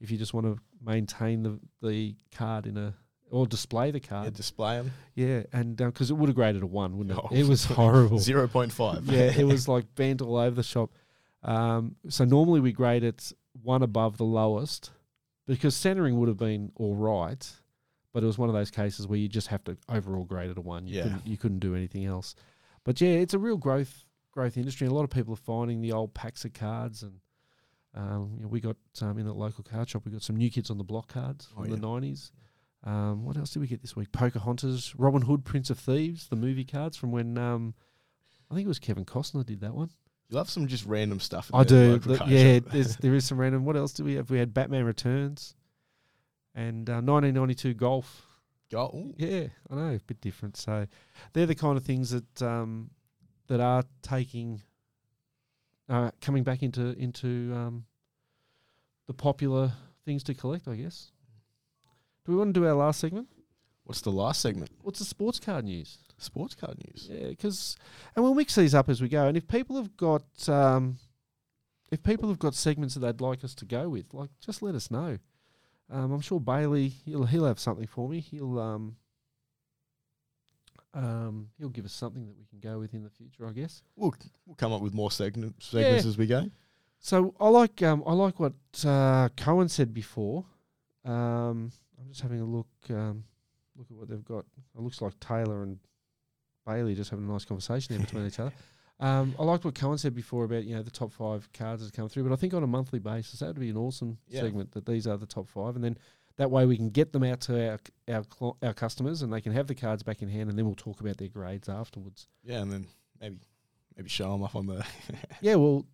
if 0.00 0.10
you 0.10 0.16
just 0.16 0.32
want 0.32 0.46
to 0.46 0.56
maintain 0.82 1.42
the 1.42 1.58
the 1.86 2.14
card 2.34 2.66
in 2.66 2.76
a 2.78 2.94
or 3.30 3.46
display 3.46 3.90
the 3.90 4.00
yeah, 4.10 4.28
display 4.30 4.76
them 4.76 4.92
Yeah, 5.14 5.42
and 5.52 5.76
because 5.76 6.10
it 6.10 6.14
would 6.14 6.28
have 6.28 6.36
graded 6.36 6.62
a 6.62 6.66
one, 6.66 6.96
wouldn't 6.98 7.16
it? 7.18 7.24
Oh. 7.30 7.34
It 7.34 7.46
was 7.46 7.64
horrible. 7.64 8.18
zero 8.30 8.46
point 8.48 8.72
five. 8.72 9.04
yeah, 9.06 9.32
it 9.36 9.44
was 9.44 9.68
like 9.74 9.94
bent 9.94 10.20
all 10.22 10.36
over 10.36 10.54
the 10.56 10.62
shop. 10.62 10.90
Um, 11.42 11.96
so 12.08 12.24
normally 12.24 12.60
we 12.60 12.72
grade 12.72 13.02
it 13.04 13.32
one 13.62 13.82
above 13.82 14.16
the 14.18 14.24
lowest 14.24 14.90
because 15.46 15.74
centering 15.74 16.18
would 16.18 16.28
have 16.28 16.36
been 16.36 16.70
all 16.76 16.94
right, 16.94 17.50
but 18.12 18.22
it 18.22 18.26
was 18.26 18.36
one 18.38 18.48
of 18.48 18.54
those 18.54 18.70
cases 18.70 19.06
where 19.06 19.18
you 19.18 19.28
just 19.28 19.46
have 19.48 19.64
to 19.64 19.76
overall 19.88 20.24
grade 20.24 20.50
it 20.50 20.58
a 20.58 20.60
one. 20.60 20.86
You 20.86 20.96
Yeah. 20.96 21.02
couldn't, 21.04 21.26
you 21.26 21.36
couldn't 21.36 21.58
do 21.60 21.74
anything 21.74 22.04
else. 22.04 22.34
But 22.84 23.00
yeah, 23.00 23.10
it's 23.10 23.34
a 23.34 23.38
real 23.38 23.56
growth 23.56 24.04
growth 24.32 24.56
industry. 24.56 24.86
A 24.86 24.90
lot 24.92 25.02
of 25.04 25.10
people 25.10 25.32
are 25.34 25.36
finding 25.36 25.80
the 25.80 25.92
old 25.92 26.14
packs 26.14 26.44
of 26.44 26.52
cards, 26.52 27.02
and 27.02 27.14
um, 27.94 28.32
you 28.36 28.42
know, 28.42 28.48
we 28.48 28.60
got 28.60 28.76
um, 29.02 29.18
in 29.18 29.26
a 29.26 29.32
local 29.34 29.64
card 29.64 29.88
shop. 29.88 30.02
We 30.04 30.12
got 30.12 30.22
some 30.22 30.36
new 30.36 30.50
kids 30.50 30.70
on 30.70 30.78
the 30.78 30.84
block 30.84 31.12
cards 31.12 31.48
Oh, 31.52 31.62
from 31.62 31.70
yeah. 31.70 31.76
the 31.76 31.80
nineties. 31.86 32.32
Um, 32.84 33.24
what 33.24 33.36
else 33.36 33.50
did 33.50 33.60
we 33.60 33.66
get 33.66 33.82
this 33.82 33.94
week? 33.94 34.10
Pocahontas, 34.12 34.94
Robin 34.96 35.22
Hood, 35.22 35.44
Prince 35.44 35.68
of 35.70 35.78
Thieves, 35.78 36.28
the 36.28 36.36
movie 36.36 36.64
cards 36.64 36.96
from 36.96 37.12
when 37.12 37.36
um, 37.36 37.74
I 38.50 38.54
think 38.54 38.64
it 38.64 38.68
was 38.68 38.78
Kevin 38.78 39.04
Costner 39.04 39.44
did 39.44 39.60
that 39.60 39.74
one. 39.74 39.90
You 40.28 40.36
love 40.36 40.48
some 40.48 40.66
just 40.66 40.86
random 40.86 41.20
stuff. 41.20 41.50
in 41.50 41.56
I 41.58 41.64
do. 41.64 41.98
The- 41.98 42.24
yeah, 42.26 42.60
there's, 42.60 42.96
there 43.00 43.14
is 43.14 43.24
some 43.26 43.38
random. 43.38 43.64
What 43.64 43.76
else 43.76 43.92
do 43.92 44.04
we 44.04 44.14
have? 44.14 44.30
We 44.30 44.38
had 44.38 44.54
Batman 44.54 44.84
Returns 44.84 45.54
and 46.54 46.88
uh, 46.88 47.02
1992 47.02 47.74
Golf. 47.74 48.26
Go, 48.70 48.86
ooh. 48.94 49.14
Yeah, 49.18 49.48
I 49.68 49.74
know, 49.74 49.94
a 49.94 50.00
bit 50.06 50.20
different. 50.20 50.56
So 50.56 50.86
they're 51.32 51.46
the 51.46 51.56
kind 51.56 51.76
of 51.76 51.84
things 51.84 52.10
that 52.10 52.42
um, 52.42 52.90
that 53.48 53.60
are 53.60 53.82
taking 54.02 54.62
uh, 55.88 56.12
coming 56.20 56.44
back 56.44 56.62
into 56.62 56.92
into 56.96 57.52
um, 57.54 57.84
the 59.08 59.14
popular 59.14 59.72
things 60.04 60.22
to 60.24 60.34
collect. 60.34 60.68
I 60.68 60.76
guess. 60.76 61.10
Do 62.24 62.32
we 62.32 62.38
want 62.38 62.54
to 62.54 62.60
do 62.60 62.66
our 62.66 62.74
last 62.74 63.00
segment? 63.00 63.28
What's 63.84 64.02
the 64.02 64.10
last 64.12 64.40
segment? 64.40 64.70
What's 64.82 64.98
the 65.00 65.04
sports 65.04 65.40
card 65.40 65.64
news? 65.64 65.98
Sports 66.18 66.54
card 66.54 66.76
news. 66.86 67.08
Yeah, 67.10 67.28
because 67.28 67.76
and 68.14 68.22
we'll 68.24 68.34
mix 68.34 68.54
these 68.54 68.74
up 68.74 68.88
as 68.88 69.00
we 69.00 69.08
go. 69.08 69.26
And 69.26 69.36
if 69.36 69.48
people 69.48 69.76
have 69.76 69.96
got 69.96 70.48
um, 70.48 70.98
if 71.90 72.02
people 72.02 72.28
have 72.28 72.38
got 72.38 72.54
segments 72.54 72.94
that 72.94 73.00
they'd 73.00 73.20
like 73.20 73.42
us 73.42 73.54
to 73.56 73.64
go 73.64 73.88
with, 73.88 74.12
like 74.12 74.30
just 74.44 74.62
let 74.62 74.74
us 74.74 74.90
know. 74.90 75.18
Um, 75.90 76.12
I'm 76.12 76.20
sure 76.20 76.38
Bailey 76.38 76.88
he'll 76.88 77.24
he'll 77.24 77.46
have 77.46 77.58
something 77.58 77.86
for 77.86 78.08
me. 78.08 78.20
He'll 78.20 78.60
um, 78.60 78.96
um, 80.94 81.48
he'll 81.58 81.68
give 81.68 81.84
us 81.84 81.92
something 81.92 82.26
that 82.26 82.36
we 82.36 82.44
can 82.46 82.58
go 82.60 82.78
with 82.78 82.94
in 82.94 83.02
the 83.02 83.10
future, 83.10 83.46
I 83.48 83.52
guess. 83.52 83.82
We'll 83.96 84.14
we'll 84.46 84.56
come 84.56 84.72
up 84.72 84.82
with 84.82 84.94
more 84.94 85.10
segment, 85.10 85.56
segments 85.62 86.04
Yeah. 86.04 86.08
as 86.10 86.18
we 86.18 86.26
go. 86.26 86.50
So 86.98 87.34
I 87.40 87.48
like 87.48 87.82
um, 87.82 88.02
I 88.06 88.12
like 88.12 88.38
what 88.38 88.52
uh, 88.84 89.28
Cohen 89.36 89.68
said 89.68 89.94
before. 89.94 90.44
Um, 91.04 91.72
I'm 92.00 92.08
just 92.08 92.20
having 92.22 92.40
a 92.40 92.44
look 92.44 92.68
um, 92.90 93.24
look 93.76 93.86
at 93.90 93.96
what 93.96 94.08
they've 94.08 94.24
got. 94.24 94.44
It 94.76 94.80
looks 94.80 95.00
like 95.00 95.18
Taylor 95.20 95.62
and 95.62 95.78
Bailey 96.66 96.94
just 96.94 97.10
having 97.10 97.28
a 97.28 97.32
nice 97.32 97.44
conversation 97.44 97.94
there 97.96 98.04
between 98.04 98.26
each 98.26 98.38
other. 98.40 98.52
Um, 99.02 99.34
I 99.38 99.44
liked 99.44 99.64
what 99.64 99.74
Cohen 99.74 99.96
said 99.96 100.14
before 100.14 100.44
about 100.44 100.64
you 100.64 100.74
know 100.76 100.82
the 100.82 100.90
top 100.90 101.10
five 101.10 101.48
cards 101.54 101.82
that 101.82 101.94
come 101.96 102.10
through, 102.10 102.24
but 102.24 102.34
I 102.34 102.36
think 102.36 102.52
on 102.52 102.62
a 102.62 102.66
monthly 102.66 102.98
basis 102.98 103.40
that 103.40 103.46
would 103.46 103.58
be 103.58 103.70
an 103.70 103.78
awesome 103.78 104.18
Yeah. 104.28 104.42
segment 104.42 104.72
that 104.72 104.84
these 104.84 105.06
are 105.06 105.16
the 105.16 105.24
top 105.24 105.48
five, 105.48 105.74
and 105.74 105.82
then 105.82 105.96
that 106.36 106.50
way 106.50 106.66
we 106.66 106.76
can 106.76 106.90
get 106.90 107.10
them 107.14 107.24
out 107.24 107.40
to 107.42 107.70
our 107.70 107.78
our 108.14 108.24
cl- 108.24 108.58
our 108.62 108.74
customers 108.74 109.22
and 109.22 109.32
they 109.32 109.40
can 109.40 109.54
have 109.54 109.68
the 109.68 109.74
cards 109.74 110.02
back 110.02 110.20
in 110.20 110.28
hand, 110.28 110.50
and 110.50 110.58
then 110.58 110.66
we'll 110.66 110.74
talk 110.74 111.00
about 111.00 111.16
their 111.16 111.28
grades 111.28 111.66
afterwards. 111.66 112.28
Yeah, 112.44 112.60
and 112.60 112.70
then 112.70 112.86
maybe 113.18 113.38
maybe 113.96 114.10
show 114.10 114.32
them 114.32 114.42
off 114.42 114.54
on 114.54 114.66
the. 114.66 114.84
Yeah, 115.40 115.54
well, 115.54 115.86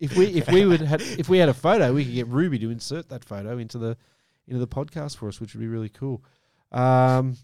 if 0.00 0.16
we 0.16 0.28
if 0.28 0.48
we 0.50 0.64
would 0.64 0.80
had 0.80 1.02
if 1.02 1.28
we 1.28 1.36
had 1.36 1.50
a 1.50 1.54
photo, 1.54 1.92
we 1.92 2.06
could 2.06 2.14
get 2.14 2.28
Ruby 2.28 2.58
to 2.60 2.70
insert 2.70 3.10
that 3.10 3.26
photo 3.26 3.58
into 3.58 3.76
the 3.76 3.98
into 4.46 4.58
the 4.60 4.68
podcast 4.68 5.16
for 5.16 5.28
us, 5.28 5.40
which 5.40 5.54
would 5.54 5.60
be 5.60 5.68
really 5.68 5.88
cool. 5.88 6.22
Um, 6.72 7.36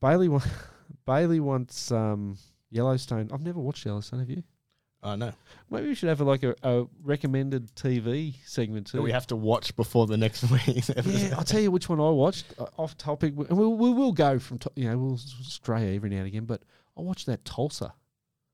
Bailey 0.00 0.28
wa- 0.28 0.42
Bailey 1.06 1.40
wants 1.40 1.90
um, 1.90 2.36
Yellowstone. 2.70 3.30
I've 3.32 3.42
never 3.42 3.60
watched 3.60 3.84
Yellowstone. 3.86 4.20
Have 4.20 4.30
you? 4.30 4.42
Uh, 5.02 5.16
no. 5.16 5.32
Maybe 5.68 5.88
we 5.88 5.94
should 5.96 6.08
have 6.08 6.20
a, 6.20 6.24
like 6.24 6.44
a, 6.44 6.54
a 6.62 6.84
recommended 7.02 7.74
TV 7.74 8.34
segment 8.44 8.86
too. 8.86 8.98
That 8.98 9.02
we 9.02 9.10
have 9.10 9.26
to 9.28 9.36
watch 9.36 9.74
before 9.74 10.06
the 10.06 10.16
next 10.16 10.48
week. 10.50 10.84
yeah, 11.04 11.34
I'll 11.36 11.44
tell 11.44 11.60
you 11.60 11.72
which 11.72 11.88
one 11.88 11.98
I 11.98 12.08
watched. 12.10 12.54
Uh, 12.58 12.66
off 12.76 12.96
topic, 12.96 13.34
and 13.36 13.58
we'll, 13.58 13.74
we 13.74 13.92
will 13.92 14.12
go 14.12 14.38
from 14.38 14.58
to, 14.58 14.70
you 14.76 14.88
know 14.88 14.98
we'll 14.98 15.18
stray 15.18 15.96
every 15.96 16.10
now 16.10 16.18
and 16.18 16.26
again. 16.28 16.44
But 16.44 16.62
I 16.96 17.00
watched 17.00 17.26
that 17.26 17.44
Tulsa, 17.44 17.94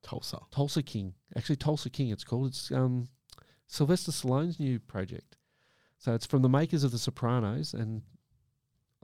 Tulsa. 0.02 0.38
Tulsa 0.50 0.82
King. 0.82 1.12
Actually, 1.36 1.56
Tulsa 1.56 1.90
King. 1.90 2.10
It's 2.10 2.24
called. 2.24 2.48
It's 2.48 2.70
um, 2.72 3.08
Sylvester 3.66 4.10
Stallone's 4.12 4.58
new 4.58 4.78
project. 4.78 5.36
So 5.98 6.14
it's 6.14 6.26
from 6.26 6.42
the 6.42 6.48
makers 6.48 6.84
of 6.84 6.92
The 6.92 6.98
Sopranos, 6.98 7.74
and 7.74 8.02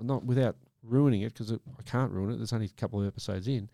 not 0.00 0.24
without 0.24 0.57
ruining 0.83 1.22
it 1.22 1.33
because 1.33 1.52
I 1.52 1.83
can't 1.85 2.12
ruin 2.12 2.30
it. 2.33 2.37
There's 2.37 2.52
only 2.52 2.66
a 2.66 2.80
couple 2.80 3.00
of 3.00 3.07
episodes 3.07 3.48
in, 3.48 3.68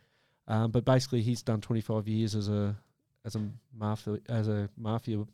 um, 0.49 0.71
but 0.71 0.85
basically 0.85 1.23
he's 1.23 1.43
done 1.43 1.61
25 1.61 2.09
years 2.09 2.35
as 2.35 2.49
a 2.49 2.77
as 3.25 3.37
a 3.37 3.43
mafia 3.77 4.19
as 4.29 4.49
a 4.49 4.69
mafia 4.77 5.25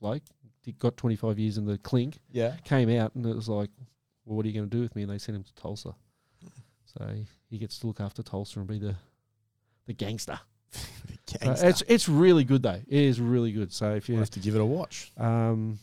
bloke. 0.00 0.22
He 0.64 0.72
got 0.72 0.96
25 0.96 1.38
years 1.38 1.58
in 1.58 1.64
the 1.66 1.78
clink. 1.78 2.18
Yeah. 2.32 2.56
Came 2.64 2.90
out 2.90 3.14
and 3.14 3.24
it 3.24 3.36
was 3.36 3.48
like, 3.48 3.70
well, 4.24 4.36
what 4.36 4.44
are 4.44 4.48
you 4.48 4.54
going 4.54 4.68
to 4.68 4.76
do 4.76 4.82
with 4.82 4.96
me? 4.96 5.02
And 5.02 5.10
they 5.12 5.18
sent 5.18 5.36
him 5.36 5.44
to 5.44 5.54
Tulsa. 5.54 5.94
So 6.86 7.06
he 7.50 7.58
gets 7.58 7.78
to 7.80 7.86
look 7.86 8.00
after 8.00 8.22
Tulsa 8.22 8.58
and 8.58 8.68
be 8.68 8.78
the 8.78 8.96
the 9.86 9.92
gangster. 9.92 10.38
So 11.28 11.66
it's 11.66 11.82
it's 11.88 12.08
really 12.08 12.44
good 12.44 12.62
though. 12.62 12.80
It 12.86 13.02
is 13.02 13.20
really 13.20 13.50
good. 13.50 13.72
So 13.72 13.94
if 13.94 14.08
you 14.08 14.14
you 14.14 14.20
have 14.20 14.30
to 14.30 14.40
give 14.40 14.54
it 14.54 14.60
a 14.60 14.64
watch. 14.64 15.12
um, 15.16 15.78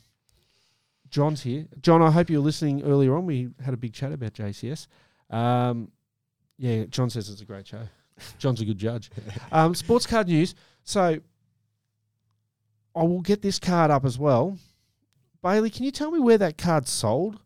John's 1.13 1.43
here. 1.43 1.67
John, 1.79 2.01
I 2.01 2.09
hope 2.09 2.31
you 2.31 2.39
were 2.39 2.43
listening 2.43 2.81
earlier 2.81 3.15
on. 3.15 3.27
We 3.27 3.49
had 3.63 3.75
a 3.75 3.77
big 3.77 3.93
chat 3.93 4.11
about 4.11 4.33
JCS. 4.33 4.87
Um, 5.29 5.91
yeah, 6.57 6.85
John 6.85 7.11
says 7.11 7.29
it's 7.29 7.39
a 7.39 7.45
great 7.45 7.67
show. 7.67 7.87
John's 8.39 8.61
a 8.61 8.65
good 8.65 8.79
judge. 8.79 9.11
Um, 9.51 9.75
sports 9.75 10.07
card 10.07 10.27
news. 10.27 10.55
So 10.83 11.19
I 12.95 13.03
will 13.03 13.21
get 13.21 13.43
this 13.43 13.59
card 13.59 13.91
up 13.91 14.05
as 14.05 14.17
well. 14.17 14.57
Bailey, 15.43 15.69
can 15.69 15.83
you 15.83 15.91
tell 15.91 16.09
me 16.09 16.19
where 16.19 16.39
that 16.39 16.57
card 16.57 16.87
sold? 16.87 17.39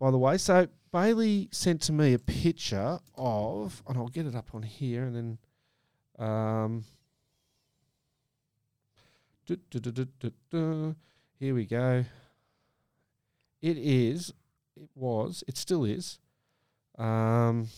By 0.00 0.10
the 0.10 0.16
way, 0.16 0.38
so 0.38 0.68
Bailey 0.90 1.50
sent 1.52 1.82
to 1.82 1.92
me 1.92 2.14
a 2.14 2.18
picture 2.18 2.98
of, 3.14 3.82
and 3.86 3.98
I'll 3.98 4.08
get 4.08 4.24
it 4.24 4.34
up 4.34 4.54
on 4.54 4.62
here, 4.62 5.04
and 5.04 5.38
then, 6.18 6.26
um, 6.26 6.84
here 11.38 11.54
we 11.54 11.66
go. 11.66 12.06
It 13.62 13.78
is, 13.78 14.32
it 14.76 14.88
was, 14.94 15.42
it 15.46 15.56
still 15.56 15.84
is. 15.84 16.18
Um, 16.98 17.68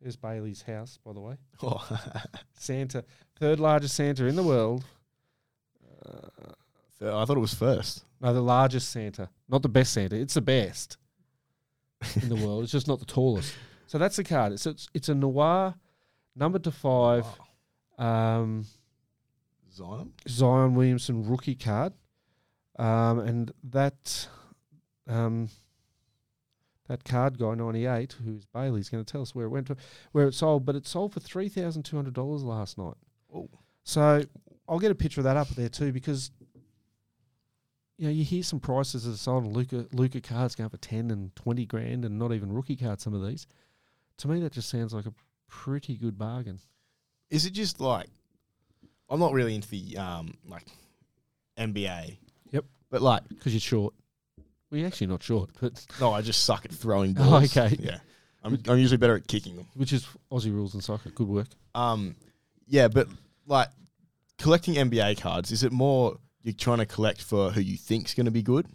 there's 0.00 0.16
Bailey's 0.16 0.62
house, 0.62 0.98
by 1.04 1.12
the 1.12 1.20
way. 1.20 1.36
Oh. 1.62 1.98
Santa, 2.54 3.04
third 3.38 3.58
largest 3.60 3.94
Santa 3.94 4.26
in 4.26 4.36
the 4.36 4.42
world. 4.42 4.84
Uh, 6.06 6.52
So 6.98 7.18
I 7.18 7.24
thought 7.24 7.36
it 7.36 7.40
was 7.40 7.54
first. 7.54 8.04
no, 8.20 8.32
the 8.32 8.40
largest 8.42 8.90
Santa, 8.90 9.28
not 9.48 9.62
the 9.62 9.68
best 9.68 9.92
Santa. 9.92 10.16
It's 10.16 10.34
the 10.34 10.40
best 10.40 10.96
in 12.22 12.28
the 12.28 12.36
world. 12.36 12.62
It's 12.62 12.72
just 12.72 12.86
not 12.88 12.98
the 13.00 13.06
tallest. 13.06 13.54
So 13.86 13.98
that's 13.98 14.16
the 14.16 14.24
card. 14.24 14.52
It's 14.52 14.66
it's, 14.66 14.88
it's 14.94 15.08
a 15.08 15.14
noir, 15.14 15.74
number 16.36 16.58
to 16.60 16.70
five, 16.70 17.26
um, 17.98 18.66
Zion. 19.72 20.12
Zion 20.28 20.74
Williamson 20.74 21.26
rookie 21.28 21.54
card, 21.54 21.92
um, 22.78 23.18
and 23.20 23.52
that 23.64 24.28
um, 25.08 25.48
that 26.88 27.04
card 27.04 27.38
guy 27.38 27.54
ninety 27.54 27.86
eight, 27.86 28.16
who's 28.24 28.44
Bailey's 28.46 28.88
going 28.88 29.04
to 29.04 29.10
tell 29.10 29.22
us 29.22 29.34
where 29.34 29.46
it 29.46 29.50
went 29.50 29.68
to, 29.68 29.76
where 30.12 30.26
it 30.26 30.34
sold, 30.34 30.64
but 30.64 30.76
it 30.76 30.86
sold 30.86 31.12
for 31.12 31.20
three 31.20 31.48
thousand 31.48 31.84
two 31.84 31.96
hundred 31.96 32.14
dollars 32.14 32.42
last 32.42 32.78
night. 32.78 32.96
Oh. 33.34 33.48
So 33.84 34.22
I'll 34.68 34.78
get 34.78 34.90
a 34.90 34.94
picture 34.94 35.20
of 35.20 35.24
that 35.24 35.36
up 35.36 35.48
there 35.50 35.68
too 35.68 35.92
because 35.92 36.30
you 37.98 38.06
know 38.06 38.12
you 38.12 38.24
hear 38.24 38.42
some 38.42 38.60
prices 38.60 39.04
that 39.04 39.12
are 39.12 39.16
sold 39.16 39.44
on 39.44 39.52
Luka 39.52 39.86
Luka 39.92 40.20
cards 40.20 40.54
going 40.54 40.70
for 40.70 40.78
ten 40.78 41.10
and 41.10 41.34
twenty 41.36 41.66
grand, 41.66 42.04
and 42.04 42.18
not 42.18 42.32
even 42.32 42.52
rookie 42.52 42.76
cards. 42.76 43.04
Some 43.04 43.14
of 43.14 43.26
these, 43.26 43.46
to 44.18 44.28
me, 44.28 44.40
that 44.40 44.52
just 44.52 44.68
sounds 44.68 44.92
like 44.92 45.06
a 45.06 45.14
pretty 45.48 45.96
good 45.96 46.18
bargain. 46.18 46.58
Is 47.30 47.46
it 47.46 47.52
just 47.52 47.80
like 47.80 48.08
I'm 49.08 49.20
not 49.20 49.32
really 49.32 49.54
into 49.54 49.68
the 49.68 49.96
um 49.96 50.34
like 50.48 50.66
NBA. 51.58 52.16
But 52.94 53.02
like 53.02 53.28
Because 53.28 53.52
you're 53.52 53.60
short. 53.60 53.92
Well, 54.70 54.78
you're 54.78 54.86
actually 54.86 55.08
not 55.08 55.20
short, 55.20 55.50
but 55.60 55.84
no, 56.00 56.12
I 56.12 56.22
just 56.22 56.44
suck 56.44 56.64
at 56.64 56.70
throwing 56.72 57.16
Oh, 57.18 57.28
balls. 57.30 57.56
okay. 57.56 57.76
Yeah. 57.80 57.98
I'm 58.44 58.56
I'm 58.68 58.78
usually 58.78 58.98
better 58.98 59.16
at 59.16 59.26
kicking 59.26 59.56
them. 59.56 59.66
which 59.74 59.92
is 59.92 60.06
Aussie 60.30 60.52
rules 60.52 60.74
in 60.76 60.80
soccer. 60.80 61.10
Good 61.10 61.26
work. 61.26 61.48
Um 61.74 62.14
yeah, 62.68 62.86
but 62.86 63.08
like 63.46 63.68
collecting 64.38 64.74
NBA 64.74 65.20
cards, 65.20 65.50
is 65.50 65.64
it 65.64 65.72
more 65.72 66.18
you're 66.42 66.54
trying 66.54 66.78
to 66.78 66.86
collect 66.86 67.20
for 67.20 67.50
who 67.50 67.60
you 67.60 67.76
think's 67.76 68.14
going 68.14 68.26
to 68.26 68.30
be 68.30 68.42
good 68.42 68.66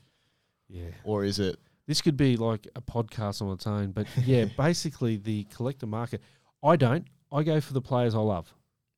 Yeah. 0.67 0.89
or 1.05 1.23
is 1.23 1.39
it 1.39 1.57
This 1.87 2.01
could 2.01 2.17
be 2.17 2.35
like 2.35 2.67
a 2.75 2.81
podcast 2.81 3.41
on 3.41 3.53
its 3.53 3.65
own, 3.67 3.91
but 3.91 4.05
yeah, 4.25 4.45
basically 4.57 5.15
the 5.15 5.45
collector 5.55 5.85
market. 5.87 6.21
I 6.61 6.75
don't. 6.75 7.05
I 7.31 7.43
go 7.43 7.61
for 7.61 7.71
the 7.73 7.81
players 7.81 8.15
I 8.15 8.19
love. 8.19 8.53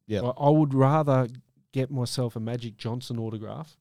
Yeah. 0.07 0.21
I 0.21 0.49
would 0.49 0.73
rather 0.73 1.27
get 1.73 1.91
myself 1.91 2.35
a 2.35 2.39
Magic 2.39 2.75
Johnson 2.77 3.19
autograph 3.19 3.77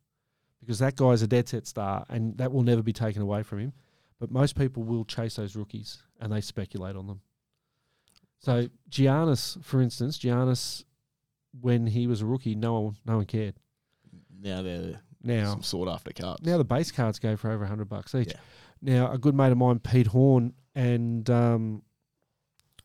because 0.61 0.79
that 0.79 0.97
guy's 0.97 1.23
a 1.23 1.27
dead 1.27 1.49
set 1.49 1.67
star 1.67 2.05
and 2.09 2.37
that 2.39 2.53
will 2.53 2.63
never 2.63 2.83
be 2.83 2.93
taken 2.93 3.23
away 3.23 3.43
from 3.43 3.59
him. 3.61 3.73
But 4.19 4.31
most 4.31 4.57
people 4.57 4.83
will 4.83 5.05
chase 5.05 5.37
those 5.37 5.57
rookies 5.57 5.99
and 6.21 6.31
they 6.33 6.41
speculate 6.41 6.97
on 6.97 7.07
them. 7.07 7.21
So 8.39 8.69
Giannis, 8.91 9.63
for 9.65 9.81
instance, 9.83 10.19
Giannis, 10.19 10.85
when 11.61 11.87
he 11.87 12.07
was 12.07 12.21
a 12.23 12.27
rookie, 12.27 12.55
no 12.55 12.81
one, 12.81 12.97
no 13.07 13.17
one 13.17 13.27
cared. 13.27 13.55
now 14.41 14.63
they're 14.63 15.01
Now, 15.23 15.51
some 15.53 15.63
sought 15.63 15.89
after 15.89 16.13
cards? 16.13 16.43
now 16.45 16.57
the 16.59 16.65
base 16.65 16.91
cards 16.93 17.19
go 17.19 17.37
for 17.37 17.51
over 17.51 17.65
hundred 17.67 17.89
bucks 17.89 18.15
each. 18.15 18.29
Yeah. 18.29 18.41
Now 18.83 19.13
a 19.13 19.19
good 19.19 19.35
mate 19.35 19.53
of 19.53 19.59
mine, 19.59 19.79
Pete 19.81 20.07
Horn, 20.09 20.55
and 20.75 21.29
um, 21.29 21.83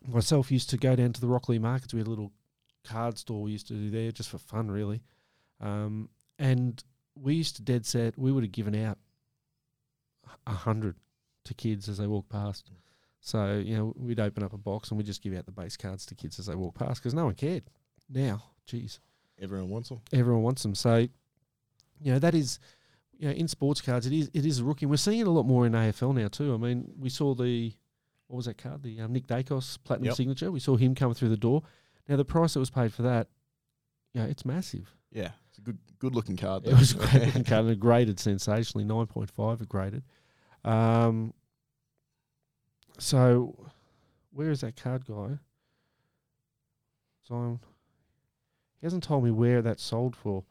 myself 0.07 0.51
used 0.51 0.69
to 0.71 0.77
go 0.77 0.95
down 0.95 1.13
to 1.13 1.21
the 1.21 1.27
Rocklea 1.27 1.59
markets. 1.61 1.93
We 1.93 1.99
had 1.99 2.07
a 2.07 2.09
little 2.09 2.31
card 2.85 3.17
store 3.17 3.41
we 3.43 3.51
used 3.51 3.67
to 3.67 3.73
do 3.73 3.89
there 3.89 4.11
just 4.11 4.29
for 4.29 4.38
fun, 4.38 4.69
really. 4.69 5.01
Um, 5.61 6.09
and 6.38 6.83
we 7.15 7.36
used 7.36 7.56
to 7.58 7.62
dead 7.62 7.86
set. 7.86 8.17
We 8.17 8.32
would 8.32 8.43
have 8.43 8.51
given 8.51 8.75
out 8.75 8.97
a 10.47 10.51
hundred 10.54 10.95
to 11.45 11.54
kids 11.54 11.88
as 11.89 11.97
they 11.97 12.08
walk 12.08 12.30
past. 12.30 12.71
So 13.19 13.62
you 13.63 13.75
know 13.78 13.93
we'd 13.97 14.19
open 14.19 14.43
up 14.43 14.54
a 14.54 14.58
box 14.58 14.89
and 14.89 14.97
we'd 14.97 15.06
just 15.08 15.21
give 15.21 15.36
out 15.36 15.45
the 15.45 15.51
base 15.51 15.78
cards 15.78 16.06
to 16.08 16.15
kids 16.15 16.38
as 16.39 16.45
they 16.47 16.56
walk 16.56 16.75
past 16.75 17.01
because 17.01 17.13
no 17.13 17.25
one 17.25 17.36
cared. 17.36 17.63
Now, 18.10 18.43
geez 18.67 18.99
Everyone 19.41 19.69
wants 19.69 19.89
them. 19.89 19.99
everyone 20.13 20.43
wants 20.43 20.63
them. 20.63 20.75
So, 20.75 20.97
you 20.97 22.13
know, 22.13 22.19
that 22.19 22.34
is, 22.36 22.60
you 23.17 23.28
know, 23.28 23.34
in 23.34 23.47
sports 23.47 23.82
cards, 23.82 24.06
it 24.06 24.13
is 24.13 24.30
it 24.34 24.45
is 24.45 24.60
a 24.60 24.63
rookie. 24.63 24.86
We're 24.86 24.97
seeing 24.97 25.19
it 25.19 25.28
a 25.28 25.32
lot 25.32 25.45
more 25.45 25.65
in 25.65 25.73
AFL 25.73 26.13
now 26.15 26.28
too. 26.28 26.54
I 26.54 26.58
mean, 26.58 26.91
we 26.99 27.10
saw 27.10 27.34
the 27.34 27.73
what 28.28 28.38
was 28.38 28.45
that 28.45 28.58
card? 28.58 28.82
The 28.84 29.01
um, 29.01 29.13
Nick 29.13 29.28
Daicos 29.28 29.78
platinum 29.84 30.08
Yep. 30.08 30.15
signature. 30.15 30.51
We 30.51 30.60
saw 30.60 30.75
him 30.78 30.95
come 30.95 31.13
through 31.13 31.30
the 31.30 31.38
door. 31.38 31.63
Now 32.08 32.15
the 32.15 32.25
price 32.25 32.54
that 32.54 32.60
was 32.60 32.69
paid 32.69 32.93
for 32.93 33.01
that, 33.04 33.28
you 34.13 34.21
know, 34.21 34.28
it's 34.28 34.45
massive. 34.45 34.95
Yeah, 35.12 35.32
it's 35.55 35.59
a 35.59 35.61
good 35.61 35.79
good 35.99 36.15
looking 36.15 36.35
card. 36.35 36.67
It 36.67 36.73
was 36.73 36.91
a 36.91 36.97
great 36.97 37.25
looking 37.27 37.43
card 37.45 37.65
and 37.65 37.71
it 37.71 37.79
graded 37.79 38.19
sensationally, 38.19 38.83
nine 38.83 39.05
point 39.05 39.29
five 39.31 39.61
it 39.61 39.69
graded. 39.69 40.03
Um, 40.65 41.33
so 42.99 43.69
where 44.31 44.51
is 44.51 44.61
that 44.61 44.75
card 44.75 45.05
guy? 45.05 45.39
Zion. 47.27 47.59
He 48.81 48.85
hasn't 48.85 49.03
told 49.03 49.23
me 49.23 49.31
where 49.31 49.61
that 49.61 49.79
sold 49.79 50.15
for. 50.15 50.43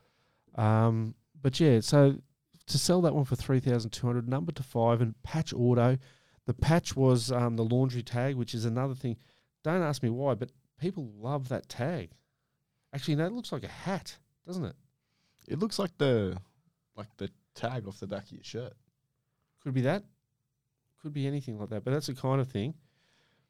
Um, 0.54 1.14
but 1.40 1.60
yeah, 1.60 1.80
so 1.80 2.16
to 2.66 2.78
sell 2.78 3.02
that 3.02 3.14
one 3.14 3.24
for 3.24 3.36
three 3.36 3.60
thousand 3.60 3.90
two 3.90 4.06
hundred, 4.06 4.26
number 4.26 4.52
to 4.52 4.62
five, 4.62 5.00
and 5.00 5.20
patch 5.22 5.52
auto. 5.52 5.98
The 6.46 6.54
patch 6.54 6.94
was 6.94 7.32
um, 7.32 7.56
the 7.56 7.64
laundry 7.64 8.02
tag, 8.02 8.36
which 8.36 8.54
is 8.54 8.64
another 8.64 8.94
thing. 8.94 9.16
Don't 9.62 9.82
ask 9.82 10.02
me 10.02 10.10
why, 10.10 10.34
but 10.34 10.50
people 10.78 11.10
love 11.16 11.48
that 11.48 11.68
tag. 11.70 12.10
Actually, 12.94 13.16
no, 13.16 13.26
it 13.26 13.32
looks 13.32 13.50
like 13.50 13.64
a 13.64 13.68
hat, 13.68 14.18
doesn't 14.46 14.64
it? 14.64 14.76
It 15.48 15.58
looks 15.58 15.78
like 15.78 15.96
the 15.98 16.36
like 16.96 17.14
the 17.16 17.30
tag 17.54 17.86
off 17.86 18.00
the 18.00 18.06
back 18.06 18.24
of 18.26 18.32
your 18.32 18.44
shirt. 18.44 18.72
Could 19.62 19.74
be 19.74 19.82
that. 19.82 20.04
Could 21.02 21.12
be 21.12 21.26
anything 21.26 21.58
like 21.58 21.70
that. 21.70 21.84
But 21.84 21.92
that's 21.92 22.06
the 22.06 22.14
kind 22.14 22.40
of 22.40 22.48
thing. 22.48 22.74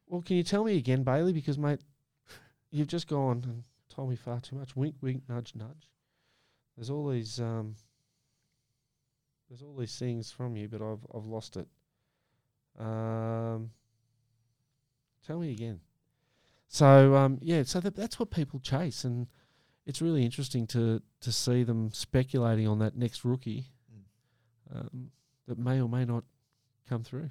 Well, 0.07 0.23
can 0.23 0.37
you 0.37 0.43
tell 0.43 0.65
me 0.65 0.77
again, 0.77 1.03
Bailey? 1.03 1.33
Because 1.33 1.59
mate, 1.59 1.81
you've 2.71 2.89
just 2.89 3.09
gone 3.09 3.43
and 3.45 3.65
told 3.89 4.11
me 4.11 4.17
far 4.17 4.41
too 4.41 4.57
much. 4.57 4.77
Wink, 4.77 4.97
wink, 5.01 5.23
nudge, 5.29 5.55
nudge. 5.55 5.89
There's 6.77 6.91
all 6.91 7.09
these 7.09 7.41
um. 7.41 7.77
There's 9.49 9.63
all 9.63 9.77
these 9.77 9.97
things 9.99 10.31
from 10.31 10.57
you, 10.57 10.69
but 10.69 10.83
I've 10.83 11.07
I've 11.15 11.27
lost 11.27 11.57
it. 11.57 11.69
Um. 12.79 13.71
Tell 15.27 15.39
me 15.39 15.53
again. 15.53 15.81
So 16.69 17.15
um 17.15 17.39
yeah, 17.41 17.63
so 17.63 17.81
that, 17.81 17.95
that's 17.95 18.19
what 18.19 18.31
people 18.31 18.59
chase, 18.59 19.05
and 19.05 19.29
it's 19.87 20.01
really 20.03 20.25
interesting 20.25 20.67
to 20.69 21.03
to 21.21 21.33
see 21.33 21.63
them 21.63 21.91
speculating 21.93 22.67
on 22.69 22.79
that 22.81 22.97
next 22.97 23.25
rookie 23.25 23.67
um, 24.75 25.11
that 25.47 25.59
may 25.59 25.81
or 25.81 25.89
may 25.89 26.05
not 26.05 26.25
come 26.89 27.03
through. 27.03 27.31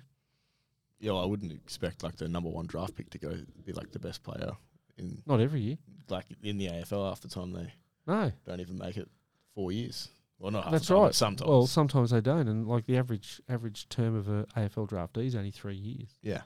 yeah, 0.99 1.11
well, 1.11 1.23
I 1.23 1.25
wouldn't 1.25 1.51
expect 1.51 2.03
like 2.03 2.15
the 2.15 2.27
number 2.27 2.49
one 2.49 2.65
draft 2.65 2.95
pick 2.95 3.09
to 3.11 3.17
go 3.17 3.35
be 3.65 3.73
like 3.73 3.91
the 3.91 3.99
best 3.99 4.23
player 4.23 4.51
in 4.97 5.21
Not 5.25 5.39
every 5.41 5.61
year. 5.61 5.77
like 6.09 6.25
in 6.43 6.57
the 6.57 6.67
AFL 6.67 7.11
after 7.11 7.27
the 7.27 7.33
time 7.35 7.51
they 7.51 7.73
No. 8.07 8.31
don't 8.45 8.59
even 8.59 8.77
make 8.77 8.97
it 8.97 9.09
four 9.55 9.71
years. 9.71 10.09
Well, 10.39 10.51
not 10.51 10.63
half 10.65 10.71
That's 10.73 10.87
the 10.87 10.93
time, 10.95 11.03
right. 11.03 11.15
Sometimes, 11.15 11.47
Well, 11.49 11.67
sometimes 11.67 12.11
they 12.11 12.19
don't, 12.21 12.47
and 12.47 12.67
like 12.67 12.85
the 12.85 12.97
average 12.97 13.41
average 13.47 13.87
term 13.89 14.15
of 14.15 14.27
a 14.27 14.45
AFL 14.57 14.87
draftee 14.89 15.25
is 15.25 15.35
only 15.35 15.51
three 15.51 15.75
years. 15.77 16.09
yeah, 16.21 16.41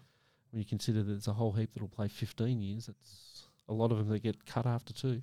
When 0.52 0.60
you 0.60 0.66
consider 0.66 1.00
that 1.04 1.10
there's 1.12 1.28
a 1.28 1.34
whole 1.34 1.54
heap 1.54 1.74
that'll 1.74 1.88
play 1.88 2.08
15 2.08 2.62
years, 2.62 2.86
that's 2.88 3.44
a 3.68 3.74
lot 3.74 3.92
of 3.92 3.98
them 3.98 4.08
that 4.10 4.20
get 4.20 4.46
cut 4.46 4.66
after 4.66 4.94
two. 4.94 5.22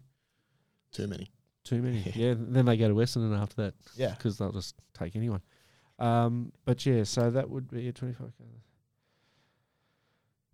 Too 0.94 1.06
many. 1.06 1.30
Too 1.64 1.82
many. 1.82 1.98
yeah. 2.14 2.34
Then 2.36 2.66
they 2.66 2.76
go 2.76 2.88
to 2.88 2.94
Essendon 2.94 3.38
after 3.38 3.56
that 3.62 3.74
Yeah, 3.96 4.10
because 4.10 4.38
they'll 4.38 4.52
just 4.52 4.74
take 4.98 5.16
anyone. 5.16 5.42
Um, 5.98 6.52
but 6.64 6.84
yeah, 6.86 7.04
so 7.04 7.30
that 7.30 7.48
would 7.50 7.70
be 7.70 7.88
a 7.88 7.92
25. 7.92 8.32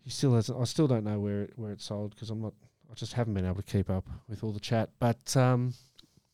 He 0.03 0.11
still 0.11 0.35
hasn't. 0.35 0.59
I 0.59 0.65
still 0.65 0.87
don't 0.87 1.05
know 1.05 1.21
where 1.21 1.43
it, 1.43 1.53
where 1.57 1.73
it's 1.73 1.85
sold 1.85 2.15
because 2.15 2.31
I'm 2.31 2.41
not. 2.41 2.55
I 2.91 2.95
just 2.95 3.13
haven't 3.13 3.35
been 3.35 3.45
able 3.45 3.57
to 3.57 3.63
keep 3.63 3.91
up 3.91 4.09
with 4.29 4.43
all 4.43 4.53
the 4.53 4.61
chat. 4.61 4.91
But 4.99 5.37
um, 5.37 5.75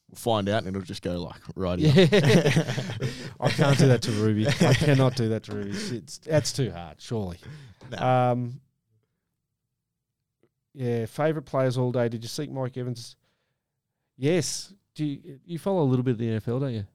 we'll 0.09 0.17
find 0.17 0.49
out, 0.49 0.65
and 0.65 0.69
it'll 0.69 0.87
just 0.87 1.03
go 1.03 1.21
like 1.21 1.41
right. 1.57 1.79
yeah, 1.79 1.93
I 3.41 3.51
can't 3.51 3.77
do 3.77 3.89
that 3.89 4.03
to 4.03 4.13
Ruby. 4.13 4.47
I 4.47 4.75
cannot 4.75 5.17
do 5.17 5.29
that 5.31 5.43
to 5.45 5.53
Ruby. 5.53 5.71
It's 5.71 6.19
that's 6.19 6.53
too 6.53 6.71
hard. 6.71 7.01
Surely. 7.01 7.39
Nah. 7.91 8.33
Um, 8.33 8.61
yeah, 10.75 11.07
favorite 11.07 11.47
players 11.47 11.77
all 11.77 11.91
day. 11.91 12.09
Did 12.09 12.23
you 12.23 12.29
seek 12.29 12.51
Mike 12.51 12.77
Evans? 12.77 13.17
Yes. 14.17 14.73
Do 14.95 15.05
you, 15.05 15.39
you 15.45 15.59
follow 15.59 15.83
a 15.83 15.85
little 15.85 16.03
bit 16.03 16.13
of 16.13 16.19
the 16.19 16.29
NFL, 16.29 16.61
don't 16.61 16.73
you? 16.75 16.87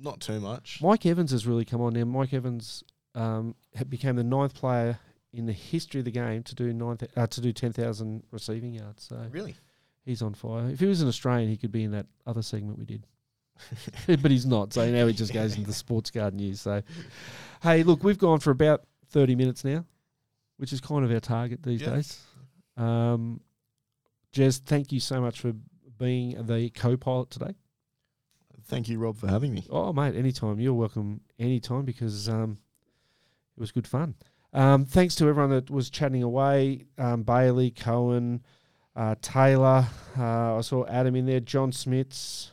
not 0.00 0.20
too 0.20 0.38
much. 0.38 0.78
Mike 0.80 1.04
Evans 1.06 1.32
has 1.32 1.44
really 1.44 1.64
come 1.64 1.80
on 1.80 1.92
now. 1.92 2.04
Mike 2.04 2.32
Evans 2.32 2.84
um, 3.16 3.56
became 3.88 4.14
the 4.14 4.22
ninth 4.22 4.54
player 4.54 4.96
in 5.32 5.44
the 5.46 5.52
history 5.52 5.98
of 6.00 6.04
the 6.04 6.10
game 6.12 6.42
to 6.44 6.54
do 6.54 6.72
nine 6.72 6.96
th- 6.96 7.10
uh, 7.16 7.26
to 7.26 7.40
do 7.40 7.52
ten 7.52 7.72
thousand 7.72 8.22
receiving 8.30 8.74
yards. 8.74 9.02
So 9.02 9.20
Really? 9.32 9.56
he's 10.04 10.22
on 10.22 10.34
fire. 10.34 10.68
If 10.70 10.78
he 10.78 10.86
was 10.86 11.02
an 11.02 11.08
Australian, 11.08 11.50
he 11.50 11.56
could 11.56 11.72
be 11.72 11.82
in 11.82 11.90
that 11.90 12.06
other 12.28 12.42
segment 12.42 12.78
we 12.78 12.84
did. 12.84 13.06
but 14.22 14.30
he's 14.30 14.46
not. 14.46 14.72
So 14.72 14.88
now 14.88 15.08
he 15.08 15.12
just 15.14 15.32
goes 15.34 15.54
into 15.56 15.66
the 15.66 15.74
sports 15.74 16.12
guard 16.12 16.32
news. 16.34 16.60
So, 16.60 16.80
hey, 17.62 17.82
look, 17.82 18.04
we've 18.04 18.18
gone 18.18 18.38
for 18.38 18.52
about 18.52 18.84
30 19.10 19.34
minutes 19.34 19.64
now, 19.64 19.84
which 20.58 20.72
is 20.72 20.80
kind 20.80 21.04
of 21.04 21.10
our 21.10 21.18
target 21.18 21.64
these 21.64 21.80
Yeah. 21.82 21.90
days. 21.96 22.20
Um, 22.76 23.40
Jez, 24.32 24.60
thank 24.60 24.92
you 24.92 25.00
so 25.00 25.20
much 25.20 25.40
for 25.40 25.52
being 25.98 26.46
the 26.46 26.70
co 26.70 26.96
pilot 26.96 27.30
today. 27.30 27.54
Thank 28.64 28.88
you, 28.88 28.98
Rob, 28.98 29.16
for 29.16 29.28
having 29.28 29.54
me. 29.54 29.66
Oh, 29.70 29.92
mate, 29.92 30.14
anytime. 30.14 30.60
You're 30.60 30.74
welcome 30.74 31.22
anytime 31.38 31.84
because 31.84 32.28
um, 32.28 32.58
it 33.56 33.60
was 33.60 33.72
good 33.72 33.86
fun. 33.86 34.14
Um, 34.52 34.84
thanks 34.84 35.14
to 35.16 35.28
everyone 35.28 35.50
that 35.50 35.70
was 35.70 35.90
chatting 35.90 36.22
away 36.22 36.84
um, 36.98 37.22
Bailey, 37.22 37.70
Cohen, 37.70 38.42
uh, 38.94 39.14
Taylor. 39.22 39.86
Uh, 40.18 40.58
I 40.58 40.60
saw 40.60 40.86
Adam 40.86 41.16
in 41.16 41.24
there, 41.26 41.40
John 41.40 41.70
Smits. 41.70 42.50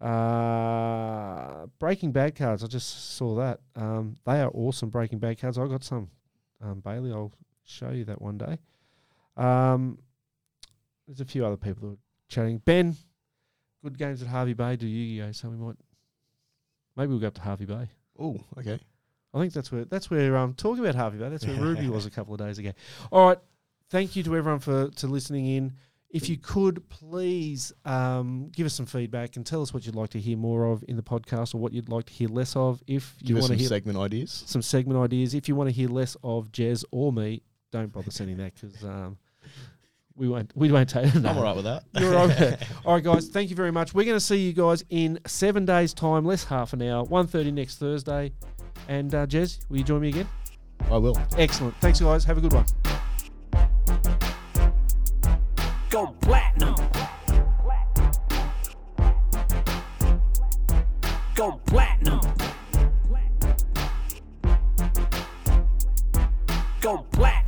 Uh, 0.00 1.66
Breaking 1.78 2.12
Bad 2.12 2.36
cards. 2.36 2.62
I 2.62 2.66
just 2.66 3.16
saw 3.16 3.36
that. 3.36 3.60
Um, 3.76 4.16
they 4.24 4.40
are 4.40 4.50
awesome 4.54 4.90
Breaking 4.90 5.18
Bad 5.18 5.40
cards. 5.40 5.58
I 5.58 5.66
got 5.66 5.84
some. 5.84 6.08
Um, 6.60 6.80
Bailey, 6.80 7.12
I'll 7.12 7.32
show 7.64 7.90
you 7.90 8.04
that 8.06 8.20
one 8.20 8.38
day. 8.38 8.58
Um, 9.36 9.98
there's 11.06 11.20
a 11.20 11.24
few 11.24 11.44
other 11.44 11.56
people 11.56 11.96
chatting. 12.28 12.58
Ben, 12.58 12.96
good 13.82 13.98
games 13.98 14.22
at 14.22 14.28
Hervey 14.28 14.54
Bay. 14.54 14.76
Do 14.76 14.86
Yu-Gi-Oh, 14.86 15.32
so 15.32 15.48
we 15.48 15.56
might 15.56 15.76
maybe 16.96 17.10
we'll 17.10 17.18
go 17.20 17.28
up 17.28 17.34
to 17.34 17.40
Hervey 17.42 17.64
Bay. 17.66 17.88
Oh, 18.18 18.38
okay. 18.58 18.78
I 19.34 19.38
think 19.40 19.52
that's 19.52 19.70
where 19.70 19.84
that's 19.84 20.10
where 20.10 20.36
um 20.36 20.54
talking 20.54 20.84
about 20.84 20.94
Hervey 20.94 21.18
Bay. 21.18 21.28
That's 21.28 21.46
where 21.46 21.56
Ruby 21.60 21.88
was 21.88 22.06
a 22.06 22.10
couple 22.10 22.34
of 22.34 22.40
days 22.40 22.58
ago. 22.58 22.72
All 23.12 23.28
right, 23.28 23.38
thank 23.90 24.16
you 24.16 24.22
to 24.24 24.36
everyone 24.36 24.60
for 24.60 24.88
to 24.88 25.06
listening 25.06 25.46
in. 25.46 25.72
If 26.10 26.30
you 26.30 26.38
could 26.38 26.88
please 26.88 27.70
um, 27.84 28.48
give 28.56 28.64
us 28.64 28.72
some 28.72 28.86
feedback 28.86 29.36
and 29.36 29.44
tell 29.44 29.60
us 29.60 29.74
what 29.74 29.84
you'd 29.84 29.94
like 29.94 30.08
to 30.10 30.18
hear 30.18 30.38
more 30.38 30.64
of 30.72 30.82
in 30.88 30.96
the 30.96 31.02
podcast 31.02 31.54
or 31.54 31.58
what 31.58 31.74
you'd 31.74 31.90
like 31.90 32.06
to 32.06 32.12
hear 32.14 32.28
less 32.30 32.56
of. 32.56 32.82
If 32.86 33.14
you 33.20 33.26
Give 33.26 33.36
us 33.36 33.42
want 33.42 33.52
to 33.52 33.56
some 33.56 33.58
hear 33.58 33.68
segment 33.68 33.98
ideas. 33.98 34.42
some 34.46 34.62
segment 34.62 34.98
ideas, 34.98 35.34
if 35.34 35.48
you 35.48 35.54
want 35.54 35.68
to 35.68 35.74
hear 35.74 35.90
less 35.90 36.16
of 36.24 36.50
Jez 36.50 36.82
or 36.92 37.12
me, 37.12 37.42
don't 37.72 37.92
bother 37.92 38.10
sending 38.10 38.38
that 38.38 38.54
because 38.54 38.82
um, 38.84 39.18
we 40.18 40.28
won't 40.28 40.52
we 40.54 40.70
won't 40.70 40.88
take 40.88 41.14
it. 41.14 41.24
I'm 41.24 41.36
all 41.36 41.44
right 41.44 41.54
with 41.54 41.64
that. 41.64 41.84
You're 41.98 42.16
all 42.16 42.28
right. 42.28 42.58
All 42.84 42.94
right, 42.94 43.04
guys. 43.04 43.28
Thank 43.28 43.50
you 43.50 43.56
very 43.56 43.70
much. 43.70 43.94
We're 43.94 44.04
going 44.04 44.16
to 44.16 44.20
see 44.20 44.38
you 44.38 44.52
guys 44.52 44.84
in 44.90 45.18
seven 45.26 45.64
days' 45.64 45.94
time, 45.94 46.24
less 46.24 46.44
half 46.44 46.72
an 46.72 46.82
hour, 46.82 47.04
1.30 47.06 47.52
next 47.52 47.78
Thursday. 47.78 48.32
And 48.88 49.14
uh, 49.14 49.26
Jez, 49.26 49.58
will 49.68 49.78
you 49.78 49.84
join 49.84 50.00
me 50.00 50.08
again? 50.08 50.28
I 50.90 50.96
will. 50.96 51.16
Excellent. 51.36 51.76
Thanks, 51.80 52.00
guys. 52.00 52.24
Have 52.24 52.38
a 52.38 52.40
good 52.40 52.52
one. 52.52 52.64
Go 55.90 56.06
platinum. 56.20 56.74
Go 61.34 61.60
platinum. 61.66 62.20
Go 66.80 67.06
platinum. 67.12 67.47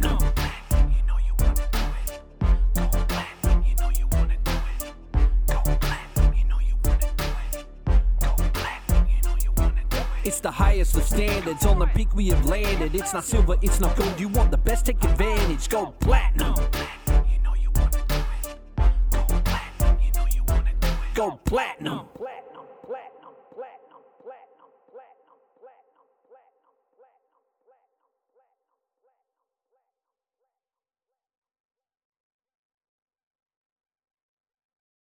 It's 10.31 10.39
the 10.39 10.49
highest 10.49 10.97
of 10.97 11.03
standards. 11.03 11.67
On 11.67 11.81
the 11.81 11.87
peak 11.87 12.15
we 12.15 12.29
have 12.29 12.47
landed. 12.47 12.95
It's 12.95 13.13
not 13.13 13.25
silver, 13.25 13.57
it's 13.63 13.81
not 13.81 13.97
gold. 13.97 14.21
You 14.21 14.29
want 14.29 14.53
the 14.53 14.59
best, 14.59 14.87
take 14.87 15.03
advantage. 15.03 15.69
Go 15.69 15.87
platinum. 15.99 16.55
You 17.29 17.43
know 17.43 17.55
you 17.61 17.69
wanna 17.75 17.91
do 18.07 18.15
it. 18.15 18.57
Go 19.11 19.25
platinum. 19.43 19.99
You 20.01 20.13
know 20.13 20.27
you 20.33 20.45
wanna 20.47 20.73
do 20.81 20.87
it. 20.87 21.15
Go 21.15 21.41
platinum. 21.45 22.07